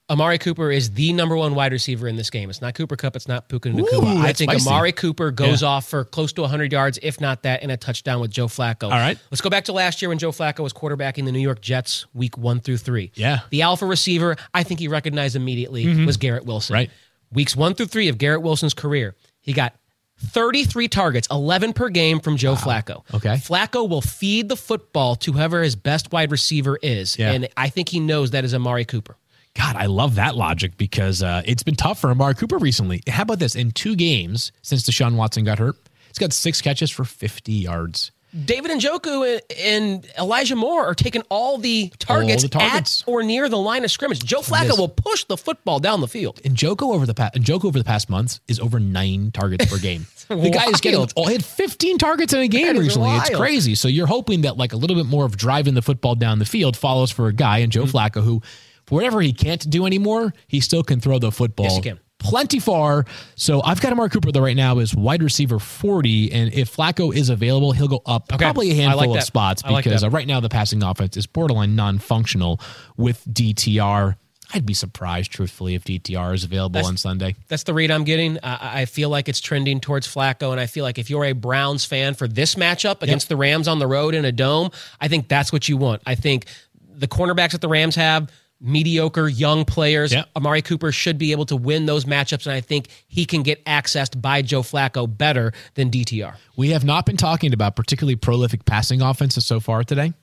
Amari 0.09 0.39
Cooper 0.39 0.71
is 0.71 0.89
the 0.93 1.13
number 1.13 1.37
one 1.37 1.53
wide 1.53 1.71
receiver 1.71 2.07
in 2.07 2.15
this 2.15 2.31
game. 2.31 2.49
It's 2.49 2.61
not 2.61 2.73
Cooper 2.73 2.95
Kupp. 2.95 3.15
It's 3.15 3.27
not 3.27 3.47
Puka 3.47 3.69
Nacua. 3.69 4.21
I 4.21 4.33
think 4.33 4.49
spicy. 4.49 4.67
Amari 4.67 4.91
Cooper 4.91 5.29
goes 5.29 5.61
Yeah. 5.61 5.67
off 5.67 5.87
for 5.87 6.03
close 6.03 6.33
to 6.33 6.41
100 6.41 6.71
yards, 6.71 6.97
if 7.03 7.21
not 7.21 7.43
that, 7.43 7.61
and 7.61 7.71
a 7.71 7.77
touchdown 7.77 8.19
with 8.19 8.31
Joe 8.31 8.47
Flacco. 8.47 8.85
All 8.85 8.89
right. 8.89 9.19
Let's 9.29 9.41
go 9.41 9.51
back 9.51 9.65
to 9.65 9.71
last 9.71 10.01
year 10.01 10.09
when 10.09 10.17
Joe 10.17 10.31
Flacco 10.31 10.61
was 10.61 10.73
quarterbacking 10.73 11.25
the 11.25 11.31
New 11.31 11.39
York 11.41 11.61
Jets 11.61 12.07
week 12.15 12.39
one 12.39 12.59
through 12.59 12.77
three. 12.77 13.11
Yeah. 13.13 13.41
The 13.51 13.61
alpha 13.61 13.85
receiver, 13.85 14.35
I 14.55 14.63
think 14.63 14.79
he 14.79 14.87
recognized 14.87 15.35
immediately, 15.35 15.85
mm-hmm. 15.85 16.05
was 16.07 16.17
Garrett 16.17 16.45
Wilson. 16.45 16.73
Right. 16.73 16.89
Weeks 17.31 17.55
one 17.55 17.75
through 17.75 17.87
three 17.87 18.07
of 18.07 18.17
Garrett 18.17 18.41
Wilson's 18.41 18.73
career, 18.73 19.13
he 19.47 19.53
got 19.53 19.73
33 20.19 20.87
targets, 20.87 21.27
11 21.31 21.73
per 21.73 21.89
game 21.89 22.19
from 22.19 22.37
Joe 22.37 22.55
Flacco. 22.55 23.03
Okay. 23.13 23.35
Flacco 23.35 23.87
will 23.89 24.01
feed 24.01 24.49
the 24.49 24.57
football 24.57 25.15
to 25.15 25.31
whoever 25.31 25.63
his 25.63 25.75
best 25.75 26.11
wide 26.11 26.31
receiver 26.31 26.77
is. 26.81 27.17
Yeah. 27.17 27.31
And 27.31 27.47
I 27.55 27.69
think 27.69 27.89
he 27.89 27.99
knows 27.99 28.31
that 28.31 28.43
is 28.43 28.53
Amari 28.53 28.85
Cooper. 28.85 29.17
God, 29.55 29.75
I 29.75 29.85
love 29.87 30.15
that 30.15 30.35
logic 30.35 30.77
because 30.77 31.23
uh, 31.23 31.41
it's 31.45 31.63
been 31.63 31.75
tough 31.75 31.99
for 31.99 32.11
Amari 32.11 32.35
Cooper 32.35 32.57
recently. 32.57 33.01
How 33.07 33.23
about 33.23 33.39
this? 33.39 33.55
In 33.55 33.71
two 33.71 33.95
games 33.95 34.51
since 34.61 34.83
Deshaun 34.83 35.15
Watson 35.15 35.45
got 35.45 35.59
hurt, 35.59 35.75
he's 36.07 36.19
got 36.19 36.33
six 36.33 36.61
catches 36.61 36.91
for 36.91 37.05
50 37.05 37.51
yards. 37.53 38.11
David 38.45 38.71
Njoku 38.71 39.39
and 39.59 40.05
Elijah 40.17 40.55
Moore 40.55 40.85
are 40.85 40.93
taking 40.93 41.23
all 41.29 41.57
the 41.57 41.91
targets, 41.99 42.43
the 42.43 42.49
targets. 42.49 43.01
at 43.01 43.07
or 43.09 43.23
near 43.23 43.49
the 43.49 43.57
line 43.57 43.83
of 43.83 43.91
scrimmage. 43.91 44.23
Joe 44.23 44.41
Flacco 44.41 44.67
Yes. 44.69 44.77
will 44.77 44.89
push 44.89 45.23
the 45.25 45.37
football 45.37 45.79
down 45.79 46.01
the 46.01 46.07
field. 46.07 46.39
And 46.45 46.55
Joko 46.55 46.93
over 46.93 47.05
the 47.05 47.13
past, 47.13 47.35
and 47.35 47.43
Joko 47.43 47.67
over 47.67 47.77
the 47.79 47.83
past 47.85 48.09
months 48.09 48.39
is 48.47 48.59
over 48.59 48.79
nine 48.79 49.31
targets 49.31 49.65
per 49.65 49.77
game. 49.79 50.05
the 50.27 50.49
guy 50.51 50.65
is 50.69 50.81
getting 50.81 50.99
wild. 50.99 51.13
oh, 51.17 51.25
had 51.25 51.43
15 51.43 51.97
targets 51.97 52.33
in 52.33 52.39
a 52.41 52.47
game 52.47 52.75
That 52.75 52.79
recently. 52.79 53.09
It's 53.15 53.29
crazy. 53.31 53.73
So 53.75 53.87
you're 53.87 54.07
hoping 54.07 54.41
that 54.41 54.57
like 54.57 54.73
a 54.73 54.77
little 54.77 54.95
bit 54.95 55.05
more 55.07 55.25
of 55.25 55.35
driving 55.37 55.73
the 55.73 55.81
football 55.81 56.15
down 56.15 56.39
the 56.39 56.45
field 56.45 56.77
follows 56.77 57.09
for 57.11 57.27
a 57.27 57.33
guy 57.33 57.59
and 57.59 57.71
Joe 57.71 57.83
Mm-hmm. 57.85 57.97
Flacco 58.19 58.23
who, 58.23 58.41
for 58.85 58.95
whatever 58.95 59.21
he 59.21 59.33
can't 59.33 59.67
do 59.69 59.85
anymore, 59.85 60.33
he 60.47 60.59
still 60.59 60.83
can 60.83 60.99
throw 60.99 61.17
the 61.19 61.31
football. 61.31 61.65
Yes, 61.65 61.75
he 61.77 61.81
can. 61.81 61.99
Plenty 62.19 62.59
far. 62.59 63.05
So 63.35 63.61
I've 63.63 63.79
got 63.79 63.91
Amari 63.91 64.09
Cooper 64.09 64.31
though 64.31 64.41
right 64.41 64.55
now 64.55 64.79
is 64.79 64.93
wide 64.95 65.21
receiver 65.21 65.59
40. 65.59 66.31
And 66.31 66.53
if 66.53 66.75
Flacco 66.75 67.15
is 67.15 67.29
available, 67.29 67.71
he'll 67.73 67.87
go 67.87 68.01
up 68.05 68.25
Okay. 68.33 68.43
probably 68.43 68.71
a 68.71 68.75
handful 68.75 69.09
like 69.11 69.17
of 69.19 69.23
spots 69.23 69.61
I 69.63 69.69
like 69.71 69.83
because 69.85 70.01
that. 70.01 70.07
uh, 70.07 70.11
right 70.11 70.27
now 70.27 70.39
the 70.39 70.49
passing 70.49 70.83
offense 70.83 71.15
is 71.15 71.27
borderline 71.27 71.75
non-functional 71.75 72.59
with 72.97 73.23
DTR. 73.31 74.15
I'd 74.53 74.65
be 74.65 74.73
surprised, 74.73 75.29
truthfully, 75.31 75.75
if 75.75 75.83
DTR 75.83 76.33
is 76.33 76.45
available 76.45 76.71
That's- 76.75 76.89
on 76.89 76.95
Sunday. 76.97 77.35
That's 77.49 77.63
the 77.63 77.73
read 77.73 77.91
I'm 77.91 78.05
getting. 78.05 78.39
I, 78.41 78.81
I 78.81 78.85
feel 78.85 79.09
like 79.09 79.27
it's 79.27 79.41
trending 79.41 79.81
towards 79.81 80.07
Flacco, 80.07 80.51
and 80.51 80.59
I 80.59 80.67
feel 80.67 80.83
like 80.85 80.97
if 80.97 81.09
you're 81.09 81.25
a 81.25 81.33
Browns 81.33 81.83
fan 81.83 82.13
for 82.13 82.29
this 82.29 82.55
matchup 82.55 83.01
against 83.03 83.27
the 83.27 83.35
Rams 83.35 83.67
on 83.67 83.79
the 83.79 83.87
road 83.87 84.15
in 84.15 84.23
a 84.23 84.31
dome, 84.31 84.71
I 85.01 85.09
think 85.09 85.27
that's 85.27 85.51
what 85.51 85.67
you 85.67 85.75
want. 85.75 86.01
I 86.05 86.15
think 86.15 86.45
the 86.89 87.09
cornerbacks 87.09 87.51
that 87.51 87.59
the 87.61 87.67
Rams 87.67 87.95
have, 87.95 88.31
mediocre 88.59 89.27
young 89.27 89.65
players. 89.65 90.13
Yep. 90.13 90.29
Amari 90.35 90.61
Cooper 90.61 90.91
should 90.91 91.17
be 91.17 91.31
able 91.31 91.45
to 91.47 91.55
win 91.55 91.85
those 91.85 92.05
matchups, 92.05 92.45
and 92.45 92.53
I 92.53 92.61
think 92.61 92.87
he 93.07 93.25
can 93.25 93.43
get 93.43 93.63
accessed 93.65 94.21
by 94.21 94.41
Joe 94.41 94.61
Flacco 94.61 95.05
better 95.05 95.53
than 95.75 95.91
DTR. 95.91 96.35
We 96.55 96.69
have 96.69 96.83
not 96.83 97.05
been 97.05 97.17
talking 97.17 97.53
about 97.53 97.75
particularly 97.75 98.15
prolific 98.15 98.65
passing 98.65 99.01
offenses 99.01 99.45
so 99.45 99.59
far 99.59 99.83
today. 99.83 100.13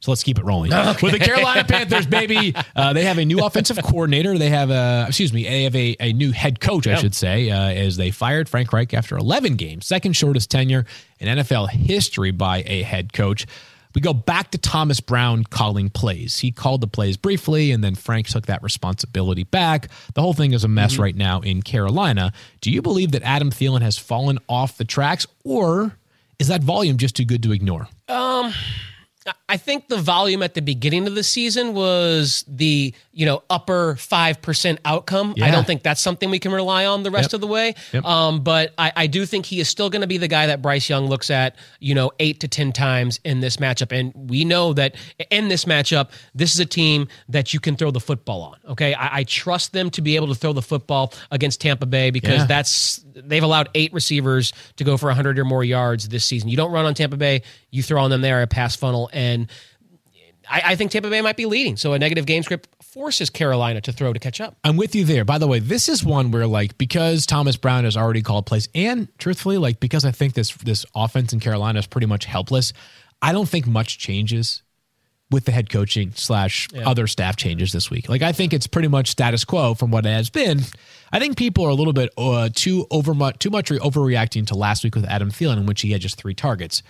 So 0.00 0.10
let's 0.10 0.22
keep 0.22 0.38
it 0.38 0.44
rolling. 0.44 0.70
With 1.02 1.12
the 1.12 1.18
Carolina 1.18 1.64
Panthers, 1.64 2.06
baby, 2.06 2.54
uh, 2.76 2.92
they 2.92 3.04
have 3.04 3.18
a 3.18 3.24
new 3.24 3.44
offensive 3.44 3.82
coordinator. 3.82 4.36
They 4.38 4.50
have 4.50 4.70
a, 4.70 5.06
excuse 5.08 5.32
me, 5.32 5.44
they 5.44 5.64
have 5.64 5.74
a, 5.74 5.96
a 5.98 6.12
new 6.12 6.32
head 6.32 6.60
coach, 6.60 6.86
I 6.86 6.96
should 6.96 7.14
say, 7.14 7.50
uh, 7.50 7.70
as 7.70 7.96
they 7.96 8.10
fired 8.10 8.48
Frank 8.48 8.72
Reich 8.72 8.92
after 8.94 9.16
11 9.16 9.56
games, 9.56 9.86
second 9.86 10.12
shortest 10.12 10.50
tenure 10.50 10.84
in 11.18 11.38
NFL 11.38 11.70
history 11.70 12.30
by 12.30 12.62
a 12.66 12.82
head 12.82 13.12
coach. 13.14 13.46
We 13.96 14.02
go 14.02 14.12
back 14.12 14.50
to 14.50 14.58
Thomas 14.58 15.00
Brown 15.00 15.44
calling 15.44 15.88
plays. 15.88 16.40
He 16.40 16.52
called 16.52 16.82
the 16.82 16.86
plays 16.86 17.16
briefly, 17.16 17.72
and 17.72 17.82
then 17.82 17.94
Frank 17.94 18.28
took 18.28 18.44
that 18.44 18.62
responsibility 18.62 19.44
back. 19.44 19.88
The 20.12 20.20
whole 20.20 20.34
thing 20.34 20.52
is 20.52 20.64
a 20.64 20.68
mess 20.68 20.98
right 20.98 21.16
now 21.16 21.40
in 21.40 21.62
Carolina. 21.62 22.30
Do 22.60 22.70
you 22.70 22.82
believe 22.82 23.12
that 23.12 23.22
Adam 23.22 23.50
Thielen 23.50 23.80
has 23.80 23.96
fallen 23.96 24.38
off 24.50 24.76
the 24.76 24.84
tracks, 24.84 25.26
or 25.44 25.96
is 26.38 26.48
that 26.48 26.62
volume 26.62 26.98
just 26.98 27.16
too 27.16 27.24
good 27.24 27.42
to 27.44 27.52
ignore? 27.52 27.88
Um, 28.10 28.52
I 29.48 29.56
think 29.56 29.88
the 29.88 29.96
volume 29.96 30.42
at 30.42 30.52
the 30.52 30.60
beginning 30.60 31.06
of 31.06 31.14
the 31.14 31.24
season 31.24 31.72
was 31.72 32.44
the 32.46 32.92
you 33.18 33.24
know 33.24 33.42
upper 33.48 33.96
five 33.96 34.42
percent 34.42 34.78
outcome. 34.84 35.34
I 35.40 35.50
don't 35.50 35.66
think 35.66 35.82
that's 35.82 36.02
something 36.02 36.28
we 36.30 36.38
can 36.38 36.52
rely 36.52 36.84
on 36.84 37.02
the 37.02 37.10
rest 37.10 37.30
Yep. 37.30 37.34
of 37.34 37.40
the 37.40 37.46
way. 37.46 37.74
Yep. 37.94 38.04
Um, 38.04 38.42
but 38.44 38.74
I, 38.76 38.92
I 38.94 39.06
do 39.06 39.24
think 39.24 39.46
he 39.46 39.58
is 39.58 39.68
still 39.70 39.88
going 39.88 40.02
to 40.02 40.06
be 40.06 40.18
the 40.18 40.28
guy 40.28 40.46
that 40.48 40.60
Bryce 40.60 40.90
Young 40.90 41.06
looks 41.06 41.30
at 41.30 41.56
you 41.80 41.94
know 41.94 42.12
eight 42.20 42.40
to 42.40 42.48
ten 42.48 42.72
times 42.72 43.18
in 43.24 43.40
this 43.40 43.56
matchup, 43.56 43.90
and 43.98 44.12
we 44.30 44.44
know 44.44 44.74
that 44.74 44.94
in 45.30 45.48
this 45.48 45.64
matchup, 45.64 46.10
this 46.34 46.52
is 46.54 46.60
a 46.60 46.66
team 46.66 47.08
that 47.30 47.54
you 47.54 47.58
can 47.60 47.74
throw 47.74 47.90
the 47.90 48.00
football 48.00 48.42
on. 48.42 48.58
Okay, 48.72 48.92
I, 48.92 49.18
I 49.20 49.24
trust 49.24 49.72
them 49.72 49.88
to 49.90 50.02
be 50.02 50.14
able 50.16 50.28
to 50.28 50.34
throw 50.34 50.52
the 50.52 50.60
football 50.62 51.14
against 51.30 51.62
Tampa 51.62 51.86
Bay 51.86 52.10
because 52.10 52.40
Yeah. 52.40 52.46
that's 52.46 53.02
they've 53.14 53.42
allowed 53.42 53.70
eight 53.74 53.94
receivers 53.94 54.52
to 54.76 54.84
go 54.84 54.98
for 54.98 55.06
100 55.06 55.38
or 55.38 55.44
more 55.46 55.64
yards 55.64 56.06
this 56.10 56.22
season. 56.26 56.50
You 56.50 56.56
don't 56.58 56.70
run 56.70 56.84
on 56.84 56.92
Tampa 56.92 57.16
Bay, 57.16 57.40
you 57.70 57.82
throw 57.82 58.02
on 58.02 58.10
them 58.10 58.20
there 58.20 58.42
a 58.42 58.46
pass 58.46 58.76
funnel, 58.76 59.08
and 59.10 59.50
I, 60.48 60.62
I 60.64 60.76
think 60.76 60.90
Tampa 60.90 61.10
Bay 61.10 61.20
might 61.20 61.36
be 61.36 61.46
leading. 61.46 61.76
So 61.76 61.92
a 61.92 61.98
negative 61.98 62.26
game 62.26 62.42
script 62.42 62.68
forces 62.82 63.30
Carolina 63.30 63.80
to 63.82 63.92
throw 63.92 64.12
to 64.12 64.18
catch 64.18 64.40
up. 64.40 64.56
I'm 64.64 64.76
with 64.76 64.94
you 64.94 65.04
there. 65.04 65.24
By 65.24 65.38
the 65.38 65.46
way, 65.46 65.58
this 65.58 65.88
is 65.88 66.04
one 66.04 66.30
where 66.30 66.46
like 66.46 66.78
because 66.78 67.26
Thomas 67.26 67.56
Brown 67.56 67.84
has 67.84 67.96
already 67.96 68.22
called 68.22 68.46
plays, 68.46 68.68
and 68.74 69.08
truthfully, 69.18 69.58
like 69.58 69.80
because 69.80 70.04
I 70.04 70.10
think 70.10 70.34
this 70.34 70.54
this 70.56 70.86
offense 70.94 71.32
in 71.32 71.40
Carolina 71.40 71.78
is 71.78 71.86
pretty 71.86 72.06
much 72.06 72.24
helpless. 72.24 72.72
I 73.22 73.32
don't 73.32 73.48
think 73.48 73.66
much 73.66 73.98
changes 73.98 74.62
with 75.30 75.44
the 75.44 75.52
head 75.52 75.68
coaching 75.70 76.12
slash 76.14 76.68
other 76.84 77.06
staff 77.06 77.36
changes 77.36 77.72
this 77.72 77.90
week. 77.90 78.08
Like 78.08 78.22
I 78.22 78.32
think 78.32 78.52
it's 78.52 78.66
pretty 78.66 78.88
much 78.88 79.10
status 79.10 79.44
quo 79.44 79.74
from 79.74 79.90
what 79.90 80.06
it 80.06 80.10
has 80.10 80.30
been. 80.30 80.60
I 81.12 81.18
think 81.18 81.36
people 81.36 81.64
are 81.64 81.70
a 81.70 81.74
little 81.74 81.92
bit 81.92 82.10
uh, 82.16 82.48
too 82.54 82.86
over 82.90 83.14
much 83.14 83.38
too 83.38 83.50
much 83.50 83.70
overreacting 83.70 84.46
to 84.48 84.54
last 84.54 84.84
week 84.84 84.94
with 84.94 85.04
Adam 85.04 85.30
Thielen, 85.30 85.58
in 85.58 85.66
which 85.66 85.80
he 85.80 85.92
had 85.92 86.00
just 86.00 86.16
three 86.16 86.34
targets. 86.34 86.82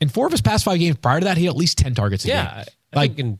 In 0.00 0.08
four 0.08 0.26
of 0.26 0.32
his 0.32 0.40
past 0.40 0.64
five 0.64 0.78
games 0.78 0.96
prior 0.96 1.20
to 1.20 1.24
that, 1.24 1.36
he 1.36 1.44
had 1.44 1.50
at 1.50 1.56
least 1.56 1.78
ten 1.78 1.94
targets. 1.94 2.24
A 2.24 2.28
Yeah, 2.28 2.54
game. 2.54 2.64
I 2.92 2.96
like 2.96 3.18
in, 3.18 3.38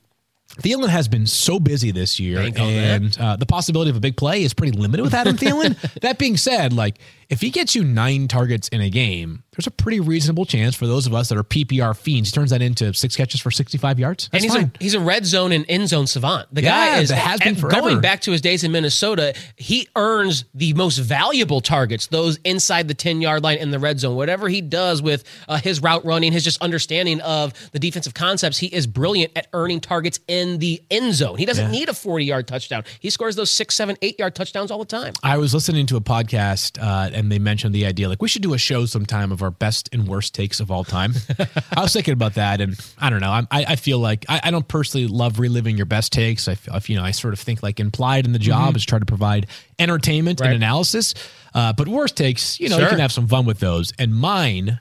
Thielen 0.57 0.89
has 0.89 1.07
been 1.07 1.25
so 1.25 1.59
busy 1.59 1.91
this 1.91 2.19
year, 2.19 2.37
Bank 2.37 2.59
on 2.59 2.67
that. 2.67 3.01
and 3.01 3.17
uh, 3.19 3.35
the 3.37 3.45
possibility 3.45 3.89
of 3.89 3.95
a 3.95 4.01
big 4.01 4.17
play 4.17 4.43
is 4.43 4.53
pretty 4.53 4.77
limited 4.77 5.01
with 5.03 5.13
Adam 5.13 5.37
Thielen. 5.37 5.75
that 6.01 6.17
being 6.19 6.35
said, 6.37 6.73
like 6.73 6.99
if 7.31 7.41
he 7.41 7.49
gets 7.49 7.73
you 7.75 7.83
nine 7.83 8.27
targets 8.27 8.67
in 8.67 8.81
a 8.81 8.89
game, 8.89 9.43
there's 9.53 9.65
a 9.67 9.71
pretty 9.71 9.99
reasonable 9.99 10.45
chance 10.45 10.75
for 10.75 10.85
those 10.85 11.07
of 11.07 11.13
us 11.13 11.29
that 11.29 11.37
are 11.37 11.43
PPR 11.43 11.95
fiends. 11.97 12.29
He 12.29 12.33
turns 12.35 12.51
that 12.51 12.61
into 12.61 12.93
six 12.93 13.15
catches 13.15 13.41
for 13.41 13.49
65 13.51 13.99
yards. 13.99 14.29
and 14.31 14.43
he's 14.43 14.53
fine. 14.53 14.71
a 14.79 14.83
he's 14.83 14.93
a 14.93 14.99
red 14.99 15.25
zone 15.25 15.51
and 15.51 15.65
end 15.67 15.89
zone 15.89 16.07
savant. 16.07 16.53
The 16.53 16.61
Yeah, 16.63 16.69
guy 16.95 16.99
is 16.99 17.09
has 17.09 17.39
been 17.39 17.55
forever. 17.55 17.81
going 17.81 18.01
back 18.01 18.21
to 18.21 18.31
his 18.31 18.41
days 18.41 18.63
in 18.63 18.71
Minnesota. 18.71 19.33
He 19.55 19.87
earns 19.95 20.45
the 20.53 20.73
most 20.73 20.97
valuable 20.97 21.61
targets, 21.61 22.07
those 22.07 22.37
inside 22.45 22.87
the 22.87 22.93
ten 22.93 23.21
yard 23.21 23.43
line 23.43 23.57
in 23.57 23.71
the 23.71 23.79
red 23.79 23.99
zone. 23.99 24.15
Whatever 24.15 24.47
he 24.49 24.61
does 24.61 25.01
with 25.01 25.23
uh, 25.47 25.57
his 25.57 25.81
route 25.81 26.05
running, 26.05 26.31
his 26.33 26.43
just 26.43 26.61
understanding 26.61 27.19
of 27.21 27.53
the 27.71 27.79
defensive 27.79 28.13
concepts, 28.13 28.57
he 28.57 28.67
is 28.67 28.87
brilliant 28.87 29.31
at 29.37 29.47
earning 29.53 29.79
targets 29.79 30.19
in 30.27 30.59
the 30.59 30.81
end 30.91 31.13
zone. 31.13 31.37
He 31.37 31.45
doesn't 31.45 31.71
need 31.71 31.87
a 31.89 31.93
forty 31.93 32.25
yard 32.25 32.47
touchdown. 32.47 32.83
He 32.99 33.09
scores 33.09 33.35
those 33.37 33.49
six, 33.51 33.75
seven, 33.75 33.97
eight 34.01 34.19
yard 34.19 34.35
touchdowns 34.35 34.69
all 34.71 34.79
the 34.79 34.85
time. 34.85 35.13
I 35.23 35.37
was 35.37 35.53
listening 35.53 35.85
to 35.87 35.97
a 35.97 36.01
podcast 36.01 36.81
uh, 36.81 37.09
and 37.21 37.31
they 37.31 37.39
mentioned 37.39 37.73
the 37.73 37.85
idea 37.85 38.09
like 38.09 38.21
we 38.21 38.27
should 38.27 38.41
do 38.41 38.53
a 38.53 38.57
show 38.57 38.85
sometime 38.85 39.31
of 39.31 39.41
our 39.41 39.51
best 39.51 39.87
and 39.93 40.07
worst 40.07 40.33
takes 40.35 40.59
of 40.59 40.69
all 40.71 40.83
time. 40.83 41.13
I 41.77 41.81
was 41.81 41.93
thinking 41.93 42.13
about 42.13 42.33
that, 42.33 42.59
and 42.61 42.77
I 42.97 43.09
don't 43.09 43.21
know. 43.21 43.31
I 43.31 43.45
I 43.51 43.75
feel 43.77 43.99
like 43.99 44.25
I, 44.27 44.41
I 44.45 44.51
don't 44.51 44.67
personally 44.67 45.07
love 45.07 45.39
reliving 45.39 45.77
your 45.77 45.85
best 45.85 46.11
takes. 46.11 46.47
I 46.47 46.55
feel, 46.55 46.77
you 46.87 46.95
know 46.97 47.03
I 47.03 47.11
sort 47.11 47.33
of 47.33 47.39
think 47.39 47.63
like 47.63 47.79
implied 47.79 48.25
in 48.25 48.33
the 48.33 48.39
job 48.39 48.75
is 48.75 48.85
try 48.85 48.99
to 48.99 49.05
provide 49.05 49.47
entertainment 49.79 50.41
Right. 50.41 50.47
and 50.47 50.55
analysis. 50.55 51.13
Uh, 51.53 51.73
but 51.73 51.87
worst 51.87 52.15
takes, 52.17 52.59
you 52.59 52.69
know, 52.69 52.77
you 52.79 52.87
can 52.87 52.99
have 52.99 53.11
some 53.11 53.27
fun 53.27 53.45
with 53.45 53.59
those. 53.59 53.93
And 53.99 54.13
mine. 54.15 54.79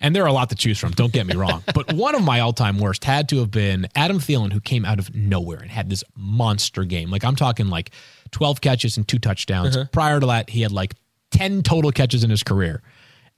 And 0.00 0.14
there 0.14 0.22
are 0.22 0.28
a 0.28 0.32
lot 0.32 0.48
to 0.50 0.54
choose 0.54 0.78
from. 0.78 0.92
Don't 0.92 1.12
get 1.12 1.26
me 1.26 1.34
wrong, 1.34 1.64
but 1.74 1.92
one 1.92 2.14
of 2.14 2.22
my 2.22 2.38
all-time 2.38 2.78
worst 2.78 3.02
had 3.04 3.28
to 3.30 3.40
have 3.40 3.50
been 3.50 3.88
Adam 3.96 4.20
Thielen, 4.20 4.52
who 4.52 4.60
came 4.60 4.84
out 4.84 5.00
of 5.00 5.12
nowhere 5.12 5.58
and 5.58 5.68
had 5.72 5.90
this 5.90 6.04
monster 6.16 6.84
game. 6.84 7.10
Like 7.10 7.24
I'm 7.24 7.34
talking 7.34 7.66
like 7.66 7.90
12 8.30 8.60
catches 8.60 8.96
and 8.96 9.08
two 9.08 9.18
touchdowns. 9.18 9.76
Prior 9.90 10.20
to 10.20 10.26
that, 10.26 10.50
he 10.50 10.62
had 10.62 10.70
like 10.70 10.94
10 11.30 11.62
total 11.62 11.90
catches 11.90 12.24
in 12.24 12.30
his 12.30 12.42
career. 12.42 12.82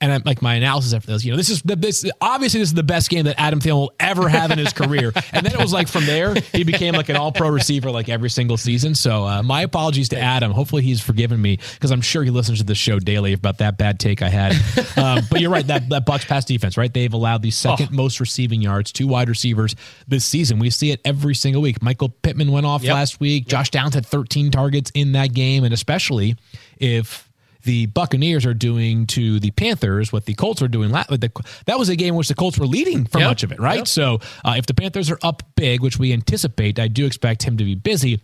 and 0.01 0.11
I'm 0.11 0.23
like 0.25 0.41
my 0.41 0.55
analysis 0.55 0.93
after 0.93 1.11
this, 1.11 1.23
you 1.23 1.31
know, 1.31 1.37
this 1.37 1.49
is 1.49 1.61
the 1.61 1.75
this 1.75 2.03
obviously 2.19 2.59
this 2.59 2.69
is 2.69 2.73
the 2.73 2.83
best 2.83 3.09
game 3.09 3.25
that 3.25 3.39
Adam 3.39 3.59
Thielen 3.59 3.75
will 3.75 3.93
ever 3.99 4.27
have 4.27 4.49
in 4.49 4.57
his 4.57 4.73
career. 4.73 5.13
And 5.33 5.45
then 5.45 5.53
it 5.53 5.59
was 5.59 5.71
like 5.71 5.87
from 5.87 6.05
there 6.05 6.33
he 6.51 6.63
became 6.63 6.93
like 6.93 7.09
an 7.09 7.15
All 7.15 7.31
Pro 7.31 7.49
receiver 7.49 7.91
like 7.91 8.09
every 8.09 8.29
single 8.29 8.57
season. 8.57 8.95
So 8.95 9.25
uh, 9.25 9.43
my 9.43 9.61
apologies 9.61 10.09
to 10.09 10.19
Adam. 10.19 10.51
Hopefully 10.51 10.81
he's 10.81 10.99
forgiven 10.99 11.41
me 11.41 11.57
because 11.73 11.91
I'm 11.91 12.01
sure 12.01 12.23
he 12.23 12.31
listens 12.31 12.57
to 12.57 12.65
the 12.65 12.75
show 12.75 12.99
daily 12.99 13.33
about 13.33 13.59
that 13.59 13.77
bad 13.77 13.99
take 13.99 14.21
I 14.21 14.29
had. 14.29 14.55
Um, 14.97 15.21
but 15.31 15.39
you're 15.41 15.49
right 15.49 15.65
that 15.67 15.87
that 15.89 16.05
Bucks 16.05 16.25
pass 16.25 16.43
defense, 16.43 16.77
right? 16.77 16.93
They've 16.93 17.13
allowed 17.13 17.41
the 17.41 17.51
second 17.51 17.89
oh. 17.91 17.95
most 17.95 18.19
receiving 18.19 18.61
yards 18.61 18.91
to 18.93 19.07
wide 19.07 19.29
receivers 19.29 19.75
this 20.07 20.25
season. 20.25 20.59
We 20.59 20.69
see 20.69 20.91
it 20.91 20.99
every 21.05 21.33
single 21.33 21.61
week. 21.61 21.81
Michael 21.81 22.09
Pittman 22.09 22.51
went 22.51 22.65
off 22.65 22.83
yep. 22.83 22.95
last 22.95 23.19
week. 23.19 23.43
Yep. 23.43 23.49
Josh 23.49 23.69
Downs 23.69 23.95
had 23.95 24.05
13 24.05 24.51
targets 24.51 24.91
in 24.93 25.13
that 25.13 25.33
game, 25.33 25.63
and 25.63 25.73
especially 25.73 26.35
if 26.77 27.30
the 27.63 27.87
Buccaneers 27.87 28.45
are 28.45 28.53
doing 28.53 29.07
to 29.07 29.39
the 29.39 29.51
Panthers, 29.51 30.11
what 30.11 30.25
the 30.25 30.33
Colts 30.33 30.61
are 30.61 30.67
doing. 30.67 30.91
That 30.91 31.75
was 31.77 31.89
a 31.89 31.95
game 31.95 32.09
in 32.09 32.15
which 32.15 32.27
the 32.27 32.35
Colts 32.35 32.57
were 32.57 32.65
leading 32.65 33.05
for 33.05 33.19
yep. 33.19 33.27
much 33.27 33.43
of 33.43 33.51
it, 33.51 33.59
right? 33.59 33.77
Yep. 33.77 33.87
So 33.87 34.19
uh, 34.43 34.55
if 34.57 34.65
the 34.65 34.73
Panthers 34.73 35.09
are 35.11 35.19
up 35.23 35.43
big, 35.55 35.81
which 35.81 35.97
we 35.99 36.13
anticipate, 36.13 36.79
I 36.79 36.87
do 36.87 37.05
expect 37.05 37.43
him 37.43 37.57
to 37.57 37.63
be 37.63 37.75
busy. 37.75 38.21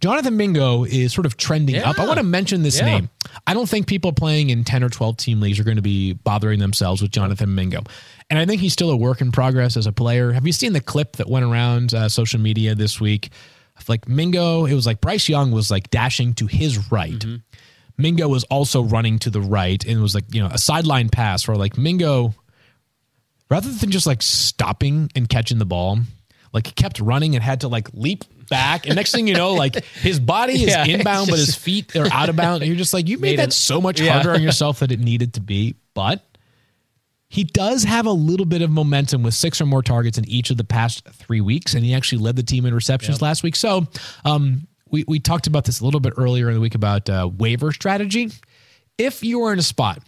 Jonathan 0.00 0.36
Mingo 0.36 0.84
is 0.84 1.12
sort 1.12 1.26
of 1.26 1.36
trending 1.36 1.74
yeah. 1.74 1.90
up. 1.90 1.98
I 1.98 2.06
want 2.06 2.18
to 2.18 2.24
mention 2.24 2.62
this 2.62 2.78
yeah. 2.78 2.84
name. 2.84 3.10
I 3.46 3.54
don't 3.54 3.68
think 3.68 3.88
people 3.88 4.12
playing 4.12 4.50
in 4.50 4.62
10 4.62 4.84
or 4.84 4.88
12 4.88 5.16
team 5.16 5.40
leagues 5.40 5.58
are 5.58 5.64
going 5.64 5.76
to 5.76 5.82
be 5.82 6.12
bothering 6.12 6.60
themselves 6.60 7.02
with 7.02 7.10
Jonathan 7.10 7.54
Mingo. 7.54 7.82
And 8.30 8.38
I 8.38 8.46
think 8.46 8.60
he's 8.60 8.72
still 8.72 8.90
a 8.90 8.96
work 8.96 9.20
in 9.20 9.32
progress 9.32 9.76
as 9.76 9.86
a 9.86 9.92
player. 9.92 10.32
Have 10.32 10.46
you 10.46 10.52
seen 10.52 10.72
the 10.72 10.80
clip 10.80 11.16
that 11.16 11.28
went 11.28 11.44
around 11.44 11.94
uh, 11.94 12.08
social 12.08 12.38
media 12.38 12.74
this 12.74 13.00
week? 13.00 13.30
Like 13.88 14.08
Mingo, 14.08 14.66
it 14.66 14.74
was 14.74 14.86
like 14.86 15.00
Bryce 15.00 15.28
Young 15.28 15.50
was 15.52 15.70
like 15.70 15.90
dashing 15.90 16.34
to 16.34 16.46
his 16.46 16.90
right. 16.90 17.12
Mm-hmm. 17.12 17.36
Mingo 17.98 18.28
was 18.28 18.44
also 18.44 18.82
running 18.82 19.18
to 19.20 19.30
the 19.30 19.40
right 19.40 19.84
and 19.84 19.98
it 19.98 20.00
was 20.00 20.14
like, 20.14 20.32
you 20.32 20.40
know, 20.40 20.48
a 20.48 20.58
sideline 20.58 21.08
pass 21.08 21.46
where 21.46 21.56
like 21.56 21.76
Mingo, 21.76 22.32
rather 23.50 23.70
than 23.70 23.90
just 23.90 24.06
like 24.06 24.22
stopping 24.22 25.10
and 25.16 25.28
catching 25.28 25.58
the 25.58 25.66
ball, 25.66 25.98
like 26.52 26.68
he 26.68 26.72
kept 26.72 27.00
running 27.00 27.34
and 27.34 27.42
had 27.42 27.62
to 27.62 27.68
like 27.68 27.88
leap 27.92 28.24
back. 28.48 28.86
And 28.86 28.94
next 28.94 29.12
thing 29.12 29.26
you 29.26 29.34
know, 29.34 29.54
like 29.54 29.84
his 30.00 30.20
body 30.20 30.54
is 30.54 30.70
yeah, 30.70 30.84
inbound, 30.86 31.28
but 31.28 31.38
his 31.38 31.54
feet 31.56 31.94
are 31.96 32.08
out 32.12 32.28
of 32.28 32.36
bounds. 32.36 32.62
And 32.62 32.68
you're 32.68 32.78
just 32.78 32.94
like, 32.94 33.08
you 33.08 33.18
made, 33.18 33.30
made 33.30 33.38
that 33.40 33.48
it, 33.48 33.52
so 33.52 33.80
much 33.80 34.00
harder 34.00 34.32
on 34.32 34.42
yourself 34.44 34.78
that 34.78 34.92
it 34.92 35.00
needed 35.00 35.34
to 35.34 35.40
be. 35.40 35.74
But 35.94 36.24
he 37.28 37.44
does 37.44 37.84
have 37.84 38.06
a 38.06 38.12
little 38.12 38.46
bit 38.46 38.62
of 38.62 38.70
momentum 38.70 39.22
with 39.22 39.34
six 39.34 39.60
or 39.60 39.66
more 39.66 39.82
targets 39.82 40.16
in 40.16 40.28
each 40.28 40.50
of 40.50 40.56
the 40.56 40.64
past 40.64 41.06
three 41.08 41.40
weeks. 41.40 41.74
And 41.74 41.84
he 41.84 41.94
actually 41.94 42.22
led 42.22 42.36
the 42.36 42.42
team 42.42 42.64
in 42.64 42.72
receptions 42.72 43.16
yep. 43.16 43.22
last 43.22 43.42
week. 43.42 43.56
So, 43.56 43.86
um, 44.24 44.66
we, 44.90 45.04
we 45.06 45.20
talked 45.20 45.46
about 45.46 45.64
this 45.64 45.80
a 45.80 45.84
little 45.84 46.00
bit 46.00 46.14
earlier 46.16 46.48
in 46.48 46.54
the 46.54 46.60
week 46.60 46.74
about 46.74 47.08
uh, 47.08 47.28
waiver 47.36 47.72
strategy. 47.72 48.30
If 48.96 49.22
you 49.22 49.42
are 49.44 49.52
in 49.52 49.58
a 49.58 49.62
spot 49.62 50.02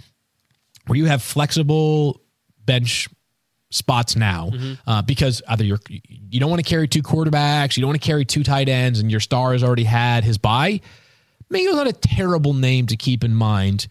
where 0.86 0.96
you 0.96 1.06
have 1.06 1.22
flexible 1.22 2.20
bench 2.64 3.08
spots 3.70 4.16
now, 4.16 4.50
mm-hmm. 4.50 4.90
uh, 4.90 5.02
because 5.02 5.42
either 5.48 5.64
you're 5.64 5.78
you 5.88 6.40
don't 6.40 6.50
want 6.50 6.62
to 6.62 6.68
carry 6.68 6.88
two 6.88 7.02
quarterbacks, 7.02 7.76
you 7.76 7.82
don't 7.82 7.88
want 7.88 8.00
to 8.00 8.06
carry 8.06 8.24
two 8.24 8.42
tight 8.42 8.68
ends, 8.68 9.00
and 9.00 9.10
your 9.10 9.20
star 9.20 9.52
has 9.52 9.62
already 9.62 9.84
had 9.84 10.24
his 10.24 10.38
bye. 10.38 10.80
Maybe 11.48 11.64
it's 11.64 11.76
not 11.76 11.88
a 11.88 11.92
terrible 11.92 12.54
name 12.54 12.86
to 12.86 12.96
keep 12.96 13.24
in 13.24 13.34
mind. 13.34 13.88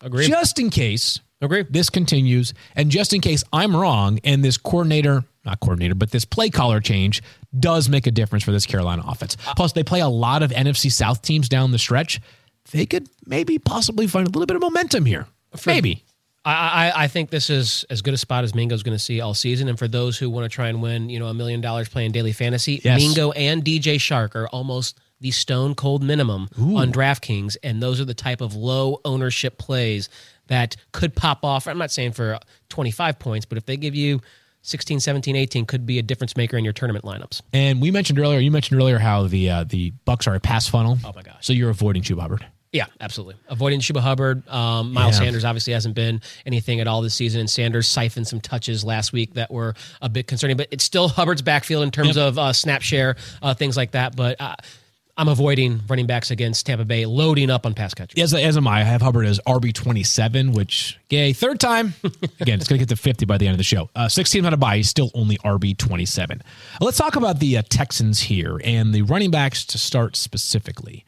Agreed. 0.00 0.28
Just 0.28 0.58
in 0.58 0.70
case 0.70 1.20
Agree. 1.40 1.64
this 1.68 1.90
continues, 1.90 2.54
and 2.74 2.90
just 2.90 3.12
in 3.12 3.20
case 3.20 3.44
I'm 3.52 3.74
wrong, 3.74 4.18
and 4.24 4.44
this 4.44 4.56
coordinator 4.56 5.24
not 5.44 5.60
coordinator, 5.60 5.94
but 5.94 6.10
this 6.10 6.24
play 6.24 6.50
caller 6.50 6.80
change 6.80 7.22
does 7.58 7.88
make 7.88 8.06
a 8.06 8.10
difference 8.10 8.44
for 8.44 8.52
this 8.52 8.66
Carolina 8.66 9.02
offense. 9.06 9.36
Plus, 9.56 9.72
they 9.72 9.82
play 9.82 10.00
a 10.00 10.08
lot 10.08 10.42
of 10.42 10.50
NFC 10.50 10.90
South 10.90 11.22
teams 11.22 11.48
down 11.48 11.72
the 11.72 11.78
stretch. 11.78 12.20
They 12.70 12.86
could 12.86 13.08
maybe 13.26 13.58
possibly 13.58 14.06
find 14.06 14.26
a 14.26 14.30
little 14.30 14.46
bit 14.46 14.56
of 14.56 14.62
momentum 14.62 15.04
here. 15.04 15.26
Maybe. 15.66 16.04
I, 16.44 16.92
I, 17.04 17.08
think 17.08 17.30
this 17.30 17.50
is 17.50 17.84
as 17.88 18.02
good 18.02 18.14
a 18.14 18.18
spot 18.18 18.42
as 18.42 18.52
Mingo's 18.52 18.82
going 18.82 18.96
to 18.96 19.02
see 19.02 19.20
all 19.20 19.32
season. 19.32 19.68
And 19.68 19.78
for 19.78 19.86
those 19.86 20.18
who 20.18 20.28
want 20.28 20.44
to 20.44 20.48
try 20.48 20.68
and 20.68 20.82
win, 20.82 21.08
you 21.08 21.20
know, 21.20 21.28
a 21.28 21.34
million 21.34 21.60
dollars 21.60 21.88
playing 21.88 22.10
daily 22.10 22.32
fantasy, 22.32 22.80
yes. 22.82 23.00
Mingo 23.00 23.30
and 23.32 23.64
DJ 23.64 23.96
Chark 23.96 24.34
are 24.34 24.48
almost 24.48 24.98
the 25.20 25.30
stone 25.30 25.76
cold 25.76 26.02
minimum 26.02 26.48
Ooh. 26.60 26.76
on 26.76 26.92
DraftKings. 26.92 27.56
And 27.62 27.80
those 27.80 28.00
are 28.00 28.04
the 28.04 28.14
type 28.14 28.40
of 28.40 28.56
low 28.56 29.00
ownership 29.04 29.56
plays 29.56 30.08
that 30.48 30.76
could 30.90 31.14
pop 31.14 31.44
off. 31.44 31.68
I'm 31.68 31.78
not 31.78 31.92
saying 31.92 32.12
for 32.12 32.40
25 32.70 33.20
points, 33.20 33.46
but 33.46 33.56
if 33.56 33.64
they 33.64 33.76
give 33.76 33.94
you 33.94 34.20
16, 34.62 35.00
17, 35.00 35.36
18 35.36 35.66
could 35.66 35.86
be 35.86 35.98
a 35.98 36.02
difference 36.02 36.36
maker 36.36 36.56
in 36.56 36.64
your 36.64 36.72
tournament 36.72 37.04
lineups. 37.04 37.42
And 37.52 37.82
we 37.82 37.90
mentioned 37.90 38.18
earlier, 38.18 38.38
you 38.38 38.50
mentioned 38.50 38.80
earlier 38.80 38.98
how 38.98 39.26
the 39.26 39.50
uh, 39.50 39.64
the 39.64 39.90
Bucks 40.04 40.26
are 40.26 40.34
a 40.34 40.40
pass 40.40 40.68
funnel. 40.68 40.98
Oh 41.04 41.12
my 41.14 41.22
gosh! 41.22 41.36
So 41.40 41.52
you're 41.52 41.70
avoiding 41.70 42.02
Chuba 42.02 42.20
Hubbard. 42.20 42.46
Yeah, 42.72 42.86
absolutely. 43.00 43.36
Avoiding 43.48 43.80
Chuba 43.80 44.00
Hubbard. 44.00 44.48
Um, 44.48 44.94
Miles 44.94 45.16
yeah. 45.18 45.24
Sanders 45.24 45.44
obviously 45.44 45.74
hasn't 45.74 45.94
been 45.94 46.22
anything 46.46 46.80
at 46.80 46.86
all 46.86 47.02
this 47.02 47.12
season, 47.12 47.40
and 47.40 47.50
Sanders 47.50 47.86
siphoned 47.86 48.26
some 48.26 48.40
touches 48.40 48.82
last 48.82 49.12
week 49.12 49.34
that 49.34 49.50
were 49.50 49.74
a 50.00 50.08
bit 50.08 50.26
concerning. 50.26 50.56
But 50.56 50.68
it's 50.70 50.82
still 50.82 51.08
Hubbard's 51.08 51.42
backfield 51.42 51.82
in 51.82 51.90
terms 51.90 52.16
yep. 52.16 52.28
of 52.28 52.38
uh, 52.38 52.52
snap 52.54 52.80
share, 52.80 53.16
uh, 53.42 53.52
things 53.52 53.76
like 53.76 53.90
that. 53.90 54.16
But 54.16 54.40
uh, 54.40 54.56
I'm 55.16 55.28
avoiding 55.28 55.82
running 55.88 56.06
backs 56.06 56.30
against 56.30 56.64
Tampa 56.64 56.86
Bay, 56.86 57.04
loading 57.04 57.50
up 57.50 57.66
on 57.66 57.74
pass 57.74 57.92
catchers. 57.92 58.20
As, 58.20 58.32
as 58.32 58.56
am 58.56 58.66
I. 58.66 58.80
I 58.80 58.84
have 58.84 59.02
Hubbard 59.02 59.26
as 59.26 59.38
RB 59.46 59.74
27, 59.74 60.52
which, 60.52 60.98
yay, 61.10 61.34
third 61.34 61.60
time. 61.60 61.92
Again, 62.40 62.58
it's 62.58 62.66
going 62.66 62.78
to 62.78 62.86
get 62.86 62.88
to 62.88 62.96
50 62.96 63.26
by 63.26 63.36
the 63.36 63.46
end 63.46 63.52
of 63.52 63.58
the 63.58 63.64
show. 63.64 63.90
Uh, 63.94 64.08
16 64.08 64.46
on 64.46 64.54
a 64.54 64.56
bye, 64.56 64.78
he's 64.78 64.88
still 64.88 65.10
only 65.14 65.36
RB 65.38 65.76
27. 65.76 66.42
let's 66.80 66.96
talk 66.96 67.16
about 67.16 67.40
the 67.40 67.58
uh, 67.58 67.62
Texans 67.68 68.20
here 68.20 68.58
and 68.64 68.94
the 68.94 69.02
running 69.02 69.30
backs 69.30 69.66
to 69.66 69.78
start 69.78 70.16
specifically. 70.16 71.04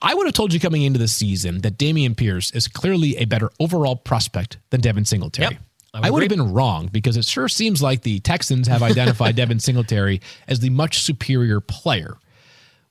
I 0.00 0.14
would 0.14 0.26
have 0.26 0.34
told 0.34 0.54
you 0.54 0.58
coming 0.58 0.82
into 0.82 0.98
the 0.98 1.06
season 1.06 1.60
that 1.60 1.78
Dameon 1.78 2.16
Pierce 2.16 2.50
is 2.52 2.66
clearly 2.66 3.16
a 3.18 3.26
better 3.26 3.50
overall 3.60 3.96
prospect 3.96 4.58
than 4.70 4.80
Devin 4.80 5.04
Singletary. 5.04 5.52
Yep. 5.52 5.62
I, 5.94 5.98
would, 5.98 6.06
I 6.06 6.10
would 6.10 6.22
have 6.22 6.30
been 6.30 6.52
wrong 6.54 6.88
because 6.90 7.18
it 7.18 7.26
sure 7.26 7.48
seems 7.48 7.82
like 7.82 8.00
the 8.00 8.18
Texans 8.20 8.66
have 8.66 8.82
identified 8.82 9.36
Devin 9.36 9.60
Singletary 9.60 10.22
as 10.48 10.60
the 10.60 10.70
much 10.70 11.02
superior 11.02 11.60
player 11.60 12.16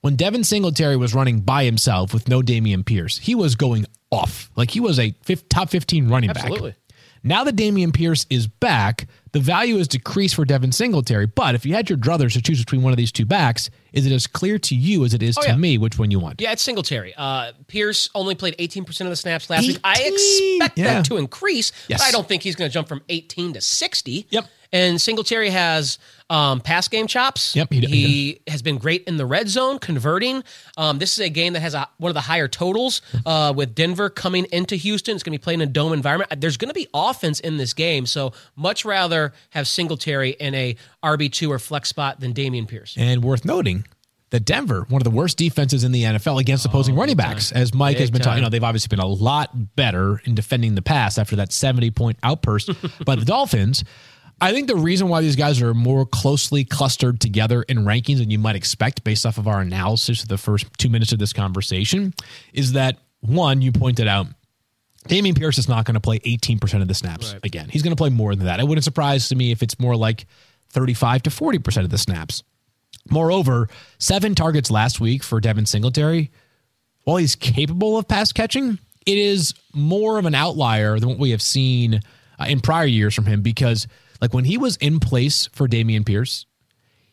when 0.01 0.15
Devin 0.15 0.43
Singletary 0.43 0.97
was 0.97 1.13
running 1.13 1.41
by 1.41 1.63
himself 1.63 2.13
with 2.13 2.27
no 2.27 2.41
Dameon 2.41 2.85
Pierce, 2.85 3.17
he 3.17 3.35
was 3.35 3.55
going 3.55 3.85
off. 4.11 4.51
Like 4.55 4.71
he 4.71 4.79
was 4.79 4.99
a 4.99 5.11
top 5.49 5.69
15 5.69 6.09
running 6.09 6.29
back. 6.29 6.43
Absolutely. 6.43 6.71
back. 6.71 6.77
Now 7.23 7.43
that 7.43 7.55
Dameon 7.55 7.93
Pierce 7.93 8.25
is 8.31 8.47
back, 8.47 9.07
the 9.31 9.39
value 9.39 9.77
is 9.77 9.87
decreased 9.87 10.33
for 10.33 10.43
Devin 10.43 10.71
Singletary. 10.71 11.27
But 11.27 11.53
if 11.53 11.67
you 11.67 11.75
had 11.75 11.87
your 11.87 11.99
druthers 11.99 12.33
to 12.33 12.41
choose 12.41 12.59
between 12.59 12.81
one 12.81 12.93
of 12.93 12.97
these 12.97 13.11
two 13.11 13.25
backs, 13.25 13.69
is 13.93 14.07
it 14.07 14.11
as 14.11 14.25
clear 14.25 14.57
to 14.57 14.75
you 14.75 15.05
as 15.05 15.13
it 15.13 15.21
is 15.21 15.37
oh, 15.37 15.43
to 15.43 15.49
yeah. 15.49 15.55
me 15.55 15.77
which 15.77 15.99
one 15.99 16.09
you 16.09 16.19
want? 16.19 16.41
Yeah, 16.41 16.51
it's 16.51 16.63
Singletary. 16.63 17.13
Uh, 17.15 17.51
Pierce 17.67 18.09
only 18.15 18.33
played 18.33 18.57
18% 18.57 19.01
of 19.01 19.09
the 19.09 19.15
snaps 19.15 19.51
last 19.51 19.63
18? 19.65 19.73
week. 19.73 19.81
I 19.83 19.93
expect 20.01 20.77
yeah. 20.79 20.95
that 20.95 21.05
to 21.05 21.17
increase, 21.17 21.71
yes. 21.87 22.01
but 22.01 22.07
I 22.07 22.11
don't 22.11 22.27
think 22.27 22.41
he's 22.41 22.55
going 22.55 22.69
to 22.69 22.73
jump 22.73 22.87
from 22.87 23.03
18 23.07 23.53
to 23.53 23.61
60. 23.61 24.27
Yep. 24.31 24.45
And 24.73 25.01
Singletary 25.01 25.49
has 25.49 25.99
um, 26.29 26.61
pass 26.61 26.87
game 26.87 27.07
chops. 27.07 27.55
Yep, 27.55 27.73
he, 27.73 27.79
he, 27.81 28.41
has 28.47 28.61
been 28.61 28.77
great 28.77 29.03
in 29.03 29.17
the 29.17 29.25
red 29.25 29.49
zone, 29.49 29.79
converting. 29.79 30.43
Um, 30.77 30.97
this 30.97 31.13
is 31.13 31.19
a 31.19 31.29
game 31.29 31.53
that 31.53 31.59
has 31.59 31.73
a, 31.73 31.89
one 31.97 32.09
of 32.09 32.13
the 32.13 32.21
higher 32.21 32.47
totals 32.47 33.01
uh, 33.25 33.53
with 33.55 33.75
Denver 33.75 34.09
coming 34.09 34.45
into 34.51 34.75
Houston. 34.77 35.15
It's 35.15 35.23
going 35.23 35.33
to 35.33 35.39
be 35.39 35.43
played 35.43 35.55
in 35.55 35.61
a 35.61 35.65
dome 35.65 35.91
environment. 35.91 36.39
There's 36.39 36.57
going 36.57 36.69
to 36.69 36.73
be 36.73 36.87
offense 36.93 37.41
in 37.41 37.57
this 37.57 37.73
game, 37.73 38.05
so 38.05 38.31
much 38.55 38.85
rather 38.85 39.33
have 39.49 39.67
Singletary 39.67 40.31
in 40.31 40.55
a 40.55 40.75
RB 41.03 41.31
two 41.31 41.51
or 41.51 41.59
flex 41.59 41.89
spot 41.89 42.21
than 42.21 42.33
Dameon 42.33 42.67
Pierce. 42.67 42.95
And 42.97 43.23
worth 43.23 43.43
noting, 43.43 43.85
that 44.31 44.45
Denver, 44.45 44.85
one 44.87 45.01
of 45.01 45.03
the 45.03 45.11
worst 45.11 45.37
defenses 45.37 45.83
in 45.83 45.91
the 45.91 46.03
NFL 46.03 46.39
against 46.39 46.65
opposing 46.65 46.95
oh, 46.95 46.99
running 46.99 47.17
backs, 47.17 47.51
time. 47.51 47.61
as 47.61 47.73
Mike 47.73 47.95
big 47.95 48.01
has 48.01 48.11
been 48.11 48.21
talking. 48.21 48.37
You 48.37 48.43
know, 48.43 48.49
they've 48.49 48.63
obviously 48.63 48.87
been 48.87 49.03
a 49.03 49.07
lot 49.07 49.75
better 49.75 50.21
in 50.23 50.35
defending 50.35 50.75
the 50.75 50.81
pass 50.81 51.17
after 51.17 51.35
that 51.35 51.51
70 51.51 51.91
point 51.91 52.17
outburst 52.23 52.69
by 53.05 53.15
the 53.15 53.25
Dolphins. 53.25 53.83
I 54.41 54.51
think 54.53 54.67
the 54.67 54.75
reason 54.75 55.07
why 55.07 55.21
these 55.21 55.35
guys 55.35 55.61
are 55.61 55.75
more 55.75 56.03
closely 56.03 56.65
clustered 56.65 57.21
together 57.21 57.61
in 57.61 57.85
rankings 57.85 58.17
than 58.17 58.31
you 58.31 58.39
might 58.39 58.55
expect 58.55 59.03
based 59.03 59.23
off 59.23 59.37
of 59.37 59.47
our 59.47 59.61
analysis 59.61 60.23
of 60.23 60.29
the 60.29 60.37
first 60.39 60.65
two 60.79 60.89
minutes 60.89 61.11
of 61.11 61.19
this 61.19 61.31
conversation 61.31 62.15
is 62.51 62.73
that 62.73 62.97
one, 63.19 63.61
you 63.61 63.71
pointed 63.71 64.07
out, 64.07 64.25
Dameon 65.07 65.37
Pierce 65.37 65.59
is 65.59 65.69
not 65.69 65.85
going 65.85 65.93
to 65.93 65.99
play 65.99 66.17
18% 66.19 66.81
of 66.81 66.87
the 66.87 66.95
snaps 66.95 67.33
right. 67.33 67.45
again. 67.45 67.69
He's 67.69 67.83
going 67.83 67.91
to 67.91 67.97
play 67.97 68.09
more 68.09 68.35
than 68.35 68.47
that. 68.47 68.59
It 68.59 68.67
wouldn't 68.67 68.83
surprise 68.83 69.29
to 69.29 69.35
me 69.35 69.51
if 69.51 69.61
it's 69.61 69.79
more 69.79 69.95
like 69.95 70.25
35 70.69 71.23
to 71.23 71.29
40% 71.29 71.83
of 71.83 71.91
the 71.91 71.99
snaps. 71.99 72.41
Moreover, 73.11 73.69
seven 73.99 74.33
targets 74.33 74.71
last 74.71 74.99
week 74.99 75.21
for 75.21 75.39
Devin 75.39 75.67
Singletary. 75.67 76.31
While 77.03 77.17
he's 77.17 77.35
capable 77.35 77.97
of 77.97 78.07
pass 78.07 78.31
catching, 78.31 78.79
it 79.05 79.17
is 79.17 79.53
more 79.73 80.17
of 80.17 80.25
an 80.25 80.35
outlier 80.35 80.99
than 80.99 81.09
what 81.09 81.19
we 81.19 81.31
have 81.31 81.41
seen 81.43 81.99
uh, 82.39 82.45
in 82.45 82.59
prior 82.59 82.85
years 82.85 83.13
from 83.13 83.27
him 83.27 83.43
because– 83.43 83.85
like 84.21 84.33
when 84.33 84.45
he 84.45 84.57
was 84.57 84.77
in 84.77 84.99
place 84.99 85.47
for 85.51 85.67
Dameon 85.67 86.05
Pierce, 86.05 86.45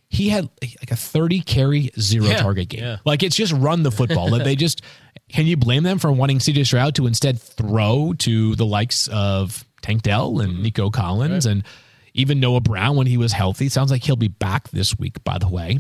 he 0.08 0.28
had 0.28 0.48
like 0.62 0.90
a 0.90 0.96
30 0.96 1.40
carry, 1.40 1.90
zero 1.98 2.26
yeah, 2.26 2.42
target 2.42 2.68
game. 2.68 2.82
Yeah. 2.82 2.98
Like 3.04 3.22
it's 3.22 3.36
just 3.36 3.52
run 3.52 3.82
the 3.82 3.90
football. 3.90 4.30
That 4.30 4.44
they 4.44 4.56
just 4.56 4.82
can 5.28 5.46
you 5.46 5.56
blame 5.56 5.82
them 5.82 5.98
for 5.98 6.10
wanting 6.12 6.38
CJ 6.38 6.66
Stroud 6.66 6.94
to 6.96 7.06
instead 7.06 7.40
throw 7.40 8.14
to 8.18 8.54
the 8.54 8.64
likes 8.64 9.08
of 9.08 9.64
Tank 9.82 10.02
Dell 10.02 10.40
and 10.40 10.54
mm-hmm. 10.54 10.62
Nico 10.62 10.90
Collins 10.90 11.46
right. 11.46 11.52
and 11.52 11.64
even 12.14 12.40
Noah 12.40 12.60
Brown 12.60 12.96
when 12.96 13.06
he 13.06 13.16
was 13.16 13.32
healthy? 13.32 13.68
Sounds 13.68 13.90
like 13.90 14.02
he'll 14.02 14.16
be 14.16 14.28
back 14.28 14.70
this 14.70 14.98
week, 14.98 15.22
by 15.24 15.38
the 15.38 15.48
way. 15.48 15.78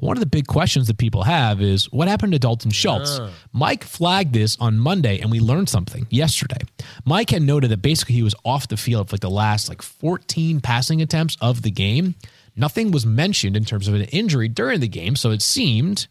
One 0.00 0.16
of 0.16 0.20
the 0.20 0.26
big 0.26 0.46
questions 0.46 0.86
that 0.86 0.98
people 0.98 1.22
have 1.24 1.60
is 1.60 1.90
what 1.92 2.08
happened 2.08 2.32
to 2.32 2.38
Dalton 2.38 2.70
Schultz? 2.70 3.18
Mike 3.52 3.84
flagged 3.84 4.32
this 4.32 4.56
on 4.60 4.78
Monday, 4.78 5.18
and 5.20 5.30
we 5.30 5.40
learned 5.40 5.68
something 5.68 6.06
yesterday. 6.10 6.58
Mike 7.04 7.30
had 7.30 7.42
noted 7.42 7.70
that 7.70 7.82
basically 7.82 8.14
he 8.14 8.22
was 8.22 8.34
off 8.44 8.68
the 8.68 8.76
field 8.76 9.08
for 9.08 9.14
like 9.16 9.20
the 9.20 9.30
last 9.30 9.68
like 9.68 9.82
14 9.82 10.60
passing 10.60 11.02
attempts 11.02 11.36
of 11.40 11.62
the 11.62 11.70
game. 11.70 12.14
Nothing 12.56 12.90
was 12.90 13.06
mentioned 13.06 13.56
in 13.56 13.64
terms 13.64 13.88
of 13.88 13.94
an 13.94 14.02
injury 14.04 14.48
during 14.48 14.80
the 14.80 14.88
game, 14.88 15.16
so 15.16 15.30
it 15.30 15.42
seemed, 15.42 16.08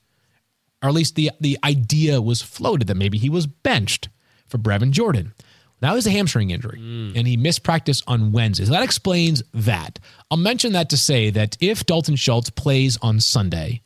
or 0.82 0.90
at 0.90 0.96
least 0.96 1.16
the 1.16 1.32
the 1.40 1.58
idea 1.64 2.22
was 2.22 2.42
floated 2.42 2.88
that 2.88 2.96
maybe 2.96 3.18
he 3.18 3.30
was 3.30 3.48
benched 3.48 4.10
for 4.48 4.58
Brevin 4.58 4.92
Jordan. 4.92 5.34
That 5.82 5.94
was 5.94 6.06
a 6.06 6.12
hamstring 6.12 6.50
injury, 6.52 6.78
and 7.16 7.26
he 7.26 7.38
missed 7.38 7.64
practice 7.64 8.02
on 8.06 8.32
Wednesday. 8.32 8.66
So 8.66 8.72
that 8.72 8.84
explains 8.84 9.42
that. 9.54 10.00
I'll 10.30 10.38
mention 10.38 10.74
that 10.74 10.90
to 10.90 10.98
say 10.98 11.30
that 11.30 11.56
if 11.62 11.86
Dalton 11.86 12.18
Schultz 12.18 12.50
plays 12.50 12.98
on 13.02 13.20
Sunday, 13.22 13.82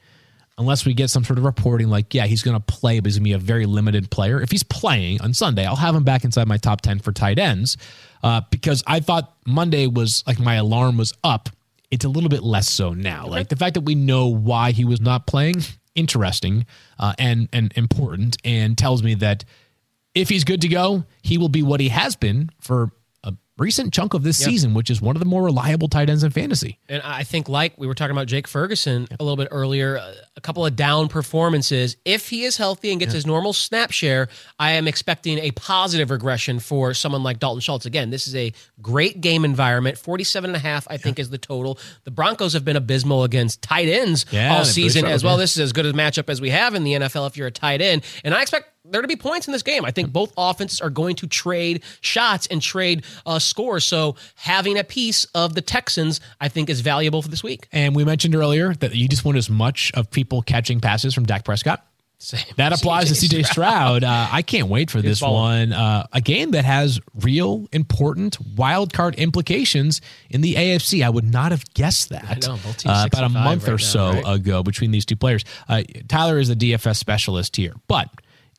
unless 0.57 0.85
we 0.85 0.93
get 0.93 1.09
some 1.09 1.23
sort 1.23 1.39
of 1.39 1.45
reporting 1.45 1.89
like, 1.89 2.13
yeah, 2.13 2.25
he's 2.25 2.43
going 2.43 2.55
to 2.55 2.59
play, 2.59 2.99
but 2.99 3.07
he's 3.07 3.17
going 3.17 3.23
to 3.23 3.29
be 3.29 3.33
a 3.33 3.37
very 3.37 3.65
limited 3.65 4.09
player. 4.11 4.41
If 4.41 4.51
he's 4.51 4.63
playing 4.63 5.21
on 5.21 5.33
Sunday, 5.33 5.65
I'll 5.65 5.75
have 5.75 5.95
him 5.95 6.03
back 6.03 6.23
inside 6.23 6.47
my 6.47 6.57
top 6.57 6.81
10 6.81 6.99
for 6.99 7.11
tight 7.11 7.39
ends 7.39 7.77
uh, 8.23 8.41
because 8.49 8.83
I 8.87 8.99
thought 8.99 9.35
Monday 9.45 9.87
was 9.87 10.23
like 10.27 10.39
my 10.39 10.55
alarm 10.55 10.97
was 10.97 11.13
up. 11.23 11.49
It's 11.91 12.05
a 12.05 12.09
little 12.09 12.29
bit 12.29 12.43
less 12.43 12.69
so 12.69 12.93
now. 12.93 13.27
Like 13.27 13.49
the 13.49 13.55
fact 13.55 13.75
that 13.75 13.81
we 13.81 13.93
know 13.95 14.27
why 14.27 14.71
he 14.71 14.83
was 14.83 14.99
not 14.99 15.27
playing, 15.27 15.55
interesting 15.95 16.65
uh, 16.97 17.13
and, 17.19 17.49
and 17.53 17.71
important, 17.75 18.37
and 18.43 18.77
tells 18.77 19.03
me 19.03 19.13
that 19.15 19.45
if 20.15 20.29
he's 20.29 20.43
good 20.43 20.61
to 20.61 20.67
go, 20.67 21.05
he 21.21 21.37
will 21.37 21.49
be 21.49 21.63
what 21.63 21.79
he 21.79 21.89
has 21.89 22.15
been 22.15 22.49
for 22.59 22.91
a 23.25 23.33
recent 23.57 23.93
chunk 23.93 24.13
of 24.13 24.23
this 24.23 24.43
season, 24.43 24.73
which 24.73 24.89
is 24.89 25.01
one 25.01 25.15
of 25.15 25.19
the 25.21 25.25
more 25.25 25.43
reliable 25.43 25.87
tight 25.87 26.09
ends 26.09 26.23
in 26.23 26.31
fantasy. 26.31 26.79
And 26.89 27.01
I 27.03 27.23
think, 27.23 27.47
like 27.47 27.73
we 27.77 27.87
were 27.87 27.93
talking 27.93 28.11
about 28.11 28.27
Jake 28.27 28.47
Ferguson 28.47 29.07
a 29.17 29.23
little 29.23 29.37
bit 29.37 29.47
earlier, 29.49 29.97
uh, 29.97 30.13
a 30.35 30.41
couple 30.41 30.65
of 30.65 30.75
down 30.75 31.07
performances. 31.07 31.95
If 32.03 32.29
he 32.29 32.43
is 32.43 32.57
healthy 32.57 32.91
and 32.91 32.99
gets 32.99 33.13
his 33.13 33.25
normal 33.25 33.53
snap 33.53 33.91
share, 33.91 34.27
I 34.59 34.71
am 34.71 34.87
expecting 34.87 35.37
a 35.39 35.51
positive 35.51 36.11
regression 36.11 36.59
for 36.59 36.93
someone 36.93 37.23
like 37.23 37.39
Dalton 37.39 37.61
Schultz. 37.61 37.85
Again, 37.85 38.09
this 38.09 38.27
is 38.27 38.35
a 38.35 38.51
great 38.81 39.21
game 39.21 39.45
environment. 39.45 39.97
47 39.97 40.49
and 40.49 40.57
a 40.57 40.59
half, 40.59 40.85
I 40.89 40.97
think, 40.97 41.17
is 41.17 41.29
the 41.29 41.37
total. 41.37 41.79
The 42.03 42.11
Broncos 42.11 42.53
have 42.53 42.65
been 42.65 42.75
abysmal 42.75 43.23
against 43.23 43.61
tight 43.61 43.87
ends 43.87 44.25
Yeah, 44.31 44.53
all 44.53 44.65
season 44.65 45.05
as 45.05 45.23
well. 45.23 45.37
This 45.37 45.53
is 45.53 45.59
as 45.59 45.73
good 45.73 45.85
a 45.85 45.93
matchup 45.93 46.29
as 46.29 46.41
we 46.41 46.49
have 46.49 46.75
in 46.75 46.83
the 46.83 46.93
NFL 46.93 47.27
if 47.27 47.37
you're 47.37 47.47
a 47.47 47.51
tight 47.51 47.81
end. 47.81 48.03
And 48.25 48.33
I 48.33 48.41
expect 48.41 48.72
there 48.93 49.01
to 49.01 49.07
be 49.07 49.15
points 49.15 49.47
in 49.47 49.51
this 49.51 49.63
game. 49.63 49.83
I 49.83 49.91
think 49.91 50.13
both 50.13 50.33
offenses 50.37 50.79
are 50.79 50.89
going 50.89 51.15
to 51.17 51.27
trade 51.27 51.83
shots 51.99 52.47
and 52.47 52.61
trade 52.61 53.03
uh, 53.25 53.39
scores. 53.39 53.83
So 53.83 54.15
having 54.35 54.77
a 54.77 54.83
piece 54.83 55.25
of 55.35 55.55
the 55.55 55.61
Texans, 55.61 56.21
I 56.39 56.47
think, 56.47 56.69
is 56.69 56.81
valuable 56.81 57.21
for 57.21 57.27
this 57.27 57.43
week. 57.43 57.67
And 57.71 57.95
we 57.95 58.05
mentioned 58.05 58.35
earlier 58.35 58.73
that 58.75 58.95
you 58.95 59.07
just 59.09 59.25
want 59.25 59.37
as 59.37 59.49
much 59.49 59.91
of 59.95 60.09
people 60.11 60.41
catching 60.41 60.79
passes 60.79 61.13
from 61.13 61.25
Dak 61.25 61.43
Prescott. 61.43 61.85
That 62.55 62.71
applies 62.79 63.09
to 63.09 63.15
CJ 63.15 63.45
Stroud. 63.47 64.03
Uh, 64.03 64.27
I 64.31 64.43
can't 64.43 64.69
wait 64.69 64.89
for 64.89 65.01
this 65.01 65.21
one. 65.21 65.73
Uh, 65.73 66.07
a 66.13 66.21
game 66.21 66.51
that 66.51 66.63
has 66.63 66.99
real 67.21 67.67
important 67.73 68.37
wild 68.55 68.93
card 68.93 69.15
implications 69.15 69.99
in 70.29 70.41
the 70.41 70.53
AFC. 70.55 71.03
I 71.03 71.09
would 71.09 71.29
not 71.29 71.51
have 71.51 71.65
guessed 71.73 72.09
that 72.09 72.47
know, 72.47 72.57
uh, 72.85 73.07
about 73.11 73.23
a 73.25 73.29
month 73.29 73.63
5 73.63 73.67
or 73.67 73.71
right 73.73 73.81
now, 73.81 73.87
so 73.87 74.11
right? 74.11 74.35
ago 74.35 74.63
between 74.63 74.91
these 74.91 75.05
two 75.05 75.17
players. 75.17 75.43
Uh, 75.67 75.83
Tyler 76.07 76.39
is 76.39 76.47
the 76.47 76.55
DFS 76.55 76.95
specialist 76.95 77.55
here. 77.57 77.73
But 77.87 78.09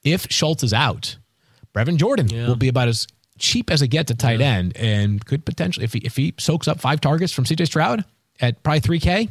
if 0.05 0.26
Schultz 0.30 0.62
is 0.62 0.72
out, 0.72 1.16
Brevin 1.74 1.96
Jordan 1.96 2.28
will 2.46 2.57
be 2.57 2.68
about 2.68 2.88
as 2.88 3.07
cheap 3.38 3.70
as 3.70 3.82
it 3.82 3.88
gets 3.88 4.11
at 4.12 4.18
tight 4.18 4.40
end 4.40 4.76
and 4.76 5.24
could 5.24 5.44
potentially, 5.44 5.84
if 5.84 5.92
he, 5.92 5.98
if 6.00 6.14
he 6.16 6.34
soaks 6.38 6.68
up 6.68 6.80
five 6.80 7.00
targets 7.00 7.32
from 7.32 7.44
CJ 7.44 7.66
Stroud 7.66 8.05
at 8.40 8.62
probably 8.62 8.80
3K, 8.80 9.28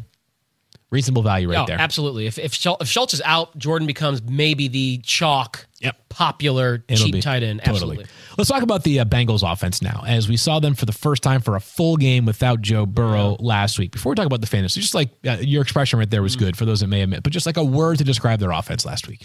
reasonable 0.91 1.23
value 1.23 1.49
right 1.49 1.59
Oh, 1.59 1.65
there. 1.65 1.79
absolutely. 1.79 2.27
If 2.27 2.37
if, 2.37 2.51
Schul- 2.51 2.77
if 2.81 2.87
Schultz 2.87 3.13
is 3.13 3.21
out, 3.25 3.57
Jordan 3.57 3.87
becomes 3.87 4.21
maybe 4.21 4.67
the 4.67 4.97
chalk, 4.99 5.65
Yep. 5.79 6.09
popular 6.09 6.83
It'll 6.87 7.05
cheap 7.05 7.13
be- 7.15 7.21
tight 7.21 7.43
end. 7.43 7.61
Totally. 7.61 7.75
Absolutely. 7.97 8.05
Let's 8.37 8.49
talk 8.49 8.61
about 8.61 8.83
the 8.83 8.99
uh, 8.99 9.05
Bengals 9.05 9.49
offense 9.49 9.81
now, 9.81 10.03
as 10.05 10.27
we 10.29 10.37
saw 10.37 10.59
them 10.59 10.75
for 10.75 10.85
the 10.85 10.91
first 10.93 11.23
time 11.23 11.41
for 11.41 11.55
a 11.55 11.59
full 11.61 11.97
game 11.97 12.25
without 12.25 12.61
Joe 12.61 12.85
Burrow 12.85 13.37
last 13.39 13.79
week. 13.79 13.91
Before 13.91 14.11
we 14.11 14.15
talk 14.15 14.25
about 14.25 14.41
the 14.41 14.47
fantasy, 14.47 14.81
just 14.81 14.93
like 14.93 15.09
uh, 15.27 15.37
your 15.39 15.61
expression 15.61 15.97
right 15.97 16.09
there 16.09 16.21
was 16.21 16.35
good 16.35 16.55
for 16.57 16.65
those 16.65 16.81
that 16.81 16.87
may 16.87 17.05
missed, 17.05 17.23
but 17.23 17.33
just 17.33 17.45
like 17.45 17.57
a 17.57 17.63
word 17.63 17.97
to 17.99 18.03
describe 18.03 18.39
their 18.39 18.51
offense 18.51 18.85
last 18.85 19.07
week. 19.07 19.21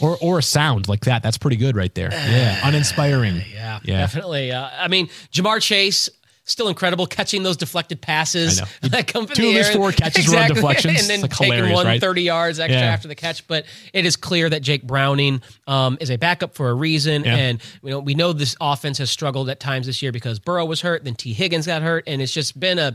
Or, 0.00 0.16
or 0.20 0.38
a 0.38 0.42
sound 0.42 0.88
like 0.88 1.04
that. 1.04 1.22
That's 1.22 1.38
pretty 1.38 1.56
good 1.56 1.76
right 1.76 1.94
there. 1.94 2.10
Yeah. 2.12 2.60
Uninspiring. 2.68 3.42
Yeah, 3.52 3.80
Yeah. 3.84 3.98
definitely. 3.98 4.50
Uh, 4.52 4.68
I 4.76 4.88
mean, 4.88 5.08
Ja'Marr 5.32 5.60
Chase. 5.62 6.08
Still 6.46 6.68
incredible 6.68 7.06
catching 7.06 7.42
those 7.42 7.56
deflected 7.56 8.02
passes 8.02 8.60
I 8.60 8.64
know. 8.64 8.68
that 8.90 9.06
come 9.06 9.26
from 9.26 9.34
Two 9.34 9.48
of 9.48 9.54
his 9.54 9.70
four 9.70 9.92
catches 9.92 10.28
were 10.28 10.36
on 10.36 10.48
deflections. 10.54 11.00
and 11.00 11.08
then 11.08 11.22
like, 11.22 11.30
taking 11.30 11.72
one 11.72 11.86
right? 11.86 11.98
30 11.98 12.20
yards 12.20 12.60
extra 12.60 12.78
Yeah. 12.82 12.84
after 12.92 13.08
the 13.08 13.14
catch. 13.14 13.46
But 13.48 13.64
it 13.94 14.04
is 14.04 14.16
clear 14.16 14.50
that 14.50 14.60
Jake 14.60 14.82
Browning 14.86 15.40
um, 15.66 15.96
is 16.02 16.10
a 16.10 16.18
backup 16.18 16.54
for 16.54 16.68
a 16.68 16.74
reason, 16.74 17.24
Yeah. 17.24 17.34
and 17.36 17.62
you 17.82 17.88
know 17.88 17.98
we 17.98 18.14
know 18.14 18.34
this 18.34 18.56
offense 18.60 18.98
has 18.98 19.10
struggled 19.10 19.48
at 19.48 19.58
times 19.58 19.86
this 19.86 20.02
year 20.02 20.12
because 20.12 20.38
Burrow 20.38 20.66
was 20.66 20.82
hurt, 20.82 21.02
then 21.04 21.14
Tee 21.14 21.32
Higgins 21.32 21.66
got 21.66 21.80
hurt, 21.80 22.04
and 22.06 22.20
it's 22.20 22.34
just 22.34 22.60
been 22.60 22.78
a 22.78 22.94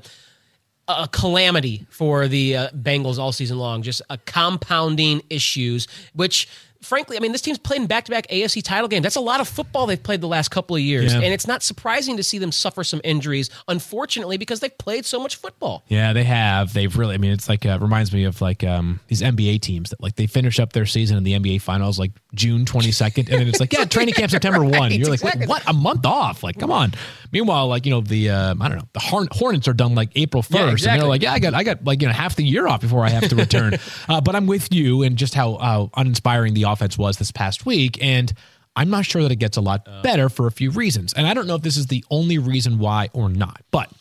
a 0.87 1.07
calamity 1.07 1.87
for 1.89 2.27
the 2.27 2.55
uh, 2.55 2.69
Bengals 2.69 3.17
all 3.17 3.31
season 3.31 3.57
long. 3.57 3.81
Just 3.81 4.03
a 4.11 4.19
compounding 4.19 5.23
issues, 5.31 5.87
which 6.13 6.47
frankly, 6.81 7.17
I 7.17 7.19
mean, 7.19 7.31
this 7.31 7.41
team's 7.41 7.57
played 7.57 7.81
in 7.81 7.87
back-to-back 7.87 8.27
AFC 8.27 8.63
title 8.63 8.87
games. 8.87 9.03
That's 9.03 9.15
a 9.15 9.21
lot 9.21 9.39
of 9.41 9.47
football 9.47 9.85
they've 9.85 10.01
played 10.01 10.21
the 10.21 10.27
last 10.27 10.49
couple 10.49 10.75
of 10.75 10.81
years, 10.81 11.13
Yeah. 11.13 11.19
and 11.21 11.33
it's 11.33 11.47
not 11.47 11.61
surprising 11.63 12.17
to 12.17 12.23
see 12.23 12.37
them 12.37 12.51
suffer 12.51 12.83
some 12.83 13.01
injuries. 13.03 13.49
Unfortunately, 13.67 14.37
because 14.37 14.59
they've 14.59 14.77
played 14.77 15.05
so 15.05 15.19
much 15.19 15.35
football. 15.35 15.83
Yeah, 15.87 16.13
they 16.13 16.23
have. 16.23 16.73
They've 16.73 16.95
really. 16.95 17.15
I 17.15 17.17
mean, 17.17 17.31
it's 17.31 17.49
like 17.49 17.65
uh, 17.65 17.77
reminds 17.81 18.13
me 18.13 18.23
of 18.25 18.41
like 18.41 18.63
um, 18.63 18.99
these 19.07 19.21
NBA 19.21 19.61
teams 19.61 19.89
that 19.89 20.01
like 20.01 20.15
they 20.15 20.27
finish 20.27 20.59
up 20.59 20.73
their 20.73 20.85
season 20.85 21.17
in 21.17 21.23
the 21.23 21.33
NBA 21.33 21.61
finals 21.61 21.99
like 21.99 22.11
June 22.33 22.65
twenty 22.65 22.91
second, 22.91 23.29
and 23.29 23.39
then 23.41 23.47
it's 23.47 23.59
like 23.59 23.73
yeah, 23.79 23.85
training 23.85 24.13
camp 24.13 24.31
September 24.31 24.63
one. 24.63 24.91
You're 24.91 25.09
like, 25.09 25.21
exactly. 25.21 25.47
what? 25.47 25.63
A 25.67 25.73
month 25.73 26.05
off? 26.05 26.43
Like, 26.43 26.59
come 26.59 26.71
on. 26.71 26.93
Meanwhile, 27.31 27.67
like 27.67 27.85
you 27.85 27.91
know 27.91 28.01
the 28.01 28.29
um, 28.29 28.61
I 28.61 28.69
don't 28.69 28.77
know 28.79 28.87
the 28.93 28.99
Horn- 28.99 29.27
Hornets 29.31 29.67
are 29.67 29.73
done 29.73 29.95
like 29.95 30.09
April 30.15 30.41
first, 30.43 30.83
Yeah, 30.85 30.93
and 30.93 31.01
they're 31.01 31.09
like, 31.09 31.21
yeah, 31.21 31.33
I 31.33 31.39
got 31.39 31.53
I 31.53 31.63
got 31.63 31.83
like 31.83 32.01
you 32.01 32.07
know 32.07 32.13
half 32.13 32.35
the 32.35 32.43
year 32.43 32.67
off 32.67 32.81
before 32.81 33.03
I 33.05 33.09
have 33.09 33.27
to 33.29 33.35
return. 33.35 33.75
uh, 34.09 34.21
but 34.21 34.35
I'm 34.35 34.47
with 34.47 34.73
you 34.73 35.03
and 35.03 35.17
just 35.17 35.33
how 35.33 35.57
how 35.57 35.89
uninspiring 35.95 36.53
the 36.53 36.65
offense 36.71 36.97
was 36.97 37.17
this 37.17 37.31
past 37.31 37.65
week, 37.65 37.97
and. 38.01 38.31
I'm 38.75 38.91
not 38.91 39.03
sure 39.03 39.23
that 39.23 39.31
it 39.31 39.37
gets 39.37 39.57
a 39.57 39.61
lot 39.61 39.85
better 40.03 40.29
for 40.29 40.47
a 40.47 40.51
few 40.51 40.71
reasons. 40.71 41.11
And 41.11 41.27
I 41.27 41.33
don't 41.33 41.47
know 41.47 41.55
if 41.55 41.63
this 41.63 41.75
is 41.75 41.87
the 41.87 42.05
only 42.09 42.37
reason 42.37 42.77
why 42.79 43.09
or 43.11 43.27
not. 43.27 43.61
But 43.71 43.91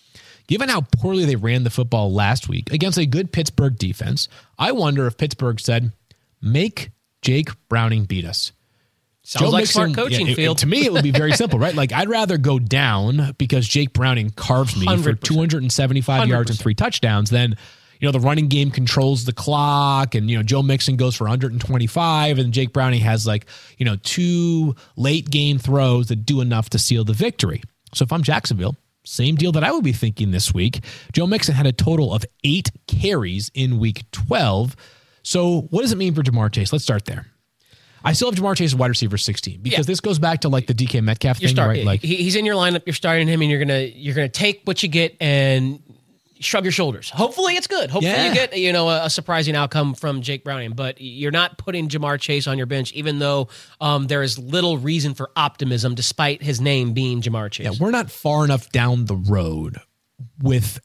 Given 0.49 0.71
how 0.71 0.81
poorly 0.81 1.27
they 1.27 1.37
ran 1.37 1.62
the 1.62 1.71
football 1.71 2.12
last 2.12 2.49
week 2.49 2.73
against 2.73 2.97
a 2.97 3.05
good 3.05 3.33
Pittsburgh 3.33 3.77
defense, 3.77 4.29
I 4.59 4.73
wonder 4.73 5.07
if 5.07 5.19
Pittsburgh 5.19 5.61
said, 5.61 5.93
make 6.41 6.91
Jake 7.21 7.51
Browning 7.69 8.05
beat 8.05 8.25
us. 8.25 8.53
Sounds 9.23 9.53
like 9.53 9.66
smart 9.66 9.95
coaching, 9.95 10.27
yeah, 10.27 10.33
it- 10.33 10.37
Field. 10.37 10.59
to 10.59 10.66
me, 10.66 10.87
it 10.87 10.93
would 10.93 11.03
be 11.03 11.11
very 11.11 11.33
simple, 11.33 11.59
right? 11.59 11.75
Like, 11.75 11.93
I'd 11.93 12.09
rather 12.09 12.39
go 12.39 12.59
down 12.59 13.35
because 13.37 13.69
Jake 13.69 13.93
Browning 13.93 14.31
carves 14.31 14.75
me 14.75 14.87
for 14.87 15.12
100%. 15.12 15.23
275 15.23 16.29
yards 16.29 16.49
and 16.51 16.59
three 16.59 16.75
touchdowns 16.75 17.29
than, 17.29 17.57
you 18.01 18.07
know, 18.07 18.12
the 18.12 18.20
running 18.20 18.49
game 18.49 18.70
controls 18.70 19.24
the 19.24 19.32
clock 19.32 20.14
and, 20.14 20.30
you 20.30 20.36
know, 20.36 20.42
Joe 20.42 20.62
Mixon 20.62 20.96
goes 20.96 21.14
for 21.16 21.24
125 21.24 22.38
and 22.38 22.53
Jake 22.53 22.72
Browning 22.72 23.01
has 23.01 23.26
like, 23.26 23.46
you 23.76 23.84
know, 23.84 23.96
two 24.03 24.74
late 24.96 25.30
game 25.30 25.59
throws 25.59 26.09
that 26.09 26.24
do 26.26 26.40
enough 26.40 26.70
to 26.70 26.78
seal 26.78 27.05
the 27.05 27.12
victory. 27.12 27.62
So 27.94 28.05
if 28.05 28.12
I'm 28.12 28.22
Jacksonville, 28.22 28.76
same 29.05 29.36
deal 29.36 29.53
that 29.53 29.64
I 29.64 29.72
would 29.72 29.84
be 29.84 29.92
thinking 29.92 30.30
this 30.30 30.53
week. 30.53 30.84
Joe 31.12 31.26
Mixon 31.26 31.55
had 31.55 31.66
a 31.66 31.72
total 31.72 32.12
of 32.12 32.24
eight 32.44 32.70
carries 32.86 33.51
in 33.55 33.78
week 33.78 34.05
12. 34.12 34.76
So 35.22 35.62
what 35.70 35.82
does 35.82 35.92
it 35.92 35.96
mean 35.99 36.14
for 36.14 36.22
Ja'Marr 36.22 36.53
Chase? 36.53 36.72
Let's 36.72 36.84
start 36.84 37.05
there. 37.07 37.26
I 38.05 38.12
still 38.12 38.30
have 38.30 38.38
Ja'Marr 38.38 38.57
Chase 38.57 38.74
wide 38.74 38.88
receiver 38.88 39.18
16 39.18 39.61
because 39.61 39.78
Yeah. 39.80 39.82
this 39.84 40.01
goes 40.01 40.18
back 40.18 40.42
to 40.42 40.49
like 40.49 40.66
the 40.66 40.74
DK 40.74 41.01
Metcalf 41.03 41.40
You're 41.40 41.49
thing, 41.49 41.57
starting. 41.57 41.80
right? 41.86 41.92
Like, 41.94 42.03
he's 42.03 42.36
in 42.36 42.44
your 42.44 42.55
lineup. 42.55 42.82
You're 42.86 42.94
starting 42.94 43.26
him, 43.26 43.42
and 43.42 43.51
you're 43.51 43.59
gonna 43.59 43.80
you're 43.94 44.14
gonna 44.14 44.28
take 44.28 44.62
what 44.64 44.82
you 44.82 44.88
get 44.88 45.16
and 45.20 45.82
shrug 46.41 46.64
your 46.64 46.72
shoulders. 46.72 47.11
Hopefully, 47.11 47.55
it's 47.55 47.66
good. 47.66 47.91
Hopefully, 47.91 48.12
Yeah. 48.12 48.28
you 48.28 48.34
get 48.34 48.57
you 48.57 48.72
know 48.72 48.89
a, 48.89 49.07
a 49.07 49.11
surprising 49.11 49.55
outcome 49.57 49.95
from 49.95 50.22
Jake 50.22 50.45
Browning. 50.45 50.72
But 50.72 51.01
you're 51.01 51.30
not 51.32 51.59
putting 51.59 51.89
Ja'Marr 51.89 52.20
Chase 52.20 52.47
on 52.47 52.57
your 52.59 52.66
bench, 52.66 52.93
even 52.93 53.18
though 53.18 53.49
um, 53.80 54.07
there 54.07 54.22
is 54.22 54.39
little 54.39 54.78
reason 54.78 55.14
for 55.14 55.30
optimism, 55.36 55.95
despite 55.95 56.43
his 56.43 56.61
name 56.61 56.93
being 56.93 57.22
Ja'Marr 57.22 57.51
Chase. 57.51 57.64
yeah, 57.66 57.72
we're 57.78 57.91
not 57.91 58.11
far 58.11 58.45
enough 58.45 58.70
down 58.70 59.05
the 59.07 59.16
road 59.16 59.78
with 60.43 60.80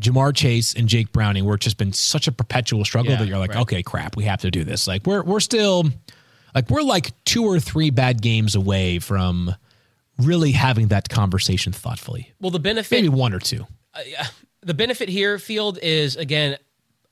Ja'Marr 0.00 0.34
Chase 0.34 0.74
and 0.74 0.88
Jake 0.88 1.12
Browning, 1.12 1.44
where 1.44 1.54
it's 1.56 1.64
just 1.64 1.76
been 1.76 1.92
such 1.92 2.26
a 2.26 2.32
perpetual 2.32 2.84
struggle 2.84 3.12
Yeah, 3.12 3.18
that 3.18 3.28
you're 3.28 3.38
like, 3.38 3.50
right. 3.54 3.60
okay, 3.62 3.82
crap, 3.82 4.16
we 4.16 4.24
have 4.24 4.40
to 4.40 4.50
do 4.50 4.64
this. 4.64 4.86
Like, 4.86 5.06
we're 5.06 5.22
we're 5.22 5.40
still 5.40 5.84
like 6.54 6.70
we're 6.70 6.82
like 6.82 7.12
two 7.24 7.44
or 7.44 7.60
three 7.60 7.90
bad 7.90 8.22
games 8.22 8.54
away 8.54 8.98
from 8.98 9.54
really 10.18 10.52
having 10.52 10.88
that 10.88 11.08
conversation 11.08 11.72
thoughtfully. 11.72 12.32
well, 12.40 12.50
the 12.50 12.58
benefit 12.58 12.96
Maybe 12.96 13.08
one 13.08 13.32
or 13.32 13.38
two. 13.40 13.66
The 14.62 14.74
benefit 14.74 15.08
here, 15.08 15.38
Field, 15.38 15.78
is 15.82 16.16
again 16.16 16.56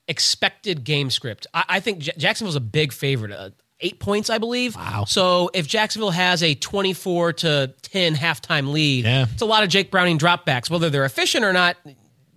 expected 0.07 0.85
game 0.85 1.11
script. 1.11 1.47
I, 1.55 1.65
I 1.69 1.81
think 1.81 2.01
J- 2.01 2.13
Jacksonville's 2.17 2.57
a 2.57 2.61
big 2.61 2.93
favorite. 2.93 3.33
Uh, 3.33 3.51
eight 3.81 4.01
points, 4.01 4.29
I 4.31 4.39
believe. 4.39 4.75
Wow. 4.77 5.05
So 5.07 5.51
if 5.55 5.67
Jacksonville 5.67 6.11
has 6.11 6.43
a 6.43 6.55
twenty-four 6.55 7.33
to 7.35 7.75
ten 7.83 8.15
halftime 8.17 8.73
lead, 8.73 9.05
Yeah. 9.05 9.27
it's 9.33 9.43
a 9.43 9.47
lot 9.47 9.63
of 9.63 9.69
Jake 9.69 9.91
Browning 9.91 10.19
dropbacks. 10.19 10.69
Whether 10.71 10.91
they're 10.91 11.05
efficient 11.05 11.45
or 11.45 11.53
not, 11.53 11.77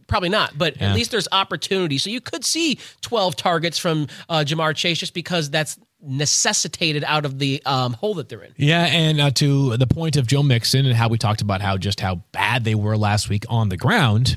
Probably 0.07 0.27
not, 0.27 0.57
but 0.57 0.75
Yeah. 0.75 0.89
at 0.89 0.95
least 0.95 1.11
there's 1.11 1.29
opportunity. 1.31 1.97
So 1.97 2.09
you 2.09 2.19
could 2.19 2.43
see 2.43 2.77
12 2.99 3.37
targets 3.37 3.77
from 3.77 4.07
uh, 4.27 4.43
Ja'Marr 4.45 4.75
Chase 4.75 4.97
just 4.99 5.13
because 5.13 5.49
that's 5.49 5.77
necessitated 6.01 7.05
out 7.07 7.23
of 7.25 7.39
the 7.39 7.61
um, 7.65 7.93
hole 7.93 8.15
that 8.15 8.27
they're 8.27 8.41
in. 8.43 8.51
Yeah, 8.57 8.83
and 8.87 9.21
uh, 9.21 9.31
to 9.31 9.77
the 9.77 9.87
point 9.87 10.17
of 10.17 10.27
Joe 10.27 10.43
Mixon 10.43 10.85
and 10.85 10.93
how 10.95 11.07
we 11.07 11.17
talked 11.17 11.41
about 11.41 11.61
how 11.61 11.77
just 11.77 12.01
how 12.01 12.15
bad 12.33 12.65
they 12.65 12.75
were 12.75 12.97
last 12.97 13.29
week 13.29 13.45
on 13.47 13.69
the 13.69 13.77
ground, 13.77 14.35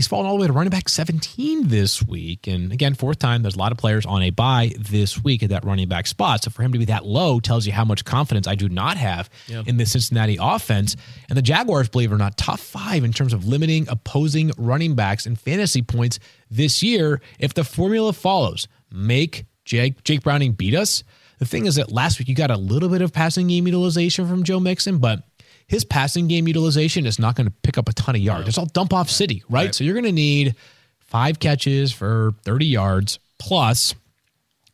he's 0.00 0.06
fallen 0.06 0.24
all 0.24 0.36
the 0.36 0.40
way 0.40 0.46
to 0.46 0.52
running 0.54 0.70
back 0.70 0.88
17 0.88 1.68
this 1.68 2.02
week. 2.02 2.46
And 2.46 2.72
again, 2.72 2.94
fourth 2.94 3.18
time, 3.18 3.42
there's 3.42 3.54
a 3.56 3.58
lot 3.58 3.70
of 3.70 3.76
players 3.76 4.06
on 4.06 4.22
a 4.22 4.30
bye 4.30 4.72
this 4.78 5.22
week 5.22 5.42
at 5.42 5.50
that 5.50 5.62
running 5.62 5.88
back 5.88 6.06
spot. 6.06 6.42
So 6.42 6.50
for 6.50 6.62
him 6.62 6.72
to 6.72 6.78
be 6.78 6.86
that 6.86 7.04
low 7.04 7.38
tells 7.38 7.66
you 7.66 7.72
how 7.74 7.84
much 7.84 8.06
confidence 8.06 8.46
I 8.46 8.54
do 8.54 8.70
not 8.70 8.96
have 8.96 9.28
in 9.66 9.76
the 9.76 9.84
Cincinnati 9.84 10.38
offense. 10.40 10.96
And 11.28 11.36
the 11.36 11.42
Jaguars, 11.42 11.90
believe 11.90 12.12
it 12.12 12.14
or 12.14 12.18
not, 12.18 12.38
top 12.38 12.60
five 12.60 13.04
in 13.04 13.12
terms 13.12 13.34
of 13.34 13.46
limiting 13.46 13.90
opposing 13.90 14.52
running 14.56 14.94
backs 14.94 15.26
and 15.26 15.38
fantasy 15.38 15.82
points 15.82 16.18
this 16.50 16.82
year. 16.82 17.20
If 17.38 17.52
the 17.52 17.62
formula 17.62 18.14
follows, 18.14 18.68
make 18.90 19.44
Jake, 19.66 20.02
Jake 20.02 20.22
Browning 20.22 20.52
beat 20.52 20.74
us. 20.74 21.04
The 21.40 21.44
thing 21.44 21.66
is 21.66 21.74
that 21.74 21.92
last 21.92 22.18
week 22.18 22.28
you 22.28 22.34
got 22.34 22.50
a 22.50 22.56
little 22.56 22.88
bit 22.88 23.02
of 23.02 23.12
passing 23.12 23.48
game 23.48 23.66
utilization 23.66 24.26
from 24.26 24.44
Joe 24.44 24.60
Mixon, 24.60 24.96
but 24.96 25.24
his 25.70 25.84
passing 25.84 26.26
game 26.26 26.48
utilization 26.48 27.06
is 27.06 27.20
not 27.20 27.36
going 27.36 27.46
to 27.46 27.52
pick 27.62 27.78
up 27.78 27.88
a 27.88 27.92
ton 27.92 28.16
of 28.16 28.20
yards. 28.20 28.48
It's 28.48 28.58
all 28.58 28.66
dump 28.66 28.92
off 28.92 29.08
city, 29.08 29.44
right? 29.48 29.72
So 29.72 29.84
you're 29.84 29.94
going 29.94 30.04
to 30.04 30.10
need 30.10 30.56
five 30.98 31.38
catches 31.38 31.92
for 31.92 32.34
30 32.42 32.66
yards 32.66 33.20
plus 33.38 33.94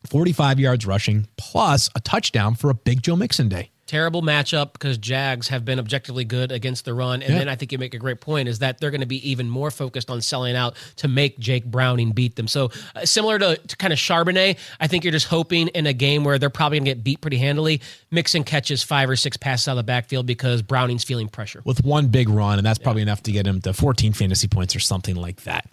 45 0.07 0.59
yards 0.59 0.86
rushing 0.86 1.28
plus 1.36 1.90
a 1.94 2.01
touchdown 2.01 2.55
for 2.55 2.70
a 2.70 2.74
big 2.74 3.03
Joe 3.03 3.14
Mixon 3.14 3.51
day. 3.51 3.70
Terrible 3.87 4.20
matchup 4.20 4.72
because 4.72 4.99
Jags 4.99 5.47
have 5.49 5.64
been 5.64 5.78
objectively 5.78 6.24
good 6.24 6.51
against 6.51 6.84
the 6.84 6.93
run. 6.93 7.22
And 7.22 7.32
Yeah. 7.32 7.39
then 7.39 7.49
I 7.49 7.55
think 7.55 7.70
you 7.70 7.78
make 7.78 7.95
a 7.95 7.99
great 7.99 8.20
point 8.20 8.49
is 8.49 8.59
that 8.59 8.78
they're 8.80 8.91
going 8.91 9.01
to 9.01 9.07
be 9.07 9.30
even 9.30 9.49
more 9.49 9.70
focused 9.70 10.11
on 10.11 10.20
selling 10.20 10.57
out 10.57 10.74
to 10.97 11.07
make 11.09 11.39
Jake 11.39 11.64
Browning 11.64 12.11
beat 12.11 12.34
them. 12.34 12.49
So, 12.49 12.72
uh, 12.97 13.05
similar 13.05 13.39
to, 13.39 13.57
to 13.57 13.76
kind 13.76 13.93
of 13.93 13.99
Charbonnet, 14.01 14.59
I 14.80 14.87
think 14.89 15.05
you're 15.05 15.12
just 15.12 15.28
hoping 15.28 15.68
in 15.68 15.87
a 15.87 15.93
game 15.93 16.24
where 16.24 16.37
they're 16.39 16.51
probably 16.51 16.78
going 16.78 16.87
to 16.87 16.91
get 16.97 17.05
beat 17.05 17.20
pretty 17.20 17.39
handily, 17.39 17.80
Mixon 18.11 18.43
catches 18.43 18.82
five 18.82 19.09
or 19.09 19.14
six 19.14 19.37
passes 19.37 19.68
out 19.68 19.72
of 19.72 19.76
the 19.76 19.82
backfield 19.84 20.26
because 20.26 20.62
Browning's 20.62 21.05
feeling 21.05 21.28
pressure. 21.28 21.62
with 21.64 21.84
one 21.84 22.09
big 22.09 22.28
run, 22.28 22.59
and 22.59 22.66
that's 22.66 22.78
probably 22.78 23.03
enough 23.03 23.22
to 23.22 23.30
get 23.32 23.47
him 23.47 23.61
to 23.61 23.72
14 23.72 24.12
fantasy 24.14 24.49
points 24.49 24.74
or 24.74 24.80
something 24.80 25.14
like 25.14 25.43
that. 25.45 25.68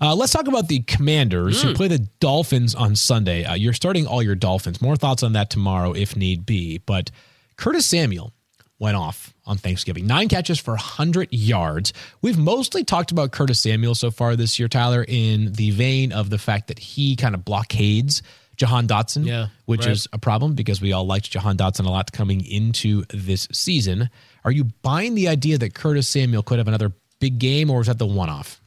Uh, 0.00 0.14
let's 0.14 0.32
talk 0.32 0.46
about 0.48 0.68
the 0.68 0.78
Commanders 0.80 1.60
who 1.60 1.74
play 1.74 1.88
the 1.88 1.98
Dolphins 2.20 2.74
on 2.74 2.94
Sunday. 2.96 3.44
Uh, 3.44 3.54
you're 3.54 3.72
starting 3.72 4.06
all 4.06 4.22
your 4.22 4.36
Dolphins. 4.36 4.80
More 4.80 4.96
thoughts 4.96 5.22
on 5.22 5.32
that 5.34 5.50
tomorrow 5.50 5.92
if 5.92 6.16
need 6.16 6.46
be. 6.46 6.78
But 6.78 7.10
Curtis 7.58 7.84
Samuel 7.86 8.32
went 8.78 8.96
off 8.96 9.34
on 9.44 9.58
Thanksgiving. 9.58 10.06
Nine 10.06 10.28
catches 10.28 10.58
for 10.60 10.70
100 10.70 11.28
yards. 11.32 11.92
We've 12.22 12.38
mostly 12.38 12.84
talked 12.84 13.10
about 13.10 13.32
Curtis 13.32 13.58
Samuel 13.60 13.94
so 13.96 14.10
far 14.10 14.36
this 14.36 14.58
year, 14.58 14.68
Tyler, 14.68 15.04
in 15.06 15.52
the 15.52 15.72
vein 15.72 16.12
of 16.12 16.30
the 16.30 16.38
fact 16.38 16.68
that 16.68 16.78
he 16.78 17.16
kind 17.16 17.34
of 17.34 17.44
blockades 17.44 18.22
Jahan 18.56 18.86
Dotson, 18.86 19.26
Yeah, 19.26 19.48
which 19.66 19.80
right. 19.86 19.90
is 19.90 20.08
a 20.12 20.18
problem 20.18 20.54
because 20.54 20.80
we 20.80 20.92
all 20.92 21.04
liked 21.06 21.30
Jahan 21.30 21.56
Dotson 21.56 21.86
a 21.86 21.90
lot 21.90 22.12
coming 22.12 22.44
into 22.44 23.04
this 23.10 23.46
season. 23.52 24.10
Are 24.44 24.50
you 24.52 24.64
buying 24.82 25.14
the 25.14 25.28
idea 25.28 25.58
that 25.58 25.74
Curtis 25.74 26.08
Samuel 26.08 26.42
could 26.42 26.58
have 26.58 26.68
another 26.68 26.92
big 27.20 27.38
game, 27.38 27.70
or 27.70 27.80
is 27.80 27.86
that 27.88 27.98
the 27.98 28.06
one 28.06 28.28
off? 28.28 28.60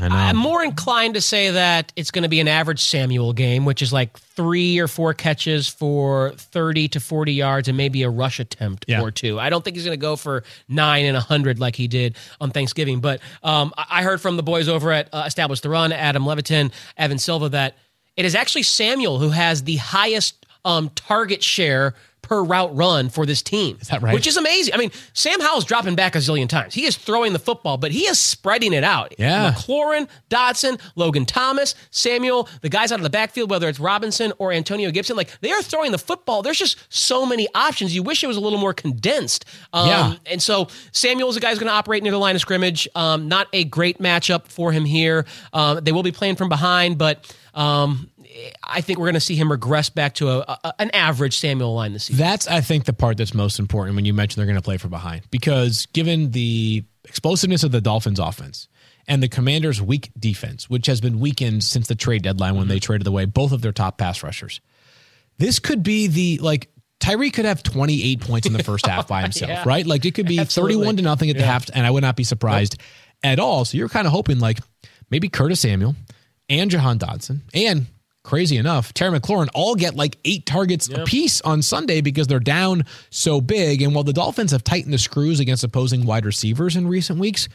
I. 0.00 0.28
I'm 0.28 0.36
more 0.36 0.64
inclined 0.64 1.14
to 1.14 1.20
say 1.20 1.52
that 1.52 1.92
it's 1.94 2.10
going 2.10 2.24
to 2.24 2.28
be 2.28 2.40
an 2.40 2.48
average 2.48 2.80
Samuel 2.84 3.32
game, 3.32 3.64
which 3.64 3.80
is 3.80 3.92
like 3.92 4.18
three 4.18 4.78
or 4.80 4.88
four 4.88 5.14
catches 5.14 5.68
for 5.68 6.32
30 6.36 6.88
to 6.88 7.00
40 7.00 7.32
yards 7.32 7.68
and 7.68 7.76
maybe 7.76 8.02
a 8.02 8.10
rush 8.10 8.40
attempt 8.40 8.86
Yeah. 8.88 9.02
or 9.02 9.10
two. 9.12 9.38
I 9.38 9.50
don't 9.50 9.62
think 9.64 9.76
he's 9.76 9.84
going 9.84 9.96
to 9.96 10.00
go 10.00 10.16
for 10.16 10.42
nine 10.68 11.04
and 11.04 11.14
100 11.14 11.60
like 11.60 11.76
he 11.76 11.86
did 11.86 12.16
on 12.40 12.50
Thanksgiving. 12.50 13.00
But 13.00 13.20
um, 13.44 13.72
I 13.76 14.00
I 14.00 14.02
heard 14.02 14.20
from 14.20 14.36
the 14.36 14.42
boys 14.42 14.68
over 14.68 14.90
at 14.90 15.08
uh, 15.12 15.22
Establish 15.26 15.60
the 15.60 15.70
Run, 15.70 15.92
Adam 15.92 16.26
Levitan, 16.26 16.72
Evan 16.96 17.18
Silva, 17.18 17.48
that 17.50 17.76
it 18.16 18.24
is 18.24 18.34
actually 18.34 18.64
Samuel 18.64 19.18
who 19.20 19.28
has 19.30 19.62
the 19.62 19.76
highest 19.76 20.44
um, 20.64 20.90
target 20.96 21.42
share 21.42 21.94
per 22.24 22.42
route 22.42 22.74
run 22.74 23.10
for 23.10 23.26
this 23.26 23.42
team. 23.42 23.76
Is 23.80 23.88
that 23.88 24.00
right? 24.02 24.14
Which 24.14 24.26
is 24.26 24.36
amazing. 24.38 24.72
I 24.72 24.78
mean, 24.78 24.90
Sam 25.12 25.40
Howell's 25.40 25.66
dropping 25.66 25.94
back 25.94 26.14
a 26.14 26.18
zillion 26.18 26.48
times. 26.48 26.72
He 26.72 26.86
is 26.86 26.96
throwing 26.96 27.34
the 27.34 27.38
football, 27.38 27.76
but 27.76 27.92
he 27.92 28.06
is 28.06 28.18
spreading 28.20 28.72
it 28.72 28.82
out. 28.82 29.14
Yeah. 29.18 29.52
McLaurin, 29.52 30.08
Dotson, 30.30 30.80
Logan 30.96 31.26
Thomas, 31.26 31.74
Samuel, 31.90 32.48
the 32.62 32.70
guys 32.70 32.90
out 32.92 32.98
of 32.98 33.02
the 33.02 33.10
backfield, 33.10 33.50
whether 33.50 33.68
it's 33.68 33.78
Robinson 33.78 34.32
or 34.38 34.52
Antonio 34.52 34.90
Gibson, 34.90 35.16
like 35.16 35.38
they 35.40 35.52
are 35.52 35.62
throwing 35.62 35.92
the 35.92 35.98
football. 35.98 36.40
There's 36.42 36.58
just 36.58 36.78
so 36.88 37.26
many 37.26 37.46
options. 37.54 37.94
You 37.94 38.02
wish 38.02 38.24
it 38.24 38.26
was 38.26 38.38
a 38.38 38.40
little 38.40 38.58
more 38.58 38.72
condensed. 38.74 39.44
Um, 39.74 39.88
Yeah. 39.88 40.14
And 40.26 40.42
so 40.42 40.68
Samuel's 40.92 41.36
a 41.36 41.40
guy 41.40 41.50
who's 41.50 41.58
going 41.58 41.68
to 41.68 41.74
operate 41.74 42.02
near 42.02 42.12
the 42.12 42.18
line 42.18 42.34
of 42.34 42.40
scrimmage. 42.40 42.88
Um, 42.94 43.28
not 43.28 43.48
a 43.52 43.64
great 43.64 43.98
matchup 43.98 44.46
for 44.48 44.72
him 44.72 44.86
here. 44.86 45.26
Um, 45.52 45.80
they 45.84 45.92
will 45.92 46.02
be 46.02 46.12
playing 46.12 46.36
from 46.36 46.48
behind, 46.48 46.96
but 46.96 47.30
um, 47.54 48.10
I 48.62 48.80
think 48.80 48.98
we're 48.98 49.06
going 49.06 49.14
to 49.14 49.20
see 49.20 49.36
him 49.36 49.50
regress 49.50 49.90
back 49.90 50.14
to 50.14 50.28
a, 50.30 50.58
a, 50.64 50.74
an 50.78 50.90
average 50.90 51.38
Samuel 51.38 51.74
line 51.74 51.92
this 51.92 52.04
season. 52.04 52.24
That's, 52.24 52.48
I 52.48 52.60
think, 52.60 52.84
the 52.84 52.92
part 52.92 53.16
that's 53.16 53.34
most 53.34 53.58
important 53.58 53.96
when 53.96 54.04
you 54.04 54.14
mention 54.14 54.40
they're 54.40 54.46
going 54.46 54.56
to 54.56 54.62
play 54.62 54.76
for 54.76 54.88
behind. 54.88 55.22
Because 55.30 55.86
given 55.86 56.32
the 56.32 56.84
explosiveness 57.04 57.62
of 57.62 57.72
the 57.72 57.80
Dolphins' 57.80 58.18
offense 58.18 58.68
and 59.06 59.22
the 59.22 59.28
Commanders' 59.28 59.80
weak 59.80 60.10
defense, 60.18 60.68
which 60.68 60.86
has 60.86 61.00
been 61.00 61.20
weakened 61.20 61.62
since 61.62 61.86
the 61.86 61.94
trade 61.94 62.22
deadline 62.22 62.56
when 62.56 62.68
they 62.68 62.76
mm-hmm. 62.76 62.80
traded 62.80 63.06
away 63.06 63.24
both 63.24 63.52
of 63.52 63.62
their 63.62 63.72
top 63.72 63.98
pass 63.98 64.22
rushers, 64.22 64.60
this 65.38 65.58
could 65.58 65.82
be 65.82 66.06
the 66.06 66.38
like. 66.38 66.70
Tyree 67.00 67.30
could 67.30 67.44
have 67.44 67.62
28 67.62 68.20
points 68.20 68.46
in 68.46 68.54
the 68.54 68.62
first 68.62 68.86
half 68.86 69.08
by 69.08 69.20
himself, 69.22 69.50
Yeah. 69.50 69.64
right? 69.66 69.84
Like 69.86 70.06
it 70.06 70.14
could 70.14 70.26
be 70.26 70.38
Absolutely. 70.38 70.76
31 70.76 70.96
to 70.96 71.02
nothing 71.02 71.28
at 71.28 71.36
the 71.36 71.44
half, 71.44 71.68
and 71.74 71.84
I 71.84 71.90
would 71.90 72.02
not 72.02 72.16
be 72.16 72.24
surprised 72.24 72.80
at 73.22 73.38
all. 73.38 73.66
So 73.66 73.76
you're 73.76 73.90
kind 73.90 74.06
of 74.06 74.12
hoping 74.12 74.38
like 74.38 74.60
maybe 75.10 75.28
Curtis 75.28 75.60
Samuel 75.60 75.96
and 76.48 76.70
Jahan 76.70 76.98
Dotson 76.98 77.40
and 77.52 77.86
crazy 78.24 78.56
enough, 78.56 78.92
Terry 78.92 79.18
McLaurin 79.18 79.48
all 79.54 79.76
get 79.76 79.94
like 79.94 80.18
eight 80.24 80.46
targets 80.46 80.88
apiece 80.88 81.40
on 81.42 81.62
Sunday 81.62 82.00
because 82.00 82.26
they're 82.26 82.40
down 82.40 82.84
so 83.10 83.40
big. 83.40 83.82
And 83.82 83.94
while 83.94 84.02
the 84.02 84.12
Dolphins 84.12 84.50
have 84.50 84.64
tightened 84.64 84.92
the 84.92 84.98
screws 84.98 85.38
against 85.38 85.62
opposing 85.62 86.04
wide 86.04 86.26
receivers 86.26 86.74
in 86.74 86.88
recent 86.88 87.20
weeks, 87.20 87.48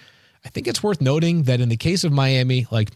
I 0.46 0.50
think 0.50 0.68
it's 0.68 0.82
worth 0.82 1.02
noting 1.02 1.44
that 1.44 1.60
in 1.60 1.68
the 1.68 1.76
case 1.76 2.06
of 2.06 2.14
Miami, 2.14 2.66
like 2.72 2.92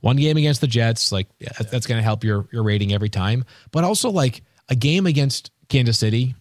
one 0.00 0.16
game 0.16 0.36
against 0.36 0.60
the 0.60 0.66
Jets, 0.66 1.12
like 1.12 1.28
yeah, 1.38 1.50
that's 1.70 1.86
going 1.86 1.98
to 1.98 2.02
help 2.04 2.24
your 2.24 2.48
your 2.52 2.62
rating 2.62 2.92
every 2.92 3.10
time. 3.10 3.44
But 3.72 3.84
also 3.84 4.10
like 4.10 4.42
a 4.68 4.74
game 4.74 5.06
against 5.06 5.50
Kansas 5.68 5.98
City, 5.98 6.34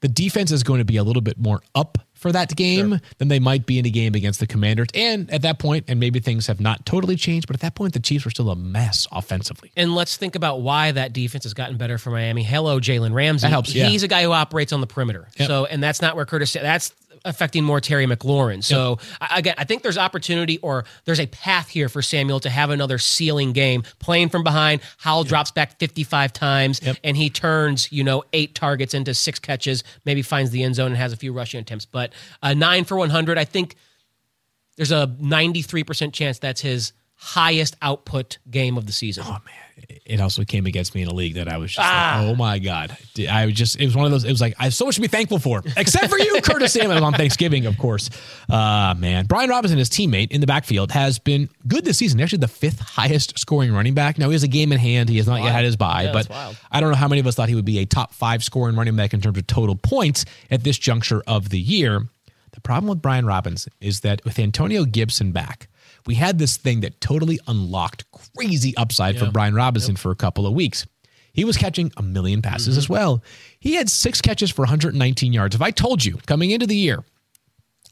the 0.00 0.08
defense 0.08 0.50
is 0.50 0.62
going 0.62 0.78
to 0.78 0.84
be 0.84 0.96
a 0.96 1.04
little 1.04 1.22
bit 1.22 1.38
more 1.38 1.62
up 1.74 1.98
for 2.16 2.32
that 2.32 2.54
game 2.56 3.00
then 3.18 3.28
they 3.28 3.38
might 3.38 3.66
be 3.66 3.78
in 3.78 3.86
a 3.86 3.90
game 3.90 4.14
against 4.14 4.40
the 4.40 4.46
Commanders. 4.46 4.88
And 4.94 5.30
at 5.30 5.42
that 5.42 5.58
point, 5.58 5.84
and 5.88 6.00
maybe 6.00 6.18
things 6.20 6.46
have 6.46 6.60
not 6.60 6.84
totally 6.84 7.16
changed, 7.16 7.46
but 7.46 7.54
at 7.56 7.60
that 7.60 7.74
point, 7.74 7.92
the 7.92 8.00
Chiefs 8.00 8.24
were 8.24 8.30
still 8.30 8.50
a 8.50 8.56
mess 8.56 9.06
offensively. 9.12 9.70
And 9.76 9.94
let's 9.94 10.16
think 10.16 10.34
about 10.34 10.62
why 10.62 10.92
that 10.92 11.12
defense 11.12 11.44
has 11.44 11.54
gotten 11.54 11.76
better 11.76 11.98
for 11.98 12.10
Miami. 12.10 12.42
Hello, 12.42 12.80
Jalen 12.80 13.12
Ramsey. 13.12 13.46
That 13.46 13.50
helps, 13.50 13.74
yeah. 13.74 13.86
He's 13.86 14.02
a 14.02 14.08
guy 14.08 14.22
who 14.22 14.32
operates 14.32 14.72
on 14.72 14.80
the 14.80 14.86
perimeter. 14.86 15.28
Yep. 15.36 15.48
So, 15.48 15.66
and 15.66 15.82
that's 15.82 16.02
not 16.02 16.16
where 16.16 16.26
Curtis. 16.26 16.52
That's 16.52 16.92
affecting 17.24 17.64
more 17.64 17.80
Terry 17.80 18.06
McLaurin. 18.06 18.62
So, 18.62 18.98
I 19.20 19.38
again, 19.38 19.54
I 19.58 19.64
think 19.64 19.82
there's 19.82 19.98
opportunity 19.98 20.58
or 20.58 20.84
there's 21.04 21.20
a 21.20 21.26
path 21.26 21.68
here 21.68 21.88
for 21.88 22.02
Samuel 22.02 22.40
to 22.40 22.50
have 22.50 22.70
another 22.70 22.98
ceiling 22.98 23.52
game, 23.52 23.82
playing 23.98 24.28
from 24.28 24.42
behind. 24.42 24.80
Howell 24.98 25.24
drops 25.24 25.50
back 25.50 25.78
55 25.78 26.32
times, 26.32 26.80
and 27.02 27.16
he 27.16 27.30
turns 27.30 27.90
you 27.92 28.04
know 28.04 28.24
eight 28.32 28.54
targets 28.54 28.94
into 28.94 29.14
six 29.14 29.38
catches. 29.38 29.84
Maybe 30.04 30.22
finds 30.22 30.50
the 30.50 30.62
end 30.62 30.74
zone 30.74 30.88
and 30.88 30.96
has 30.96 31.12
a 31.12 31.16
few 31.16 31.32
rushing 31.32 31.60
attempts. 31.60 31.86
But 31.86 32.12
uh, 32.42 32.54
nine 32.54 32.84
for 32.84 32.96
100, 32.96 33.38
I 33.38 33.44
think 33.44 33.76
there's 34.76 34.92
a 34.92 35.06
93% 35.20 36.12
chance 36.12 36.38
that's 36.38 36.60
his 36.60 36.92
highest 37.14 37.76
output 37.82 38.38
game 38.50 38.76
of 38.76 38.86
the 38.86 38.92
season. 38.92 39.24
Oh 39.26 39.32
man, 39.44 39.65
it 40.06 40.20
also 40.20 40.44
came 40.44 40.66
against 40.66 40.94
me 40.94 41.02
in 41.02 41.08
a 41.08 41.14
league 41.14 41.34
that 41.34 41.48
I 41.48 41.58
was 41.58 41.70
just 41.72 41.86
like, 41.86 42.28
oh 42.28 42.34
my 42.34 42.58
god, 42.58 42.96
I 43.30 43.46
was 43.46 43.54
just 43.54 43.78
it 43.78 43.84
was 43.84 43.94
one 43.96 44.06
of 44.06 44.10
those. 44.10 44.24
It 44.24 44.30
was 44.30 44.40
like 44.40 44.54
I 44.58 44.64
have 44.64 44.74
so 44.74 44.86
much 44.86 44.94
to 44.94 45.00
be 45.00 45.08
thankful 45.08 45.38
for, 45.38 45.62
except 45.76 46.08
for 46.08 46.18
you, 46.18 46.40
Curtis 46.42 46.72
Samuel 46.72 47.04
on 47.04 47.12
Thanksgiving, 47.12 47.66
of 47.66 47.76
course. 47.76 48.08
Uh 48.48 48.94
man, 48.96 49.26
Brian 49.26 49.50
Robinson, 49.50 49.78
his 49.78 49.90
teammate 49.90 50.30
in 50.30 50.40
the 50.40 50.46
backfield, 50.46 50.92
has 50.92 51.18
been 51.18 51.48
good 51.66 51.84
this 51.84 51.98
season. 51.98 52.20
Actually, 52.20 52.38
the 52.38 52.48
fifth 52.48 52.80
highest 52.80 53.38
scoring 53.38 53.72
running 53.72 53.94
back. 53.94 54.18
Now 54.18 54.26
he 54.28 54.32
has 54.32 54.42
a 54.42 54.48
game 54.48 54.72
in 54.72 54.78
hand. 54.78 55.08
He 55.08 55.18
has 55.18 55.26
not 55.26 55.42
yet 55.42 55.52
had 55.52 55.64
his 55.64 55.76
bye, 55.76 56.04
Yeah, 56.04 56.12
but. 56.12 56.56
I 56.70 56.80
don't 56.80 56.90
know 56.90 56.96
how 56.96 57.08
many 57.08 57.20
of 57.20 57.26
us 57.26 57.34
thought 57.34 57.48
he 57.48 57.54
would 57.54 57.64
be 57.64 57.78
a 57.78 57.86
top 57.86 58.12
five 58.12 58.44
scoring 58.44 58.76
running 58.76 58.96
back 58.96 59.14
in 59.14 59.20
terms 59.20 59.38
of 59.38 59.46
total 59.46 59.76
points 59.76 60.24
at 60.50 60.62
this 60.64 60.76
juncture 60.78 61.22
of 61.26 61.48
the 61.48 61.58
year. 61.58 62.06
The 62.52 62.60
problem 62.60 62.88
with 62.88 63.02
Brian 63.02 63.26
Robinson 63.26 63.72
is 63.80 64.00
that 64.00 64.24
with 64.24 64.38
Antonio 64.38 64.84
Gibson 64.84 65.32
back, 65.32 65.68
we 66.06 66.14
had 66.14 66.38
this 66.38 66.56
thing 66.56 66.80
that 66.80 67.00
totally 67.00 67.38
unlocked 67.46 68.04
crazy 68.36 68.76
upside 68.76 69.18
for 69.18 69.30
Brian 69.30 69.54
Robinson 69.54 69.96
for 69.96 70.10
a 70.10 70.16
couple 70.16 70.46
of 70.46 70.54
weeks. 70.54 70.86
He 71.32 71.44
was 71.44 71.56
catching 71.58 71.92
a 71.98 72.02
million 72.02 72.40
passes 72.40 72.70
mm-hmm. 72.70 72.78
as 72.78 72.88
well. 72.88 73.22
He 73.60 73.74
had 73.74 73.90
six 73.90 74.22
catches 74.22 74.50
for 74.50 74.62
119 74.62 75.32
yards. 75.32 75.54
If 75.54 75.60
I 75.60 75.70
told 75.70 76.04
you 76.04 76.16
coming 76.26 76.50
into 76.50 76.66
the 76.66 76.76
year 76.76 77.04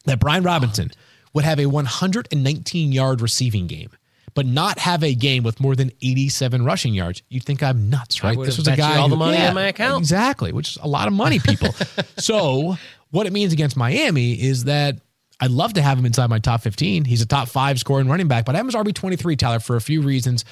that 0.07 0.19
Brian 0.19 0.43
Robinson 0.43 0.91
would 1.35 1.45
have 1.45 1.61
a 1.61 1.67
119 1.67 2.93
yard 2.93 3.21
receiving 3.21 3.67
game, 3.67 3.91
but 4.35 4.47
not 4.47 4.79
have 4.79 5.05
a 5.05 5.15
game 5.15 5.43
with 5.43 5.61
more 5.61 5.77
than 5.77 5.91
87 6.01 6.65
rushing 6.65 6.95
yards, 6.95 7.23
you'd 7.29 7.45
think 7.45 7.63
I'm 7.63 7.91
nuts, 7.91 8.25
right? 8.25 8.39
This 8.39 8.57
was 8.57 8.67
bet 8.67 8.79
you 8.79 8.85
all 8.85 9.09
the 9.09 9.17
money 9.17 9.37
in 9.37 9.55
my 9.55 9.67
account. 9.67 10.01
Exactly, 10.01 10.53
which 10.53 10.71
is 10.71 10.79
a 10.83 10.89
lot 10.89 11.07
of 11.07 11.13
money, 11.13 11.39
people. 11.39 11.73
so, 12.19 12.77
what 13.11 13.27
it 13.27 13.33
means 13.33 13.53
against 13.53 13.77
Miami 13.77 14.33
is 14.33 14.65
that 14.65 14.97
I'd 15.41 15.51
love 15.51 15.75
to 15.75 15.83
have 15.83 15.99
him 15.99 16.07
inside 16.07 16.31
my 16.31 16.39
top 16.39 16.63
15. 16.63 17.05
He's 17.05 17.21
a 17.21 17.27
top 17.27 17.49
five 17.49 17.79
scoring 17.79 18.09
running 18.09 18.29
back, 18.29 18.45
but 18.45 18.55
I 18.55 18.59
have 18.59 18.67
him 18.67 18.69
as 18.69 18.75
RB23, 18.75 19.37
Tyler, 19.37 19.61
for 19.61 19.77
a 19.77 19.81
few 19.81 20.01
reasons. 20.01 20.45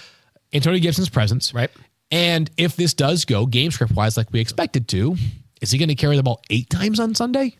Antonio 0.52 0.80
Gibson's 0.80 1.08
presence. 1.08 1.54
Right. 1.54 1.70
And 2.10 2.50
if 2.56 2.76
this 2.76 2.92
does 2.92 3.24
go 3.24 3.46
game 3.46 3.70
script 3.70 3.94
wise 3.94 4.16
like 4.16 4.30
we 4.32 4.40
expected 4.40 4.88
to, 4.88 5.16
is 5.60 5.70
he 5.70 5.78
going 5.78 5.88
to 5.88 5.94
carry 5.94 6.16
the 6.16 6.22
ball 6.22 6.42
eight 6.50 6.68
times 6.68 7.00
on 7.00 7.14
Sunday? 7.14 7.56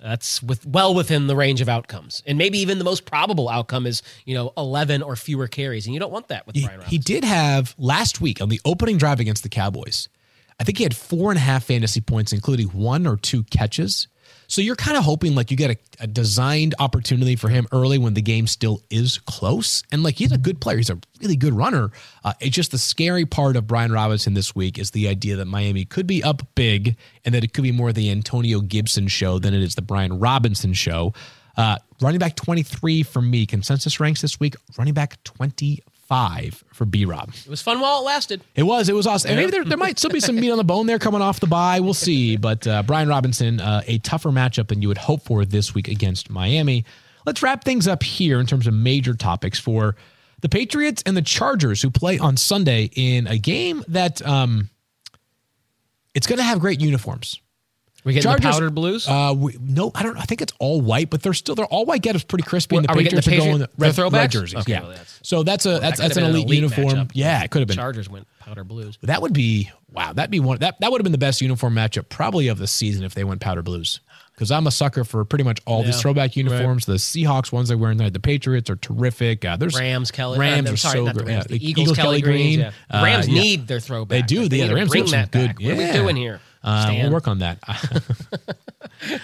That's 0.00 0.42
with 0.42 0.66
well 0.66 0.94
within 0.94 1.28
the 1.28 1.36
range 1.36 1.62
of 1.62 1.68
outcomes, 1.70 2.22
and 2.26 2.36
maybe 2.36 2.58
even 2.58 2.76
the 2.76 2.84
most 2.84 3.06
probable 3.06 3.48
outcome 3.48 3.86
is 3.86 4.02
you 4.26 4.34
know 4.34 4.52
eleven 4.54 5.02
or 5.02 5.16
fewer 5.16 5.46
carries, 5.46 5.86
and 5.86 5.94
you 5.94 6.00
don't 6.00 6.12
want 6.12 6.28
that 6.28 6.46
with 6.46 6.56
He, 6.56 6.66
Brian 6.66 6.82
he 6.82 6.98
did 6.98 7.24
have 7.24 7.74
last 7.78 8.20
week 8.20 8.42
on 8.42 8.50
the 8.50 8.60
opening 8.66 8.98
drive 8.98 9.18
against 9.18 9.44
the 9.44 9.48
Cowboys. 9.48 10.10
I 10.60 10.64
think 10.64 10.76
he 10.76 10.84
had 10.84 10.94
four 10.94 11.30
and 11.30 11.38
a 11.38 11.40
half 11.40 11.64
fantasy 11.64 12.02
points, 12.02 12.34
including 12.34 12.68
one 12.68 13.06
or 13.06 13.16
two 13.16 13.44
catches. 13.44 14.08
So 14.54 14.60
you're 14.60 14.76
kind 14.76 14.96
of 14.96 15.02
hoping 15.02 15.34
like 15.34 15.50
you 15.50 15.56
get 15.56 15.72
a, 15.72 16.04
a 16.04 16.06
designed 16.06 16.76
opportunity 16.78 17.34
for 17.34 17.48
him 17.48 17.66
early 17.72 17.98
when 17.98 18.14
the 18.14 18.22
game 18.22 18.46
still 18.46 18.82
is 18.88 19.18
close. 19.18 19.82
And 19.90 20.04
like 20.04 20.14
he's 20.14 20.30
a 20.30 20.38
good 20.38 20.60
player, 20.60 20.76
he's 20.76 20.90
a 20.90 20.98
really 21.20 21.34
good 21.34 21.54
runner. 21.54 21.90
Uh, 22.22 22.34
it's 22.38 22.54
just 22.54 22.70
the 22.70 22.78
scary 22.78 23.26
part 23.26 23.56
of 23.56 23.66
Brian 23.66 23.90
Robinson 23.90 24.34
this 24.34 24.54
week 24.54 24.78
is 24.78 24.92
the 24.92 25.08
idea 25.08 25.34
that 25.34 25.46
Miami 25.46 25.84
could 25.84 26.06
be 26.06 26.22
up 26.22 26.42
big 26.54 26.96
and 27.24 27.34
that 27.34 27.42
it 27.42 27.52
could 27.52 27.64
be 27.64 27.72
more 27.72 27.92
the 27.92 28.12
Antonio 28.12 28.60
Gibson 28.60 29.08
show 29.08 29.40
than 29.40 29.54
it 29.54 29.60
is 29.60 29.74
the 29.74 29.82
Brian 29.82 30.20
Robinson 30.20 30.72
show. 30.72 31.12
Uh, 31.56 31.78
running 32.00 32.20
back 32.20 32.36
23 32.36 33.02
for 33.02 33.20
me, 33.20 33.46
consensus 33.46 33.98
ranks 33.98 34.22
this 34.22 34.38
week, 34.38 34.54
running 34.78 34.94
back 34.94 35.20
25 35.24 35.80
for 36.72 36.84
B 36.84 37.04
Rob. 37.04 37.30
It 37.34 37.48
was 37.48 37.62
fun 37.62 37.80
while 37.80 38.00
it 38.00 38.04
lasted. 38.04 38.42
It 38.54 38.62
was. 38.62 38.88
It 38.88 38.94
was 38.94 39.06
awesome. 39.06 39.30
And 39.30 39.38
maybe 39.38 39.50
there, 39.50 39.64
there 39.64 39.78
might 39.78 39.98
still 39.98 40.10
be 40.10 40.20
some 40.20 40.36
meat 40.36 40.50
on 40.50 40.58
the 40.58 40.64
bone 40.64 40.86
there 40.86 40.98
coming 40.98 41.22
off 41.22 41.40
the 41.40 41.46
bye. 41.46 41.80
We'll 41.80 41.94
see. 41.94 42.36
But 42.36 42.66
uh, 42.66 42.82
Brian 42.82 43.08
Robinson, 43.08 43.60
uh, 43.60 43.82
a 43.86 43.98
tougher 43.98 44.30
matchup 44.30 44.68
than 44.68 44.82
you 44.82 44.88
would 44.88 44.98
hope 44.98 45.22
for 45.22 45.44
this 45.44 45.74
week 45.74 45.88
against 45.88 46.30
Miami. 46.30 46.84
Let's 47.26 47.42
wrap 47.42 47.64
things 47.64 47.88
up 47.88 48.02
here 48.02 48.38
in 48.40 48.46
terms 48.46 48.66
of 48.66 48.74
major 48.74 49.14
topics 49.14 49.58
for 49.58 49.96
the 50.40 50.48
Patriots 50.48 51.02
and 51.06 51.16
the 51.16 51.22
Chargers, 51.22 51.80
who 51.80 51.90
play 51.90 52.18
on 52.18 52.36
Sunday 52.36 52.90
in 52.94 53.26
a 53.26 53.38
game 53.38 53.82
that 53.88 54.20
um, 54.26 54.68
it's 56.14 56.26
going 56.26 56.38
to 56.38 56.44
have 56.44 56.60
great 56.60 56.80
uniforms. 56.80 57.40
We 58.04 58.20
Chargers- 58.20 58.42
the 58.44 58.50
powdered 58.50 58.74
blues. 58.74 59.08
Uh, 59.08 59.32
we, 59.36 59.56
no, 59.60 59.90
I 59.94 60.02
don't. 60.02 60.16
I 60.18 60.22
think 60.24 60.42
it's 60.42 60.52
all 60.58 60.80
white, 60.82 61.08
but 61.08 61.22
they're 61.22 61.32
still 61.32 61.54
they're 61.54 61.64
all 61.64 61.86
white. 61.86 62.02
Get 62.02 62.14
is 62.14 62.22
pretty 62.22 62.44
crispy. 62.44 62.76
And 62.76 62.84
the 62.86 62.92
Are 62.92 62.96
we 62.96 63.04
getting 63.04 63.18
Patriots 63.20 63.44
the 63.44 63.50
are 63.50 63.52
going 63.56 63.68
Patriot- 63.68 63.78
red, 63.78 64.10
the 64.12 64.16
red 64.18 64.30
jerseys. 64.30 64.60
Okay, 64.60 64.72
yeah, 64.72 64.80
well, 64.80 64.88
that's- 64.90 65.20
so 65.22 65.42
that's 65.42 65.64
a 65.64 65.78
that's 65.78 65.98
That 65.98 66.08
that's 66.08 66.16
an 66.18 66.24
been 66.24 66.34
elite, 66.34 66.48
uniform. 66.50 66.88
matchup. 66.88 67.10
Yeah, 67.14 67.42
it 67.42 67.50
could 67.50 67.60
have 67.60 67.68
been. 67.68 67.76
Chargers 67.76 68.10
went 68.10 68.26
powder 68.40 68.62
blues. 68.62 68.98
That 69.02 69.22
would 69.22 69.32
be 69.32 69.70
wow. 69.90 70.12
That'd 70.12 70.30
be 70.30 70.40
one. 70.40 70.58
That 70.58 70.78
that 70.80 70.92
would 70.92 71.00
have 71.00 71.04
been 71.04 71.12
the 71.12 71.18
best 71.18 71.40
uniform 71.40 71.74
matchup 71.74 72.10
probably 72.10 72.48
of 72.48 72.58
the 72.58 72.66
season 72.66 73.04
if 73.04 73.14
they 73.14 73.24
went 73.24 73.40
powder 73.40 73.62
blues. 73.62 74.00
Because 74.34 74.50
I'm 74.50 74.66
a 74.66 74.70
sucker 74.72 75.04
for 75.04 75.24
pretty 75.24 75.44
much 75.44 75.60
all 75.64 75.84
these 75.84 76.00
throwback 76.00 76.34
uniforms. 76.36 76.86
The 76.86 76.94
Seahawks 76.94 77.52
ones 77.52 77.68
they 77.68 77.76
wear 77.76 77.92
in 77.92 77.98
there. 77.98 78.10
the 78.10 78.18
Patriots 78.18 78.68
are 78.68 78.74
terrific. 78.74 79.44
Uh, 79.44 79.56
there's 79.56 79.78
Rams, 79.78 80.10
Kelly. 80.10 80.40
Rams 80.40 80.68
are 80.72 80.76
sorry, 80.76 80.98
so 80.98 81.04
the 81.04 81.12
great. 81.22 81.28
Yeah, 81.28 81.42
the 81.44 81.64
Eagles, 81.64 81.92
Kelly, 81.96 82.20
Greens. 82.20 82.58
Yeah. 82.58 82.72
The 82.90 82.98
Uh, 82.98 83.04
Rams 83.04 83.28
yeah. 83.28 83.40
need 83.40 83.68
their 83.68 83.78
throwback. 83.78 84.08
They 84.08 84.22
do. 84.22 84.42
Yeah, 84.42 84.48
the 84.64 84.68
to 84.70 84.74
Rams 84.74 84.90
bring 84.90 85.04
that 85.04 85.10
some 85.10 85.20
back. 85.46 85.56
good. 85.56 85.64
What 85.64 85.72
are 85.78 85.86
we 85.86 85.92
doing 85.92 86.16
here? 86.16 86.40
Uh, 86.64 86.90
we'll 86.94 87.12
work 87.12 87.28
on 87.28 87.38
that. 87.38 87.58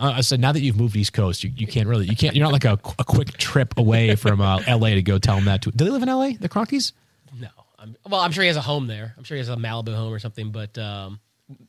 Uh, 0.00 0.12
I 0.16 0.20
said 0.20 0.38
now 0.38 0.52
that 0.52 0.60
you've 0.60 0.76
moved 0.76 0.94
East 0.94 1.12
Coast, 1.12 1.42
you, 1.42 1.50
you 1.56 1.66
can't 1.66 1.88
really 1.88 2.06
you 2.06 2.14
can't 2.14 2.36
you're 2.36 2.44
not 2.44 2.52
like 2.52 2.64
a, 2.64 2.78
a 3.00 3.04
quick 3.04 3.36
trip 3.36 3.76
away 3.76 4.14
from 4.14 4.40
uh, 4.40 4.62
L.A. 4.66 4.94
to 4.94 5.02
go 5.02 5.18
tell 5.18 5.34
them 5.34 5.46
that. 5.46 5.62
To, 5.62 5.72
do 5.72 5.84
they 5.84 5.90
live 5.90 6.02
in 6.04 6.08
L.A. 6.08 6.34
The 6.34 6.48
Kroenkes? 6.48 6.92
No, 7.38 7.48
I'm, 7.78 7.96
well, 8.08 8.20
I'm 8.20 8.30
sure 8.30 8.42
he 8.42 8.48
has 8.48 8.56
a 8.56 8.60
home 8.60 8.86
there. 8.86 9.14
I'm 9.18 9.24
sure 9.24 9.34
he 9.34 9.40
has 9.40 9.48
a 9.48 9.56
Malibu 9.56 9.94
home 9.96 10.12
or 10.12 10.20
something. 10.20 10.52
But 10.52 10.78
um, 10.78 11.18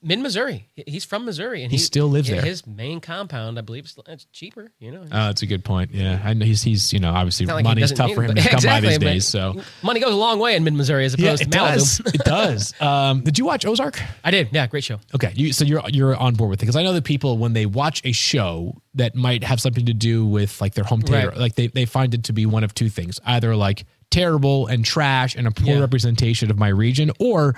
mid 0.01 0.19
Missouri, 0.19 0.67
he's 0.75 1.05
from 1.05 1.25
Missouri, 1.25 1.63
and 1.63 1.71
He 1.71 1.77
still 1.77 2.07
lives 2.07 2.27
yeah, 2.29 2.35
there. 2.37 2.45
His 2.45 2.67
main 2.67 2.99
compound, 2.99 3.57
I 3.57 3.61
believe, 3.61 3.85
is 3.85 3.97
it's 4.07 4.25
cheaper. 4.33 4.71
You 4.79 4.91
know, 4.91 5.01
Oh, 5.03 5.07
that's 5.09 5.41
a 5.41 5.45
good 5.45 5.63
point. 5.63 5.91
Yeah, 5.93 6.19
I 6.23 6.33
know 6.33 6.45
he's 6.45 6.61
he's 6.61 6.91
you 6.91 6.99
know 6.99 7.11
obviously 7.11 7.45
like 7.45 7.63
money's 7.63 7.91
tough 7.93 8.13
for 8.13 8.23
him 8.23 8.35
to 8.35 8.41
come 8.49 8.61
by 8.63 8.79
these 8.81 8.97
days. 8.97 9.27
So 9.27 9.61
money 9.81 9.99
goes 9.99 10.13
a 10.13 10.17
long 10.17 10.39
way 10.39 10.55
in 10.55 10.63
mid 10.63 10.73
Missouri 10.73 11.05
as 11.05 11.17
yeah, 11.17 11.29
opposed 11.29 11.41
it 11.43 11.51
to 11.51 11.57
Malibu. 11.57 11.73
does. 11.73 11.99
It 12.13 12.21
does. 12.23 12.73
Um, 12.81 13.21
did 13.21 13.37
you 13.37 13.45
watch 13.45 13.65
Ozark? 13.65 13.99
I 14.23 14.31
did. 14.31 14.49
Yeah, 14.51 14.67
great 14.67 14.83
show. 14.83 14.99
Okay, 15.15 15.31
you, 15.35 15.53
so 15.53 15.63
you're 15.65 15.81
you're 15.89 16.15
on 16.15 16.33
board 16.35 16.49
with 16.49 16.59
it 16.59 16.63
because 16.63 16.75
I 16.75 16.83
know 16.83 16.93
that 16.93 17.03
people 17.03 17.37
when 17.37 17.53
they 17.53 17.65
watch 17.65 18.01
a 18.05 18.11
show 18.11 18.81
that 18.95 19.15
might 19.15 19.43
have 19.43 19.59
something 19.61 19.85
to 19.85 19.93
do 19.93 20.25
with 20.25 20.59
like 20.61 20.73
their 20.73 20.83
home 20.83 21.01
theater, 21.01 21.29
Right. 21.29 21.37
like 21.37 21.55
they 21.55 21.67
they 21.67 21.85
find 21.85 22.13
it 22.13 22.23
to 22.25 22.33
be 22.33 22.45
one 22.45 22.63
of 22.63 22.73
two 22.73 22.89
things: 22.89 23.19
either 23.25 23.55
like 23.55 23.85
terrible 24.11 24.67
and 24.67 24.83
trash 24.83 25.35
and 25.35 25.47
a 25.47 25.51
poor 25.51 25.75
Yeah. 25.75 25.79
representation 25.79 26.49
of 26.51 26.57
my 26.57 26.69
region, 26.69 27.11
or 27.19 27.55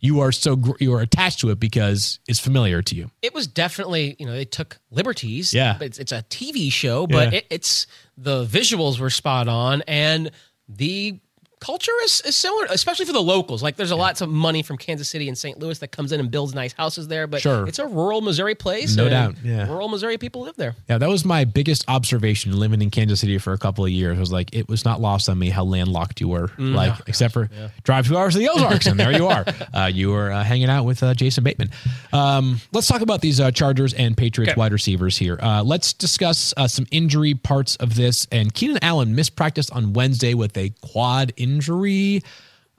you 0.00 0.20
are 0.20 0.32
so 0.32 0.56
gr- 0.56 0.76
you 0.80 0.92
are 0.94 1.00
attached 1.00 1.40
to 1.40 1.50
it 1.50 1.60
because 1.60 2.18
it's 2.26 2.40
familiar 2.40 2.82
to 2.82 2.94
you. 2.94 3.10
It 3.22 3.34
was 3.34 3.46
definitely, 3.46 4.16
you 4.18 4.26
know, 4.26 4.32
they 4.32 4.44
took 4.46 4.78
liberties. 4.90 5.52
Yeah. 5.54 5.76
But 5.78 5.86
it's, 5.88 5.98
it's 5.98 6.12
a 6.12 6.22
TV 6.30 6.72
show, 6.72 7.06
but 7.06 7.32
Yeah. 7.32 7.38
it, 7.38 7.46
it's 7.50 7.86
the 8.16 8.44
visuals 8.44 8.98
were 8.98 9.10
spot 9.10 9.46
on 9.48 9.82
and 9.86 10.30
the 10.68 11.20
culture 11.60 11.92
is, 12.04 12.20
is 12.22 12.36
similar, 12.36 12.66
especially 12.70 13.04
for 13.06 13.12
the 13.12 13.22
locals. 13.22 13.62
Like 13.62 13.76
there's 13.76 13.90
a 13.90 13.96
lots 13.96 14.20
of 14.20 14.28
money 14.28 14.62
from 14.62 14.76
Kansas 14.78 15.08
City 15.08 15.28
and 15.28 15.36
St. 15.36 15.58
Louis 15.58 15.78
that 15.80 15.88
comes 15.92 16.10
in 16.12 16.20
and 16.20 16.30
builds 16.30 16.54
nice 16.54 16.72
houses 16.72 17.06
there, 17.08 17.26
but 17.26 17.40
Sure. 17.42 17.66
it's 17.68 17.78
a 17.78 17.86
rural 17.86 18.20
Missouri 18.20 18.54
place. 18.54 18.96
No 18.96 19.04
and 19.06 19.10
doubt, 19.10 19.34
yeah. 19.44 19.66
Rural 19.68 19.88
Missouri 19.88 20.16
people 20.18 20.42
live 20.42 20.56
there. 20.56 20.74
Yeah, 20.88 20.98
that 20.98 21.08
was 21.08 21.24
my 21.24 21.44
biggest 21.44 21.84
observation 21.88 22.58
living 22.58 22.80
in 22.82 22.90
Kansas 22.90 23.20
City 23.20 23.38
for 23.38 23.52
a 23.52 23.58
couple 23.58 23.84
of 23.84 23.90
years. 23.90 24.16
I 24.16 24.20
was 24.20 24.32
like 24.32 24.54
it 24.54 24.68
was 24.68 24.84
not 24.84 25.00
lost 25.00 25.28
on 25.28 25.38
me 25.38 25.50
how 25.50 25.64
landlocked 25.64 26.20
you 26.20 26.28
were. 26.28 26.48
Mm, 26.48 26.74
like 26.74 26.94
except 27.06 27.32
for 27.34 27.48
drive 27.84 28.06
two 28.08 28.16
hours 28.16 28.32
to 28.34 28.38
the 28.40 28.48
Ozarks, 28.48 28.86
and 28.86 28.98
there 28.98 29.12
you 29.12 29.26
are. 29.28 29.44
Uh, 29.72 29.86
you 29.86 30.10
were 30.10 30.32
uh, 30.32 30.42
hanging 30.42 30.68
out 30.68 30.84
with 30.84 31.02
uh, 31.02 31.14
Jason 31.14 31.44
Bateman. 31.44 31.70
Um, 32.12 32.60
let's 32.72 32.86
talk 32.88 33.02
about 33.02 33.20
these 33.20 33.38
uh, 33.40 33.50
Chargers 33.52 33.94
and 33.94 34.16
Patriots 34.16 34.52
Okay. 34.52 34.58
wide 34.58 34.72
receivers 34.72 35.16
here. 35.16 35.38
Uh, 35.40 35.62
let's 35.62 35.92
discuss 35.92 36.52
uh, 36.56 36.66
some 36.66 36.86
injury 36.90 37.34
parts 37.34 37.76
of 37.76 37.94
this. 37.94 38.26
And 38.32 38.52
Keenan 38.52 38.78
Allen 38.82 39.14
mispracticed 39.14 39.74
on 39.74 39.92
Wednesday 39.92 40.34
with 40.34 40.56
a 40.56 40.70
quad 40.80 41.32
injury. 41.36 41.49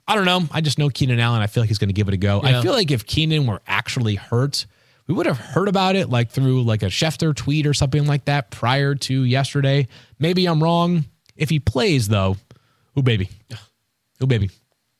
I 0.08 0.14
don't 0.14 0.24
know. 0.24 0.42
I 0.50 0.60
just 0.60 0.78
know 0.78 0.88
Keenan 0.88 1.20
Allen. 1.20 1.42
I 1.42 1.46
feel 1.46 1.62
like 1.62 1.68
he's 1.68 1.78
going 1.78 1.88
to 1.90 1.94
give 1.94 2.08
it 2.08 2.14
a 2.14 2.18
go. 2.18 2.42
I 2.42 2.60
feel 2.62 2.72
like 2.72 2.90
if 2.90 3.06
Keenan 3.06 3.46
were 3.46 3.60
actually 3.66 4.16
hurt, 4.16 4.66
we 5.06 5.14
would 5.14 5.26
have 5.26 5.38
heard 5.38 5.68
about 5.68 5.96
it 5.96 6.08
like 6.08 6.30
through 6.30 6.62
like 6.62 6.82
a 6.82 6.86
Schefter 6.86 7.34
tweet 7.34 7.66
or 7.66 7.74
something 7.74 8.06
like 8.06 8.24
that 8.26 8.50
prior 8.50 8.94
to 8.94 9.22
yesterday. 9.24 9.88
Maybe 10.18 10.46
I'm 10.46 10.62
wrong. 10.62 11.04
If 11.36 11.50
he 11.50 11.60
plays 11.60 12.08
though, 12.08 12.36
oh 12.96 13.02
baby, 13.02 13.28
oh 14.20 14.26
baby, 14.26 14.50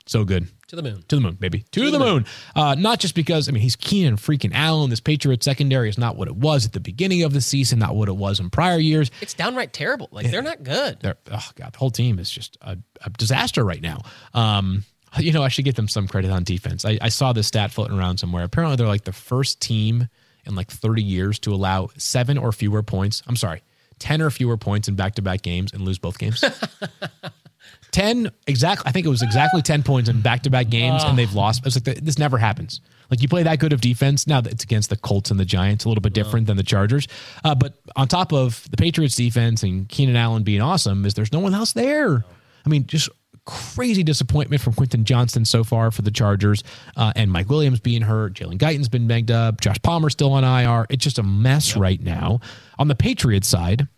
so 0.06 0.24
good. 0.24 0.48
To 0.72 0.76
the 0.76 0.82
moon. 0.82 1.04
To 1.08 1.16
the 1.16 1.20
moon, 1.20 1.34
baby. 1.34 1.66
To, 1.72 1.90
the 1.90 1.98
moon. 1.98 2.24
Uh, 2.56 2.74
not 2.74 2.98
just 2.98 3.14
because, 3.14 3.46
I 3.46 3.52
mean, 3.52 3.62
he's 3.62 3.76
Keenan 3.76 4.14
and 4.14 4.18
freaking 4.18 4.52
Allen. 4.54 4.88
This 4.88 5.00
Patriots 5.00 5.44
secondary 5.44 5.90
is 5.90 5.98
not 5.98 6.16
what 6.16 6.28
it 6.28 6.34
was 6.34 6.64
at 6.64 6.72
the 6.72 6.80
beginning 6.80 7.24
of 7.24 7.34
the 7.34 7.42
season, 7.42 7.78
not 7.78 7.94
what 7.94 8.08
it 8.08 8.16
was 8.16 8.40
in 8.40 8.48
prior 8.48 8.78
years. 8.78 9.10
It's 9.20 9.34
downright 9.34 9.74
terrible. 9.74 10.08
Like 10.10 10.30
they're 10.30 10.40
not 10.40 10.62
good. 10.62 10.98
They're, 11.00 11.18
oh 11.30 11.50
God, 11.56 11.74
the 11.74 11.78
whole 11.78 11.90
team 11.90 12.18
is 12.18 12.30
just 12.30 12.56
a, 12.62 12.78
a 13.04 13.10
disaster 13.10 13.62
right 13.62 13.82
now. 13.82 14.00
Um, 14.32 14.84
you 15.18 15.32
know, 15.32 15.42
I 15.42 15.48
should 15.48 15.66
get 15.66 15.76
them 15.76 15.88
some 15.88 16.08
credit 16.08 16.30
on 16.30 16.42
defense. 16.42 16.86
I, 16.86 16.96
I 17.02 17.10
saw 17.10 17.34
this 17.34 17.48
stat 17.48 17.70
floating 17.70 17.98
around 17.98 18.16
somewhere. 18.16 18.42
Apparently, 18.42 18.76
they're 18.76 18.86
like 18.86 19.04
the 19.04 19.12
first 19.12 19.60
team 19.60 20.08
in 20.46 20.54
like 20.54 20.70
30 20.70 21.02
years 21.02 21.38
to 21.40 21.52
allow 21.52 21.90
seven 21.98 22.38
or 22.38 22.50
fewer 22.50 22.82
points. 22.82 23.22
I'm 23.26 23.36
sorry, 23.36 23.62
10 23.98 24.22
or 24.22 24.30
fewer 24.30 24.56
points 24.56 24.88
in 24.88 24.94
back 24.94 25.16
to 25.16 25.22
back 25.22 25.42
games 25.42 25.74
and 25.74 25.82
lose 25.82 25.98
both 25.98 26.18
games. 26.18 26.42
10 27.92 28.30
exactly. 28.46 28.84
I 28.86 28.92
think 28.92 29.06
it 29.06 29.10
was 29.10 29.22
exactly 29.22 29.62
10 29.62 29.82
points 29.82 30.08
in 30.08 30.20
back 30.20 30.42
to 30.42 30.50
back 30.50 30.68
games, 30.68 31.04
and 31.04 31.16
they've 31.16 31.32
lost. 31.32 31.64
It's 31.66 31.76
like 31.76 31.98
this 32.02 32.18
never 32.18 32.38
happens. 32.38 32.80
Like 33.10 33.20
you 33.20 33.28
play 33.28 33.42
that 33.42 33.58
good 33.58 33.74
of 33.74 33.82
defense. 33.82 34.26
Now 34.26 34.40
that 34.40 34.52
it's 34.52 34.64
against 34.64 34.88
the 34.88 34.96
Colts 34.96 35.30
and 35.30 35.38
the 35.38 35.44
Giants, 35.44 35.84
a 35.84 35.88
little 35.88 36.00
bit 36.00 36.14
different 36.14 36.46
than 36.46 36.56
the 36.56 36.62
Chargers. 36.62 37.06
Uh, 37.44 37.54
but 37.54 37.74
on 37.94 38.08
top 38.08 38.32
of 38.32 38.66
the 38.70 38.78
Patriots 38.78 39.14
defense 39.14 39.62
and 39.62 39.86
Keenan 39.88 40.16
Allen 40.16 40.42
being 40.42 40.62
awesome, 40.62 41.04
is 41.04 41.12
there's 41.14 41.32
no 41.32 41.40
one 41.40 41.54
else 41.54 41.74
there. 41.74 42.24
I 42.64 42.68
mean, 42.68 42.86
just 42.86 43.10
crazy 43.44 44.02
disappointment 44.02 44.62
from 44.62 44.72
Quentin 44.72 45.04
Johnston 45.04 45.44
so 45.44 45.64
far 45.64 45.90
for 45.90 46.02
the 46.02 46.10
Chargers, 46.10 46.62
uh, 46.96 47.12
and 47.14 47.30
Mike 47.30 47.50
Williams 47.50 47.80
being 47.80 48.02
hurt. 48.02 48.34
Jalen 48.34 48.56
Guyton's 48.56 48.88
been 48.88 49.06
banged 49.06 49.30
up. 49.30 49.60
Josh 49.60 49.80
Palmer 49.82 50.10
still 50.10 50.32
on 50.32 50.44
IR. 50.44 50.86
It's 50.88 51.04
just 51.04 51.18
a 51.18 51.22
mess 51.22 51.76
right 51.76 52.00
now. 52.00 52.40
On 52.78 52.88
the 52.88 52.94
Patriots 52.94 53.48
side, 53.48 53.88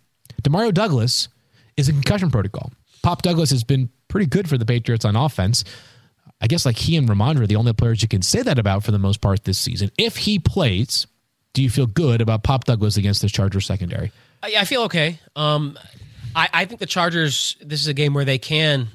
Demario 0.42 0.74
Douglas 0.74 1.28
is 1.76 1.88
in 1.88 1.94
concussion 1.96 2.30
protocol. 2.30 2.72
Pop 3.04 3.20
Douglas 3.20 3.50
has 3.50 3.64
been 3.64 3.90
pretty 4.08 4.24
good 4.24 4.48
for 4.48 4.56
the 4.56 4.64
Patriots 4.64 5.04
on 5.04 5.14
offense. 5.14 5.62
I 6.40 6.46
guess 6.46 6.64
like 6.64 6.78
he 6.78 6.96
and 6.96 7.06
Rhamondre 7.06 7.42
are 7.42 7.46
the 7.46 7.56
only 7.56 7.74
players 7.74 8.00
you 8.00 8.08
can 8.08 8.22
say 8.22 8.40
that 8.42 8.58
about 8.58 8.82
for 8.82 8.92
the 8.92 8.98
most 8.98 9.20
part 9.20 9.44
this 9.44 9.58
season. 9.58 9.90
If 9.98 10.16
he 10.16 10.38
plays, 10.38 11.06
do 11.52 11.62
you 11.62 11.68
feel 11.68 11.86
good 11.86 12.22
about 12.22 12.42
Pop 12.42 12.64
Douglas 12.64 12.96
against 12.96 13.20
this 13.20 13.30
Chargers 13.30 13.66
secondary? 13.66 14.10
I, 14.42 14.54
I 14.60 14.64
feel 14.64 14.82
okay. 14.84 15.20
Um, 15.36 15.78
I, 16.34 16.48
I 16.50 16.64
think 16.64 16.80
the 16.80 16.86
Chargers. 16.86 17.56
This 17.60 17.82
is 17.82 17.88
a 17.88 17.94
game 17.94 18.14
where 18.14 18.24
they 18.24 18.38
can 18.38 18.88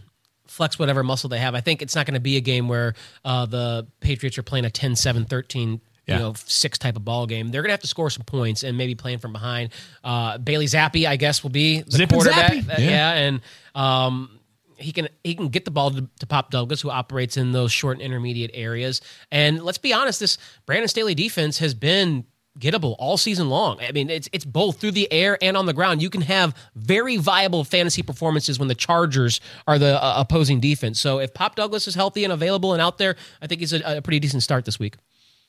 flex 0.48 0.80
whatever 0.80 1.04
muscle 1.04 1.30
they 1.30 1.38
have. 1.38 1.54
I 1.54 1.62
think 1.62 1.84
it's 1.84 1.96
not 1.96 2.08
going 2.08 2.16
to 2.16 2.20
be 2.20 2.36
a 2.36 2.42
game 2.42 2.68
where 2.68 2.96
uh, 3.24 3.46
the 3.46 3.86
Patriots 4.00 4.40
are 4.40 4.44
playing 4.44 4.66
a 4.66 4.70
10-7-13 4.70 5.82
Yeah. 6.10 6.18
you 6.18 6.20
know 6.24 6.34
six 6.46 6.78
type 6.78 6.96
of 6.96 7.06
ball 7.06 7.26
game. 7.28 7.50
They're 7.52 7.62
going 7.62 7.70
to 7.70 7.74
have 7.74 7.82
to 7.82 7.88
score 7.88 8.10
some 8.10 8.24
points 8.26 8.64
and 8.64 8.78
maybe 8.78 8.96
playing 8.96 9.20
from 9.20 9.32
behind. 9.34 9.72
Uh, 10.04 10.38
Bailey 10.38 10.66
Zappe, 10.66 11.08
I 11.08 11.16
guess, 11.16 11.44
will 11.44 11.50
be 11.50 11.82
the 11.82 11.92
Zip 11.92 12.02
and 12.02 12.12
quarterback. 12.12 12.52
Zappe. 12.54 12.70
Uh, 12.70 12.76
Yeah. 12.82 12.90
yeah. 12.90 13.14
and 13.14 13.42
um, 13.76 14.40
he 14.78 14.92
can 14.92 15.10
he 15.24 15.36
can 15.36 15.50
get 15.50 15.66
the 15.66 15.72
ball 15.72 15.92
to, 15.92 16.08
to 16.20 16.26
Pop 16.28 16.52
Douglas, 16.52 16.82
who 16.82 16.90
operates 16.90 17.38
in 17.38 17.52
those 17.52 17.72
short 17.72 17.98
and 17.98 18.02
intermediate 18.02 18.52
areas. 18.54 19.02
And 19.32 19.62
let's 19.64 19.78
be 19.78 19.94
honest, 19.94 20.20
this 20.20 20.38
Brandon 20.66 20.88
Staley 20.88 21.16
defense 21.16 21.60
has 21.60 21.74
been 21.74 22.26
gettable 22.58 22.96
all 23.00 23.16
season 23.16 23.50
long. 23.50 23.80
I 23.80 23.92
mean, 23.94 24.10
it's 24.10 24.28
it's 24.34 24.44
both 24.46 24.80
through 24.80 24.92
the 24.92 25.10
air 25.12 25.38
and 25.42 25.56
on 25.56 25.66
the 25.66 25.74
ground. 25.74 26.02
You 26.02 26.10
can 26.10 26.22
have 26.22 26.54
very 26.76 27.16
viable 27.18 27.64
fantasy 27.64 28.02
performances 28.02 28.58
when 28.60 28.68
the 28.68 28.76
Chargers 28.76 29.40
are 29.68 29.78
the 29.80 30.02
uh, 30.04 30.14
opposing 30.18 30.60
defense. 30.60 31.00
So 31.00 31.20
if 31.20 31.34
Pop 31.34 31.56
Douglas 31.56 31.88
is 31.88 31.96
healthy 31.96 32.24
and 32.24 32.34
available 32.34 32.74
and 32.74 32.82
out 32.82 32.98
there, 32.98 33.16
I 33.42 33.48
think 33.48 33.60
he's 33.62 33.72
a, 33.74 33.98
a 33.98 34.02
pretty 34.02 34.20
decent 34.20 34.44
start 34.44 34.66
this 34.66 34.80
week. 34.80 34.96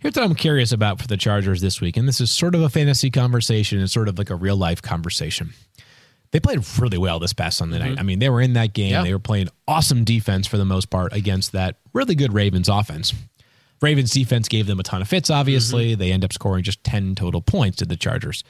Here's 0.01 0.17
what 0.17 0.25
I'm 0.25 0.35
curious 0.35 0.73
about 0.73 0.99
for 0.99 1.07
the 1.07 1.19
Chargers 1.19 1.61
this 1.61 1.81
week, 1.81 1.99
and 1.99 2.09
this 2.09 2.23
is 2.23 2.33
sort 2.33 2.55
of 2.55 2.63
a 2.63 2.71
fantasy 2.71 3.11
conversation 3.11 3.79
and 3.79 3.91
sort 3.91 4.09
of 4.09 4.17
like 4.17 4.31
a 4.31 4.35
real 4.35 4.57
life 4.57 4.81
conversation. 4.81 5.53
They 6.31 6.41
played 6.41 6.61
really 6.79 6.97
well 6.97 7.19
this 7.19 7.35
past 7.35 7.59
Sunday 7.59 7.79
night. 7.79 7.93
Mm-hmm. 7.93 7.99
I 7.99 8.03
mean, 8.03 8.19
they 8.19 8.31
were 8.31 8.41
in 8.41 8.55
that 8.55 8.73
game. 8.73 8.93
Yeah. 8.93 9.03
They 9.03 9.13
were 9.13 9.19
playing 9.19 9.49
awesome 9.69 10.05
defense 10.05 10.47
for 10.47 10.57
the 10.57 10.65
most 10.65 10.89
part 10.89 11.13
against 11.13 11.53
that 11.53 11.77
really 11.93 12.15
good 12.15 12.33
Ravens 12.33 12.69
offense. 12.69 13.13
Ravens 13.83 14.11
defense 14.13 14.49
gave 14.49 14.67
them 14.67 14.81
a 14.81 14.83
ton 14.83 15.03
of 15.03 15.09
fits, 15.09 15.29
obviously. 15.29 15.93
Mm-hmm. 15.93 15.99
They 15.99 16.13
end 16.13 16.25
up 16.25 16.33
scoring 16.33 16.63
just 16.63 16.83
10 16.85 17.15
total 17.15 17.43
points 17.43 17.79
to 17.79 17.85
the 17.85 17.97
Chargers. 17.97 18.43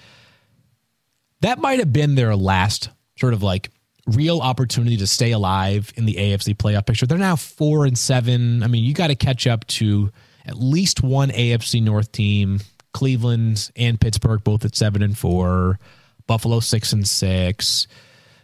That 1.41 1.59
might 1.59 1.79
have 1.79 1.93
been 1.93 2.15
their 2.15 2.37
last 2.37 2.91
sort 3.19 3.33
of 3.33 3.43
like 3.43 3.71
real 4.07 4.41
opportunity 4.41 4.97
to 4.99 5.07
stay 5.07 5.33
alive 5.33 5.93
in 5.97 6.05
the 6.05 6.15
AFC 6.15 6.57
playoff 6.57 6.87
picture. 6.87 7.07
They're 7.07 7.19
now 7.19 7.37
four 7.37 7.87
and 7.87 7.99
seven. 7.99 8.63
I 8.63 8.67
mean, 8.67 8.85
you 8.85 8.95
got 8.95 9.09
to 9.09 9.17
catch 9.17 9.47
up 9.47 9.67
to 9.69 10.11
at 10.47 10.57
least 10.57 11.03
one 11.03 11.31
AFC 11.31 11.83
North 11.83 12.13
team. 12.13 12.61
Cleveland 12.93 13.71
and 13.77 14.01
Pittsburgh 14.01 14.43
both 14.43 14.65
at 14.65 14.75
seven 14.75 15.03
and 15.03 15.17
four. 15.17 15.79
Buffalo 16.27 16.61
six 16.61 16.93
and 16.93 17.07
six. 17.07 17.87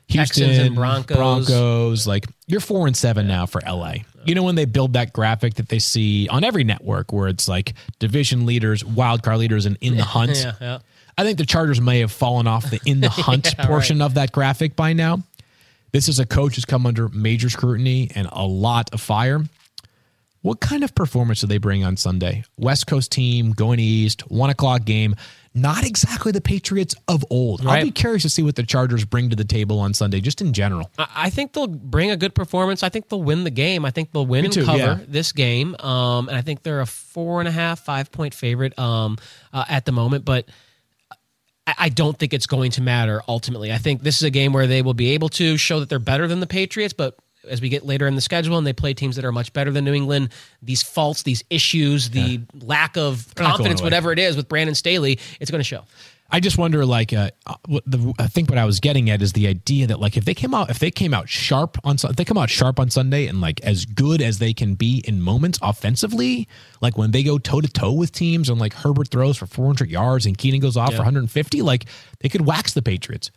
Houston 0.09 0.45
Texans 0.47 0.67
and 0.67 0.75
Broncos. 0.77 1.17
Broncos. 1.17 2.07
Like 2.07 2.27
you're 2.47 2.61
four 2.61 2.87
and 2.87 2.97
seven 2.97 3.27
now 3.27 3.47
for 3.47 3.61
LA. 3.67 3.95
You 4.25 4.35
know 4.35 4.43
when 4.45 4.55
they 4.55 4.65
build 4.65 4.93
that 4.93 5.13
graphic 5.13 5.55
that 5.55 5.69
they 5.69 5.79
see 5.81 6.29
on 6.29 6.45
every 6.45 6.65
network 6.65 7.13
where 7.13 7.29
it's 7.29 7.49
like 7.49 7.75
division 7.99 8.47
leaders, 8.47 8.85
wild 8.85 9.23
card 9.23 9.39
leaders, 9.39 9.67
and 9.67 9.77
in 9.81 9.97
the 9.97 10.05
hunt. 10.05 10.37
Yeah, 10.37 10.53
yeah. 10.61 10.79
I 11.19 11.25
think 11.25 11.39
the 11.39 11.47
Chargers 11.47 11.81
may 11.81 12.01
have 12.01 12.13
fallen 12.13 12.47
off 12.47 12.71
the 12.71 12.81
in 12.87 13.01
the 13.01 13.09
hunt 13.11 13.55
Yeah, 13.59 13.67
portion 13.67 14.01
of 14.01 14.15
that 14.15 14.31
graphic 14.33 14.77
by 14.77 14.93
now. 14.93 15.23
This 15.93 16.09
is 16.09 16.19
a 16.19 16.27
coach 16.27 16.57
who's 16.57 16.65
come 16.65 16.87
under 16.87 17.09
major 17.09 17.49
scrutiny 17.49 18.11
and 18.15 18.29
a 18.31 18.45
lot 18.47 18.93
of 18.93 19.01
fire. 19.01 19.43
What 20.47 20.61
kind 20.61 20.85
of 20.85 20.95
performance 20.95 21.41
do 21.41 21.49
they 21.49 21.59
bring 21.59 21.83
on 21.83 21.97
Sunday? 21.97 22.45
West 22.57 22.87
Coast 22.87 23.11
team 23.11 23.51
going 23.51 23.81
east, 23.81 24.21
one 24.31 24.49
o'clock 24.49 24.85
game. 24.85 25.17
Not 25.55 25.85
exactly 25.85 26.31
the 26.31 26.41
Patriots 26.41 26.95
of 27.09 27.25
old. 27.31 27.67
I'll 27.67 27.83
be 27.83 27.91
curious 27.91 28.23
to 28.23 28.29
see 28.29 28.45
what 28.45 28.55
the 28.55 28.63
Chargers 28.63 29.05
bring 29.05 29.29
to 29.31 29.35
the 29.35 29.45
table 29.45 29.81
on 29.81 29.93
Sunday, 29.93 30.21
just 30.21 30.41
in 30.41 30.53
general. 30.53 30.89
I 30.99 31.31
think 31.31 31.53
they'll 31.53 31.67
bring 31.67 32.13
a 32.13 32.17
good 32.17 32.33
performance. 32.33 32.85
I 32.85 32.91
think 32.91 33.09
they'll 33.09 33.25
win 33.25 33.43
the 33.43 33.51
game. 33.51 33.85
I 33.85 33.91
think 33.91 34.13
they'll 34.13 34.25
win 34.25 34.43
Me 34.43 34.47
and 34.47 34.53
too, 34.53 34.65
cover 34.65 34.79
yeah. 34.79 34.99
this 35.09 35.33
game. 35.33 35.75
Um, 35.81 36.29
and 36.29 36.39
I 36.39 36.43
think 36.43 36.63
they're 36.63 36.81
a 36.81 36.87
four 36.87 37.41
and 37.41 37.49
a 37.49 37.53
half, 37.53 37.81
five 37.81 38.13
point 38.13 38.33
favorite 38.33 38.79
um, 38.79 39.19
uh, 39.53 39.65
at 39.69 39.85
the 39.85 39.91
moment. 39.91 40.25
But 40.25 40.49
I 41.67 41.89
don't 41.89 42.17
think 42.17 42.33
it's 42.33 42.47
going 42.47 42.71
to 42.73 42.83
matter 42.83 43.21
ultimately. 43.27 43.73
I 43.73 43.79
think 43.79 44.05
this 44.05 44.15
is 44.15 44.23
a 44.23 44.31
game 44.31 44.53
where 44.53 44.69
they 44.69 44.83
will 44.83 44.95
be 44.95 45.15
able 45.15 45.31
to 45.31 45.57
show 45.57 45.81
that 45.81 45.89
they're 45.89 45.99
better 45.99 46.29
than 46.29 46.39
the 46.39 46.47
Patriots. 46.47 46.95
But 46.95 47.19
as 47.49 47.61
we 47.61 47.69
get 47.69 47.85
later 47.85 48.07
in 48.07 48.15
the 48.15 48.21
schedule 48.21 48.59
and 48.59 48.67
they 48.67 48.73
play 48.73 48.95
teams 48.95 49.17
that 49.17 49.25
are 49.25 49.33
much 49.33 49.53
better 49.53 49.71
than 49.71 49.85
New 49.85 49.95
England, 49.95 50.31
these 50.63 50.83
faults, 50.83 51.23
these 51.23 51.43
issues, 51.51 52.11
the 52.11 52.41
lack 52.61 52.97
of 52.97 53.35
They're 53.35 53.47
confidence, 53.47 53.83
whatever 53.83 54.13
it 54.13 54.19
is 54.19 54.37
with 54.37 54.49
Brandon 54.49 54.75
Staley, 54.75 55.19
it's 55.41 55.51
going 55.51 55.61
to 55.61 55.65
show. 55.65 55.85
I 56.29 56.41
just 56.41 56.59
wonder, 56.59 56.85
like, 56.85 57.13
uh, 57.13 57.31
the, 57.87 58.13
I 58.19 58.27
think 58.27 58.51
what 58.51 58.59
I 58.59 58.65
was 58.65 58.81
getting 58.81 59.11
at 59.11 59.23
is 59.23 59.33
the 59.33 59.47
idea 59.47 59.87
that, 59.87 60.01
like, 60.01 60.17
if 60.17 60.25
they 60.25 60.35
came 60.35 60.55
out, 60.55 60.71
if 60.71 60.81
they 60.81 60.91
came 60.91 61.15
out 61.15 61.29
sharp 61.29 61.79
on, 61.85 61.95
if 62.03 62.17
they 62.17 62.25
come 62.25 62.37
out 62.37 62.51
sharp 62.51 62.81
on 62.81 62.91
Sunday 62.91 63.27
and 63.29 63.41
like 63.41 63.61
as 63.63 63.85
good 63.85 64.21
as 64.21 64.39
they 64.39 64.53
can 64.53 64.75
be 64.75 65.05
in 65.07 65.23
moments 65.23 65.59
offensively, 65.63 66.49
like 66.81 66.99
when 66.99 67.13
they 67.13 67.23
go 67.23 67.39
toe 67.39 67.61
to 67.61 67.69
toe 67.69 67.93
with 67.93 68.11
teams 68.11 68.49
and 68.49 68.59
like 68.59 68.75
Herbert 68.75 69.09
throws 69.09 69.37
for 69.37 69.47
400 69.47 69.89
yards 69.89 70.27
and 70.27 70.37
Keenan 70.37 70.61
goes 70.61 70.77
off 70.77 70.91
for 70.95 70.99
150, 70.99 71.63
like 71.63 71.87
they 72.19 72.29
could 72.29 72.45
wax 72.45 72.75
the 72.75 72.83
Patriots. 72.83 73.31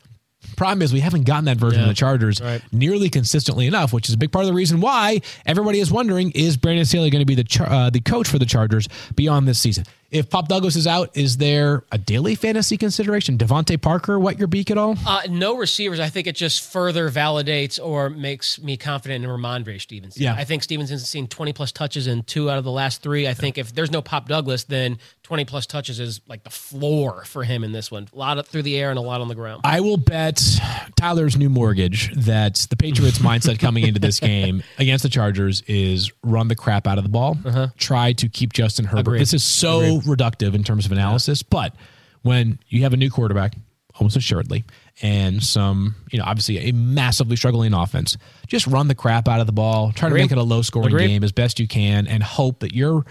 Problem 0.55 0.81
is, 0.81 0.93
we 0.93 0.99
haven't 0.99 1.23
gotten 1.23 1.45
that 1.45 1.57
version 1.57 1.81
of 1.81 1.87
the 1.87 1.93
Chargers 1.93 2.41
right. 2.41 2.61
nearly 2.71 3.09
consistently 3.09 3.67
enough, 3.67 3.93
which 3.93 4.09
is 4.09 4.15
a 4.15 4.17
big 4.17 4.31
part 4.31 4.43
of 4.43 4.47
the 4.47 4.53
reason 4.53 4.81
why 4.81 5.21
everybody 5.45 5.79
is 5.79 5.91
wondering: 5.91 6.31
Is 6.31 6.57
Brandon 6.57 6.85
Staley 6.85 7.09
going 7.09 7.21
to 7.21 7.25
be 7.25 7.35
the 7.35 7.43
char- 7.43 7.69
uh, 7.69 7.89
the 7.89 8.01
coach 8.01 8.27
for 8.27 8.39
the 8.39 8.45
Chargers 8.45 8.87
beyond 9.15 9.47
this 9.47 9.59
season? 9.59 9.85
If 10.11 10.29
Pop 10.29 10.47
Douglas 10.47 10.75
is 10.75 10.87
out, 10.87 11.15
is 11.15 11.37
there 11.37 11.83
a 11.91 11.99
daily 11.99 12.33
fantasy 12.33 12.77
consideration? 12.77 13.37
DeVante 13.37 13.79
Parker, 13.79 14.17
wet 14.17 14.39
your 14.39 14.47
beak 14.47 14.71
at 14.71 14.77
all? 14.77 14.95
Uh, 15.05 15.21
no 15.29 15.55
receivers. 15.55 15.99
I 15.99 16.09
think 16.09 16.25
it 16.25 16.35
just 16.35 16.63
further 16.71 17.11
validates 17.11 17.79
or 17.83 18.09
makes 18.09 18.59
me 18.59 18.75
confident 18.75 19.23
in 19.23 19.29
Rhamondre 19.29 19.79
Stevenson. 19.79 20.23
Yeah. 20.23 20.33
I 20.33 20.45
think 20.45 20.63
Stevenson's 20.63 21.07
seen 21.07 21.27
20 21.27 21.53
plus 21.53 21.71
touches 21.71 22.07
in 22.07 22.23
two 22.23 22.49
out 22.49 22.57
of 22.57 22.63
the 22.63 22.71
last 22.71 23.03
three. 23.03 23.27
I 23.27 23.35
think 23.35 23.59
if 23.59 23.73
there's 23.75 23.91
no 23.91 24.01
Pop 24.01 24.27
Douglas, 24.27 24.63
then 24.63 24.97
20 25.30 25.45
plus 25.45 25.67
touches 25.67 25.99
is 25.99 26.21
like 26.27 26.43
the 26.43 26.49
floor 26.49 27.23
for 27.23 27.43
him 27.43 27.63
in 27.63 27.71
this 27.71 27.91
one. 27.91 28.07
A 28.11 28.17
lot 28.17 28.39
of, 28.39 28.47
through 28.47 28.63
the 28.63 28.75
air 28.80 28.89
and 28.89 28.97
a 28.97 29.01
lot 29.03 29.21
on 29.21 29.27
the 29.27 29.36
ground. 29.36 29.61
I 29.63 29.80
will 29.80 29.95
bet 29.95 30.41
Tyler's 30.95 31.38
new 31.38 31.49
mortgage 31.49 32.11
that 32.25 32.65
the 32.71 32.75
Patriots' 32.75 33.19
mindset 33.19 33.59
coming 33.59 33.86
into 33.86 33.99
this 33.99 34.19
game 34.19 34.63
against 34.80 35.03
the 35.03 35.09
Chargers 35.09 35.61
is 35.67 36.11
run 36.23 36.47
the 36.47 36.55
crap 36.55 36.88
out 36.88 36.97
of 36.97 37.03
the 37.03 37.11
ball, 37.11 37.38
uh-huh. 37.45 37.67
try 37.77 38.11
to 38.13 38.27
keep 38.27 38.53
Justin 38.53 38.86
Herbert. 38.86 39.01
Agreed. 39.01 39.19
This 39.19 39.36
is 39.36 39.43
so 39.43 39.99
reductive 39.99 40.55
in 40.55 40.63
terms 40.63 40.88
of 40.88 40.91
analysis, 40.91 41.43
but 41.43 41.75
when 42.23 42.57
you 42.67 42.82
have 42.82 42.93
a 42.93 42.97
new 42.97 43.11
quarterback, 43.11 43.53
almost 43.99 44.17
assuredly, 44.17 44.63
and 45.03 45.43
some, 45.43 45.93
you 46.09 46.17
know, 46.17 46.25
obviously 46.25 46.69
a 46.69 46.73
massively 46.73 47.36
struggling 47.36 47.75
offense, 47.75 48.17
just 48.47 48.65
run 48.65 48.88
the 48.88 48.95
crap 48.95 49.27
out 49.27 49.41
of 49.41 49.45
the 49.45 49.53
ball, 49.53 49.91
try 49.91 50.07
Agreed. 50.07 50.21
to 50.21 50.23
make 50.23 50.32
it 50.32 50.38
a 50.39 50.43
low 50.43 50.63
scoring 50.63 50.97
game 50.97 51.23
as 51.23 51.32
best 51.32 51.59
you 51.59 51.67
can, 51.67 52.07
and 52.07 52.23
hope 52.23 52.61
that 52.61 52.73
your 52.73 53.05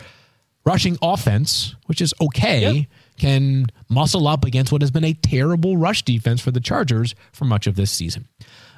rushing 0.69 0.97
offense, 1.03 1.75
which 1.87 2.01
is 2.01 2.12
okay, 2.21 2.61
Yep. 2.81 2.87
can 3.19 3.66
muscle 3.89 4.29
up 4.29 4.45
against 4.45 4.71
what 4.71 4.83
has 4.83 4.91
been 4.91 5.05
a 5.05 5.14
terrible 5.14 5.77
rush 5.77 6.03
defense 6.03 6.41
for 6.41 6.51
the 6.51 6.61
Chargers 6.61 7.14
for 7.33 7.45
much 7.47 7.66
of 7.66 7.75
this 7.75 7.91
season. 7.91 8.29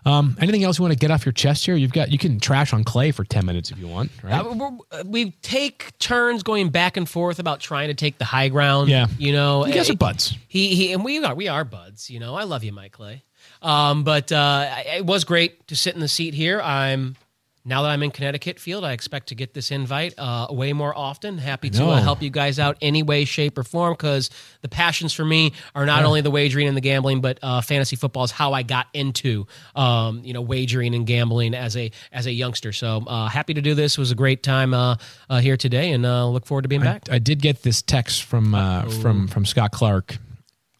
Um, 0.06 0.36
anything 0.40 0.64
else 0.64 0.78
you 0.78 0.82
want 0.82 0.92
to 0.94 0.98
get 0.98 1.10
off 1.10 1.26
your 1.26 1.32
chest 1.34 1.66
here? 1.66 1.74
You've 1.76 1.92
got 1.92 2.10
you 2.10 2.16
can 2.16 2.40
trash 2.40 2.72
on 2.72 2.84
Clay 2.84 3.10
for 3.10 3.22
ten 3.22 3.44
minutes 3.44 3.70
if 3.70 3.76
you 3.78 3.86
want. 3.86 4.10
Right? 4.22 4.32
Uh, 4.32 4.70
uh, 4.92 5.02
we 5.04 5.32
take 5.42 5.92
turns 5.98 6.42
going 6.42 6.70
back 6.70 6.96
and 6.96 7.06
forth 7.06 7.38
about 7.38 7.60
trying 7.60 7.88
to 7.88 7.94
take 7.94 8.16
the 8.16 8.24
high 8.24 8.48
ground. 8.48 8.88
Yeah. 8.88 9.08
you 9.18 9.32
know, 9.34 9.66
you 9.66 9.74
guys 9.74 9.90
Uh, 9.90 9.92
are 9.92 9.96
buds. 9.96 10.34
He 10.48 10.74
he 10.74 10.94
and 10.94 11.04
we 11.04 11.22
are 11.22 11.34
we 11.34 11.48
are 11.48 11.64
buds. 11.64 12.08
You 12.08 12.18
know, 12.18 12.34
I 12.34 12.44
love 12.44 12.64
you, 12.64 12.72
Mike 12.72 12.92
Clay. 12.92 13.24
Um, 13.60 14.04
but 14.04 14.32
uh, 14.32 14.70
it 14.86 15.04
was 15.04 15.24
great 15.24 15.66
to 15.68 15.76
sit 15.76 15.92
in 15.94 16.00
the 16.00 16.08
seat 16.08 16.32
here. 16.32 16.62
I'm 16.62 17.16
now 17.64 17.82
that 17.82 17.88
I'm 17.88 18.02
in 18.02 18.10
Connecticut 18.10 18.58
Field, 18.58 18.84
I 18.84 18.92
expect 18.92 19.28
to 19.28 19.34
get 19.34 19.52
this 19.52 19.70
invite 19.70 20.14
uh, 20.16 20.46
way 20.50 20.72
more 20.72 20.96
often. 20.96 21.36
Happy 21.36 21.68
to 21.70 21.84
uh, 21.86 22.00
help 22.00 22.22
you 22.22 22.30
guys 22.30 22.58
out 22.58 22.78
any 22.80 23.02
way, 23.02 23.24
shape, 23.24 23.58
or 23.58 23.62
form 23.62 23.92
because 23.92 24.30
the 24.62 24.68
passions 24.68 25.12
for 25.12 25.24
me 25.24 25.52
are 25.74 25.84
not 25.84 26.04
only 26.04 26.22
the 26.22 26.30
wagering 26.30 26.68
and 26.68 26.76
the 26.76 26.80
gambling, 26.80 27.20
but 27.20 27.38
uh, 27.42 27.60
fantasy 27.60 27.96
football 27.96 28.24
is 28.24 28.30
how 28.30 28.54
I 28.54 28.62
got 28.62 28.86
into 28.94 29.46
um, 29.76 30.22
you 30.24 30.32
know 30.32 30.40
wagering 30.40 30.94
and 30.94 31.06
gambling 31.06 31.54
as 31.54 31.76
a 31.76 31.90
as 32.12 32.26
a 32.26 32.32
youngster. 32.32 32.72
So 32.72 33.04
uh, 33.06 33.28
happy 33.28 33.54
to 33.54 33.60
do 33.60 33.74
this. 33.74 33.98
It 33.98 34.00
was 34.00 34.10
a 34.10 34.16
great 34.16 34.42
time 34.42 34.72
uh, 34.72 34.96
uh, 35.28 35.40
here 35.40 35.56
today, 35.56 35.92
and 35.92 36.06
uh, 36.06 36.28
look 36.28 36.46
forward 36.46 36.62
to 36.62 36.68
being 36.68 36.82
back. 36.82 37.10
I 37.10 37.18
did 37.18 37.42
get 37.42 37.62
this 37.62 37.82
text 37.82 38.22
from 38.22 38.54
uh, 38.54 38.88
from 38.88 39.28
from 39.28 39.44
Scott 39.44 39.72
Clark. 39.72 40.16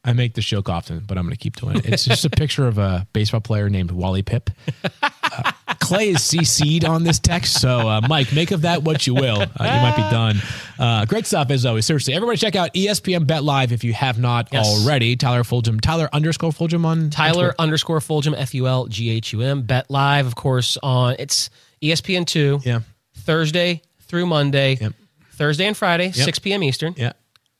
I 0.02 0.14
make 0.14 0.34
this 0.34 0.46
joke 0.46 0.68
often, 0.70 1.00
but 1.06 1.18
I'm 1.18 1.24
going 1.24 1.36
to 1.36 1.38
keep 1.38 1.56
doing 1.56 1.76
it. 1.76 1.86
It's 1.86 2.04
just 2.04 2.24
a 2.24 2.30
picture 2.30 2.66
of 2.66 2.78
a 2.78 3.06
baseball 3.12 3.40
player 3.42 3.68
named 3.68 3.90
Wally 3.90 4.22
Pipp. 4.22 4.48
Uh, 4.82 5.52
Clay 5.78 6.10
is 6.10 6.18
CC'd 6.18 6.84
on 6.86 7.04
this 7.04 7.18
text, 7.18 7.60
so 7.60 7.86
uh, 7.88 8.00
Mike, 8.08 8.32
make 8.32 8.50
of 8.50 8.62
that 8.62 8.82
what 8.82 9.06
you 9.06 9.14
will. 9.14 9.42
Uh, 9.42 9.46
you 9.60 9.80
might 9.82 9.96
be 9.96 10.02
done. 10.10 10.36
Uh, 10.78 11.04
great 11.04 11.26
stuff 11.26 11.50
as 11.50 11.66
always. 11.66 11.84
Seriously, 11.84 12.14
everybody 12.14 12.38
check 12.38 12.56
out 12.56 12.72
ESPN 12.72 13.26
Bet 13.26 13.44
Live 13.44 13.72
if 13.72 13.84
you 13.84 13.92
have 13.92 14.18
not 14.18 14.48
Yes. 14.52 14.66
already. 14.66 15.16
Tyler 15.16 15.42
Fulghum, 15.42 15.80
Tyler 15.80 16.08
underscore 16.14 16.50
Fulghum 16.50 16.86
on 16.86 17.10
Tyler 17.10 17.54
underscore 17.58 17.98
Fulghum, 17.98 18.34
F 18.36 18.54
U 18.54 18.66
L 18.68 18.86
G 18.86 19.10
H 19.10 19.32
U 19.34 19.42
M. 19.42 19.62
Bet 19.62 19.90
live, 19.90 20.26
of 20.26 20.34
course, 20.34 20.78
on 20.82 21.16
it's 21.18 21.50
E 21.82 21.90
ESPN 21.92 22.24
two. 22.26 22.60
Yeah, 22.64 22.80
Thursday 23.14 23.82
through 24.02 24.26
Monday. 24.26 24.76
Yep. 24.80 24.94
Thursday 25.32 25.66
and 25.66 25.76
Friday, 25.76 26.12
six 26.12 26.38
p.m. 26.38 26.62
Eastern. 26.62 26.94
yeah. 26.96 27.12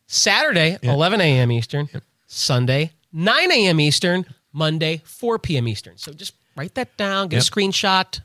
Saturday, 0.07 0.79
eleven 0.83 1.21
a.m. 1.21 1.53
Eastern. 1.53 1.89
Sunday, 2.35 2.93
nine 3.13 3.51
a.m. 3.51 3.81
Eastern. 3.81 4.25
Monday, 4.53 5.03
four 5.05 5.39
p.m. 5.39 5.69
Eastern. 5.69 5.97
So 5.97 6.13
just 6.13 6.33
write 6.57 6.75
that 6.77 6.97
down. 6.97 7.29
Get 7.29 7.47
a 7.47 7.51
screenshot. 7.51 8.21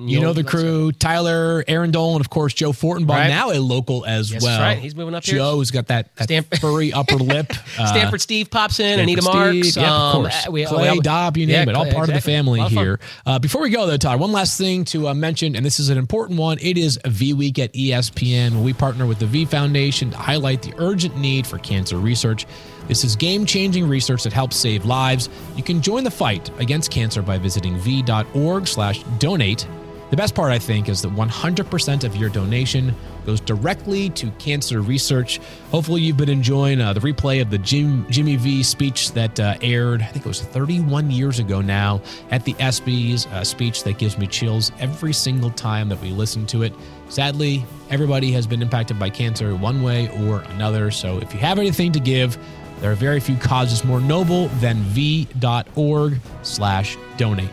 You 0.00 0.20
know 0.20 0.32
the 0.32 0.44
crew, 0.44 0.92
Tyler, 0.92 1.64
Erin 1.66 1.90
Dolan, 1.90 2.20
of 2.20 2.30
course, 2.30 2.54
Joe 2.54 2.70
Fortenbaugh, 2.70 3.08
Right. 3.08 3.26
now 3.28 3.50
a 3.50 3.58
local 3.58 4.06
as 4.06 4.30
Yes, 4.32 4.44
well. 4.44 4.60
right. 4.60 4.78
He's 4.78 4.94
moving 4.94 5.12
up 5.12 5.24
here. 5.24 5.38
Joe's 5.38 5.72
got 5.72 5.88
that, 5.88 6.14
that 6.14 6.24
Stanford- 6.24 6.58
furry 6.60 6.92
upper 6.92 7.16
lip. 7.16 7.52
Uh, 7.76 7.86
Stanford 7.86 8.20
Steve 8.20 8.48
pops 8.48 8.78
in. 8.78 9.00
Anita 9.00 9.22
Stanford 9.22 9.54
Marks. 9.56 9.68
Steve, 9.70 9.82
yeah, 9.82 9.90
of 9.92 10.14
um, 10.14 10.22
course. 10.22 10.46
uh, 10.46 10.50
we- 10.52 10.64
Clay, 10.66 10.92
we- 10.92 11.00
Dobb, 11.00 11.36
you 11.36 11.46
Yeah, 11.48 11.58
name 11.58 11.70
it, 11.70 11.74
all 11.74 11.82
Clay, 11.82 11.94
part 11.94 12.08
of 12.10 12.14
the 12.14 12.20
family 12.20 12.60
of 12.60 12.70
here. 12.70 13.00
Uh, 13.26 13.40
before 13.40 13.60
we 13.60 13.70
go, 13.70 13.88
though, 13.88 13.96
Todd, 13.96 14.20
one 14.20 14.30
last 14.30 14.56
thing 14.56 14.84
to 14.84 15.08
uh, 15.08 15.14
mention, 15.14 15.56
and 15.56 15.66
this 15.66 15.80
is 15.80 15.88
an 15.88 15.98
important 15.98 16.38
one. 16.38 16.58
It 16.60 16.78
is 16.78 16.96
V 17.04 17.32
Week 17.34 17.58
at 17.58 17.72
ESPN, 17.74 18.52
where 18.52 18.62
we 18.62 18.74
partner 18.74 19.04
with 19.04 19.18
the 19.18 19.26
V 19.26 19.46
Foundation 19.46 20.12
to 20.12 20.16
highlight 20.16 20.62
the 20.62 20.74
urgent 20.78 21.16
need 21.16 21.44
for 21.44 21.58
cancer 21.58 21.98
research. 21.98 22.46
This 22.88 23.04
is 23.04 23.14
game 23.14 23.44
changing 23.44 23.86
research 23.86 24.24
that 24.24 24.32
helps 24.32 24.56
save 24.56 24.86
lives. 24.86 25.28
You 25.56 25.62
can 25.62 25.82
join 25.82 26.04
the 26.04 26.10
fight 26.10 26.50
against 26.58 26.90
cancer 26.90 27.20
by 27.20 27.36
visiting 27.36 27.76
v.org 27.76 28.66
slash 28.66 29.02
donate. 29.18 29.68
The 30.10 30.16
best 30.16 30.34
part, 30.34 30.50
I 30.50 30.58
think, 30.58 30.88
is 30.88 31.02
that 31.02 31.12
100% 31.12 32.04
of 32.04 32.16
your 32.16 32.30
donation 32.30 32.94
goes 33.26 33.42
directly 33.42 34.08
to 34.10 34.30
cancer 34.32 34.80
research. 34.80 35.38
Hopefully, 35.70 36.00
you've 36.00 36.16
been 36.16 36.30
enjoying 36.30 36.80
uh, 36.80 36.94
the 36.94 37.00
replay 37.00 37.42
of 37.42 37.50
the 37.50 37.58
Jim, 37.58 38.06
Jimmy 38.08 38.36
V 38.36 38.62
speech 38.62 39.12
that 39.12 39.38
uh, 39.38 39.58
aired, 39.60 40.00
I 40.00 40.06
think 40.06 40.24
it 40.24 40.28
was 40.28 40.40
31 40.40 41.10
years 41.10 41.40
ago 41.40 41.60
now, 41.60 42.00
at 42.30 42.42
the 42.46 42.54
ESPYs, 42.54 43.30
a 43.38 43.44
speech 43.44 43.84
that 43.84 43.98
gives 43.98 44.16
me 44.16 44.26
chills 44.26 44.72
every 44.78 45.12
single 45.12 45.50
time 45.50 45.90
that 45.90 46.00
we 46.00 46.08
listen 46.08 46.46
to 46.46 46.62
it. 46.62 46.72
Sadly, 47.10 47.66
everybody 47.90 48.32
has 48.32 48.46
been 48.46 48.62
impacted 48.62 48.98
by 48.98 49.10
cancer 49.10 49.54
one 49.54 49.82
way 49.82 50.08
or 50.20 50.40
another. 50.52 50.90
So 50.90 51.18
if 51.18 51.34
you 51.34 51.40
have 51.40 51.58
anything 51.58 51.92
to 51.92 52.00
give, 52.00 52.38
there 52.80 52.90
are 52.92 52.96
very 52.96 53.20
few 53.20 53.36
causes 53.36 53.84
more 53.84 54.00
noble 54.00 54.48
than 54.60 54.76
v.org 54.76 56.20
slash 56.42 56.96
donate. 57.16 57.50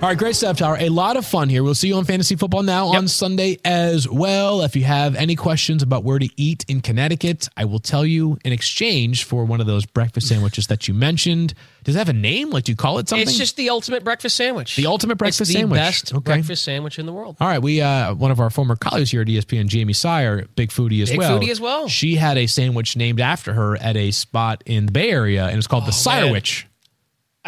All 0.00 0.08
right, 0.08 0.16
great 0.16 0.36
stuff, 0.36 0.58
Tower. 0.58 0.76
A 0.78 0.90
lot 0.90 1.16
of 1.16 1.26
fun 1.26 1.48
here. 1.48 1.64
We'll 1.64 1.74
see 1.74 1.88
you 1.88 1.96
on 1.96 2.04
Fantasy 2.04 2.36
Football 2.36 2.62
Now 2.62 2.92
Yep. 2.92 2.98
on 2.98 3.08
Sunday 3.08 3.58
as 3.64 4.08
well. 4.08 4.62
If 4.62 4.76
you 4.76 4.84
have 4.84 5.16
any 5.16 5.34
questions 5.34 5.82
about 5.82 6.04
where 6.04 6.20
to 6.20 6.28
eat 6.36 6.64
in 6.68 6.82
Connecticut, 6.82 7.48
I 7.56 7.64
will 7.64 7.80
tell 7.80 8.06
you 8.06 8.38
in 8.44 8.52
exchange 8.52 9.24
for 9.24 9.44
one 9.44 9.60
of 9.60 9.66
those 9.66 9.86
breakfast 9.86 10.28
sandwiches 10.28 10.68
that 10.68 10.86
you 10.86 10.94
mentioned. 10.94 11.52
Does 11.82 11.96
it 11.96 11.98
have 11.98 12.08
a 12.08 12.12
name? 12.12 12.50
Like, 12.50 12.62
do 12.62 12.70
you 12.70 12.76
call 12.76 12.98
it 13.00 13.08
something? 13.08 13.26
It's 13.26 13.36
just 13.36 13.56
the 13.56 13.70
ultimate 13.70 14.04
breakfast 14.04 14.36
sandwich. 14.36 14.76
The 14.76 14.86
ultimate 14.86 15.18
breakfast 15.18 15.50
sandwich. 15.50 15.80
it's 15.80 16.02
the 16.02 16.12
sandwich. 16.12 16.12
best 16.12 16.14
Okay. 16.14 16.32
breakfast 16.36 16.62
sandwich 16.64 16.98
in 17.00 17.06
the 17.06 17.12
world. 17.12 17.36
All 17.40 17.48
right, 17.48 17.60
we 17.60 17.80
uh, 17.80 18.14
one 18.14 18.30
of 18.30 18.38
our 18.38 18.50
former 18.50 18.76
colleagues 18.76 19.10
here 19.10 19.22
at 19.22 19.26
ESPN, 19.26 19.66
Jamie 19.66 19.94
Sire, 19.94 20.46
big 20.54 20.70
foodie 20.70 21.02
as 21.02 21.10
Big 21.10 21.18
well. 21.18 21.40
foodie 21.40 21.50
as 21.50 21.60
well. 21.60 21.88
She 21.88 22.14
had 22.14 22.38
a 22.38 22.46
sandwich 22.46 22.96
named 22.96 23.20
after 23.20 23.52
her 23.52 23.76
at 23.76 23.96
a 23.96 24.12
spot 24.12 24.62
in 24.64 24.86
the 24.86 24.92
Bay 24.92 25.10
Area, 25.10 25.46
and 25.48 25.58
it's 25.58 25.66
called 25.66 25.86
the 25.86 26.00
Oh, 26.06 26.08
man. 26.08 26.32
Sirewich. 26.34 26.64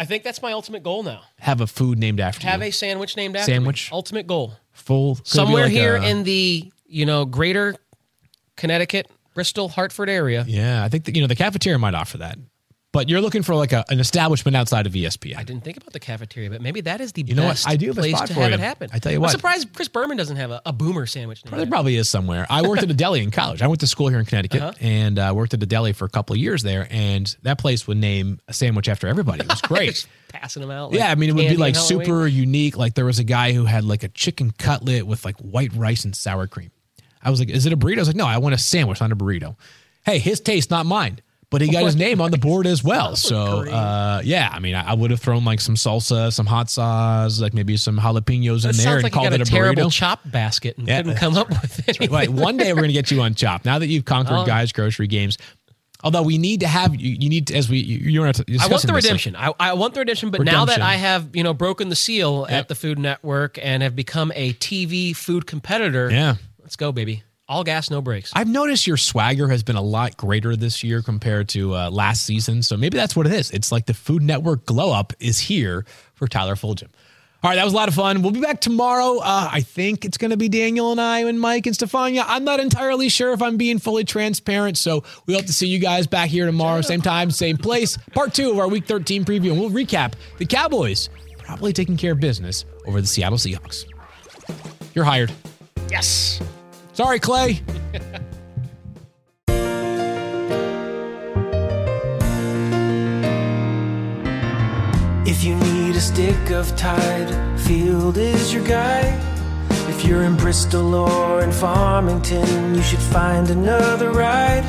I 0.01 0.05
think 0.05 0.23
that's 0.23 0.41
my 0.41 0.51
ultimate 0.51 0.81
goal 0.81 1.03
now. 1.03 1.21
Have 1.39 1.61
a 1.61 1.67
food 1.67 1.99
named 1.99 2.19
after 2.19 2.45
you 2.45 2.49
Have 2.51 2.61
you. 2.61 2.69
a 2.69 2.71
sandwich 2.71 3.15
named 3.15 3.35
after 3.35 3.51
Sandwich? 3.51 3.91
me. 3.91 3.95
Ultimate 3.95 4.25
goal. 4.25 4.53
full 4.71 5.15
could 5.15 5.23
be 5.25 5.29
Somewhere 5.29 5.63
like 5.65 5.71
here 5.71 5.95
a- 5.97 6.03
in 6.03 6.23
the 6.23 6.71
you 6.87 7.05
know 7.05 7.25
greater 7.25 7.75
Connecticut, 8.57 9.07
Bristol, 9.35 9.69
Hartford 9.69 10.09
area. 10.09 10.43
Yeah, 10.47 10.83
I 10.83 10.89
think 10.89 11.05
that, 11.05 11.15
you 11.15 11.21
know 11.21 11.27
the 11.27 11.35
cafeteria 11.35 11.77
might 11.77 11.93
offer 11.93 12.17
that, 12.17 12.37
but 12.93 13.07
you're 13.09 13.21
looking 13.21 13.41
for 13.41 13.55
like 13.55 13.71
a, 13.71 13.85
an 13.89 13.99
establishment 13.99 14.55
outside 14.55 14.85
of 14.85 14.93
ESPN. 14.93 15.37
I 15.37 15.43
didn't 15.43 15.63
think 15.63 15.77
about 15.77 15.93
the 15.93 15.99
cafeteria, 15.99 16.49
but 16.49 16.61
maybe 16.61 16.81
that 16.81 16.99
is 16.99 17.13
the 17.13 17.21
You 17.21 17.35
know 17.35 17.43
what? 17.43 17.51
best 17.51 17.67
I 17.69 17.75
do 17.77 17.87
have 17.87 17.95
place 17.95 18.19
to 18.19 18.33
have 18.33 18.49
you. 18.49 18.53
it 18.55 18.59
happen. 18.59 18.89
I 18.93 18.99
tell 18.99 19.11
you 19.11 19.17
I'm 19.17 19.21
what. 19.21 19.31
surprised 19.31 19.73
Chris 19.73 19.87
Berman 19.87 20.17
doesn't 20.17 20.35
have 20.37 20.51
a, 20.51 20.61
a 20.65 20.73
boomer 20.73 21.05
sandwich. 21.05 21.43
There 21.43 21.65
probably 21.65 21.95
is 21.95 22.09
somewhere. 22.09 22.45
I 22.49 22.61
worked 22.67 22.83
at 22.83 22.89
a 22.89 22.93
deli 22.93 23.21
in 23.23 23.31
college. 23.31 23.61
I 23.61 23.67
went 23.67 23.79
to 23.79 23.87
school 23.87 24.09
here 24.09 24.19
in 24.19 24.25
Connecticut 24.25 24.61
Uh-huh. 24.61 24.73
and 24.81 25.17
uh, 25.17 25.31
worked 25.35 25.53
at 25.53 25.63
a 25.63 25.65
deli 25.65 25.93
for 25.93 26.05
a 26.05 26.09
couple 26.09 26.33
of 26.33 26.39
years 26.39 26.63
there. 26.63 26.87
And 26.91 27.33
that 27.43 27.57
place 27.59 27.87
would 27.87 27.97
name 27.97 28.39
a 28.47 28.53
sandwich 28.53 28.89
after 28.89 29.07
everybody. 29.07 29.41
It 29.43 29.47
was 29.49 29.61
great. 29.61 30.05
Passing 30.29 30.61
them 30.61 30.71
out. 30.71 30.91
like 30.91 30.99
yeah, 30.99 31.11
I 31.11 31.15
mean, 31.15 31.29
it 31.29 31.33
would 31.35 31.47
be 31.49 31.57
like 31.57 31.75
super 31.75 32.27
unique. 32.27 32.77
Like 32.77 32.93
there 32.95 33.05
was 33.05 33.19
a 33.19 33.23
guy 33.23 33.53
who 33.53 33.65
had 33.65 33.83
like 33.85 34.03
a 34.03 34.07
chicken 34.09 34.51
cutlet 34.51 35.07
with 35.07 35.23
like 35.25 35.37
white 35.37 35.73
rice 35.73 36.03
and 36.05 36.15
sour 36.15 36.47
cream. 36.47 36.71
I 37.23 37.29
was 37.29 37.39
like, 37.39 37.49
"Is 37.49 37.65
it 37.65 37.73
a 37.73 37.77
burrito?" 37.77 37.97
I 37.97 37.99
was 38.01 38.07
like, 38.07 38.15
"No, 38.15 38.25
I 38.25 38.37
want 38.39 38.55
a 38.55 38.57
sandwich, 38.57 38.99
not 39.01 39.11
a 39.11 39.15
burrito." 39.15 39.55
Hey, 40.05 40.19
his 40.19 40.39
taste, 40.39 40.71
not 40.71 40.85
mine. 40.85 41.19
But 41.51 41.61
he 41.61 41.67
got 41.69 41.83
his 41.83 41.95
name 42.07 42.19
on 42.21 42.31
the 42.31 42.37
board 42.39 42.65
as 42.65 42.83
well. 42.83 43.15
So, 43.15 43.69
uh, 43.69 44.21
yeah, 44.23 44.49
I 44.51 44.59
mean, 44.59 44.73
I, 44.73 44.91
I 44.91 44.93
would 44.93 45.11
have 45.11 45.19
thrown 45.19 45.45
like 45.45 45.59
some 45.59 45.75
salsa, 45.75 46.31
some 46.33 46.45
hot 46.47 46.69
sauce, 46.71 47.39
like 47.39 47.53
maybe 47.53 47.75
some 47.77 47.99
jalapenos 47.99 48.67
in 48.67 48.75
there 48.77 48.95
and 48.95 49.03
like 49.03 49.11
called 49.13 49.33
it 49.33 49.39
a 49.39 49.43
a 49.43 49.45
terrible 49.45 49.83
burrito. 49.83 49.91
chop 49.91 50.21
basket 50.25 50.77
and 50.77 50.87
Yeah, 50.87 51.01
couldn't 51.03 51.17
come 51.17 51.37
up 51.37 51.49
with 51.49 51.87
anything. 51.89 52.09
Right. 52.09 52.29
One 52.29 52.57
day 52.57 52.71
we're 52.73 52.77
going 52.79 52.87
to 52.89 52.93
get 52.93 53.11
you 53.11 53.21
on 53.21 53.35
Chop. 53.35 53.65
Now 53.65 53.77
that 53.79 53.87
you've 53.87 54.05
conquered 54.05 54.37
Oh. 54.37 54.45
guys 54.45 54.71
grocery 54.71 55.07
games. 55.07 55.37
Although 56.03 56.23
we 56.23 56.39
need 56.39 56.61
to 56.61 56.67
have 56.67 56.95
you, 56.95 57.15
you 57.19 57.29
need 57.29 57.47
to, 57.47 57.55
as 57.55 57.69
we 57.69 57.77
you, 57.77 57.97
you're 58.11 58.25
not 58.25 58.39
I 58.39 58.41
want 58.53 58.61
the 58.61 58.69
this, 58.69 58.85
like- 58.87 58.95
redemption. 59.03 59.35
I, 59.35 59.53
I 59.59 59.73
want 59.73 59.93
the 59.93 59.99
redemption. 59.99 60.31
But 60.31 60.41
now 60.41 60.65
that 60.65 60.81
I 60.81 60.95
have 60.95 61.35
you 61.35 61.43
know 61.43 61.53
broken 61.53 61.89
the 61.89 61.95
seal 61.95 62.47
Yep. 62.49 62.59
at 62.59 62.67
the 62.69 62.75
Food 62.75 62.97
Network 62.97 63.59
and 63.61 63.83
have 63.83 63.95
become 63.95 64.31
a 64.35 64.53
TV 64.53 65.15
food 65.15 65.45
competitor, 65.45 66.09
yeah. 66.09 66.35
let's 66.61 66.75
go, 66.75 66.91
baby. 66.91 67.21
All 67.51 67.65
gas, 67.65 67.91
no 67.91 68.01
brakes. 68.01 68.31
I've 68.33 68.47
noticed 68.47 68.87
your 68.87 68.95
swagger 68.95 69.49
has 69.49 69.61
been 69.61 69.75
a 69.75 69.81
lot 69.81 70.15
greater 70.15 70.55
this 70.55 70.85
year 70.85 71.01
compared 71.01 71.49
to 71.49 71.75
uh, 71.75 71.89
last 71.91 72.23
season. 72.25 72.63
So 72.63 72.77
maybe 72.77 72.95
that's 72.95 73.13
what 73.13 73.27
it 73.27 73.33
is. 73.33 73.51
It's 73.51 73.73
like 73.73 73.87
the 73.87 73.93
Food 73.93 74.23
Network 74.23 74.65
glow 74.65 74.93
up 74.93 75.11
is 75.19 75.37
here 75.37 75.85
for 76.13 76.29
Tyler 76.29 76.55
Fulghum. 76.55 76.87
All 77.43 77.49
right, 77.49 77.55
that 77.55 77.65
was 77.65 77.73
a 77.73 77.75
lot 77.75 77.89
of 77.89 77.93
fun. 77.93 78.21
We'll 78.21 78.31
be 78.31 78.39
back 78.39 78.61
tomorrow. 78.61 79.17
Uh, 79.17 79.49
I 79.51 79.59
think 79.59 80.05
it's 80.05 80.17
going 80.17 80.31
to 80.31 80.37
be 80.37 80.47
Daniel 80.47 80.91
and 80.91 81.01
I 81.01 81.25
and 81.25 81.41
Mike 81.41 81.65
and 81.65 81.75
Stephania. 81.75 82.23
I'm 82.25 82.45
not 82.45 82.61
entirely 82.61 83.09
sure 83.09 83.33
if 83.33 83.41
I'm 83.41 83.57
being 83.57 83.79
fully 83.79 84.05
transparent. 84.05 84.77
So 84.77 85.03
we 85.25 85.33
hope 85.33 85.45
to 85.47 85.53
see 85.53 85.67
you 85.67 85.79
guys 85.79 86.07
back 86.07 86.29
here 86.29 86.45
tomorrow, 86.45 86.79
same 86.79 87.01
time, 87.01 87.31
same 87.31 87.57
place. 87.57 87.97
Part 88.13 88.33
two 88.33 88.51
of 88.51 88.59
our 88.59 88.69
Week 88.69 88.85
13 88.85 89.25
preview, 89.25 89.51
and 89.51 89.59
we'll 89.59 89.71
recap 89.71 90.13
the 90.37 90.45
Cowboys 90.45 91.09
probably 91.37 91.73
taking 91.73 91.97
care 91.97 92.13
of 92.13 92.21
business 92.21 92.63
over 92.87 93.01
the 93.01 93.07
Seattle 93.07 93.37
Seahawks. 93.37 93.83
You're 94.95 95.03
hired. 95.03 95.33
yes. 95.89 96.41
Sorry, 97.03 97.19
Clay. 97.19 97.61
If 105.25 105.43
you 105.43 105.55
need 105.55 105.95
a 105.95 105.99
stick 105.99 106.51
of 106.51 106.75
Tide, 106.75 107.59
Field 107.61 108.17
is 108.17 108.53
your 108.53 108.63
guy. 108.63 109.19
If 109.89 110.05
you're 110.05 110.21
in 110.21 110.35
Bristol 110.37 110.93
or 110.93 111.41
in 111.41 111.51
Farmington, 111.51 112.75
you 112.75 112.83
should 112.83 112.99
find 112.99 113.49
another 113.49 114.11
ride. 114.11 114.63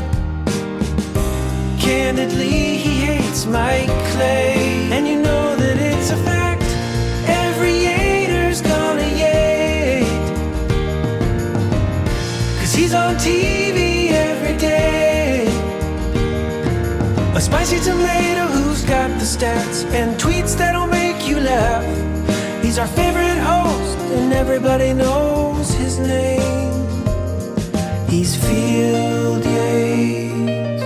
Candidly, 1.78 2.78
he 2.78 2.94
hates 3.08 3.44
Mike 3.44 3.90
Clay, 4.12 4.88
and 4.90 5.06
you 5.06 5.20
know 5.20 5.51
he's 12.82 12.94
on 12.94 13.14
TV 13.14 14.10
every 14.10 14.56
day. 14.56 15.46
A 17.36 17.40
spicy 17.40 17.78
tomato 17.78 18.46
who's 18.46 18.82
got 18.84 19.08
the 19.20 19.26
stats 19.34 19.84
and 19.92 20.20
tweets 20.20 20.56
that'll 20.56 20.88
make 20.88 21.28
you 21.28 21.38
laugh. 21.38 21.84
He's 22.62 22.78
our 22.78 22.88
favorite 22.88 23.38
host, 23.38 23.98
and 24.18 24.32
everybody 24.32 24.92
knows 24.92 25.72
his 25.74 25.98
name. 25.98 26.42
He's 28.08 28.34
Field 28.34 29.44
Yates. 29.44 30.82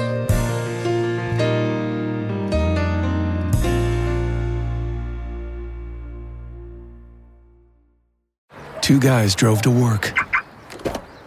Two 8.83 9.01
guys 9.01 9.35
drove 9.35 9.63
to 9.63 9.71
work. 9.71 10.16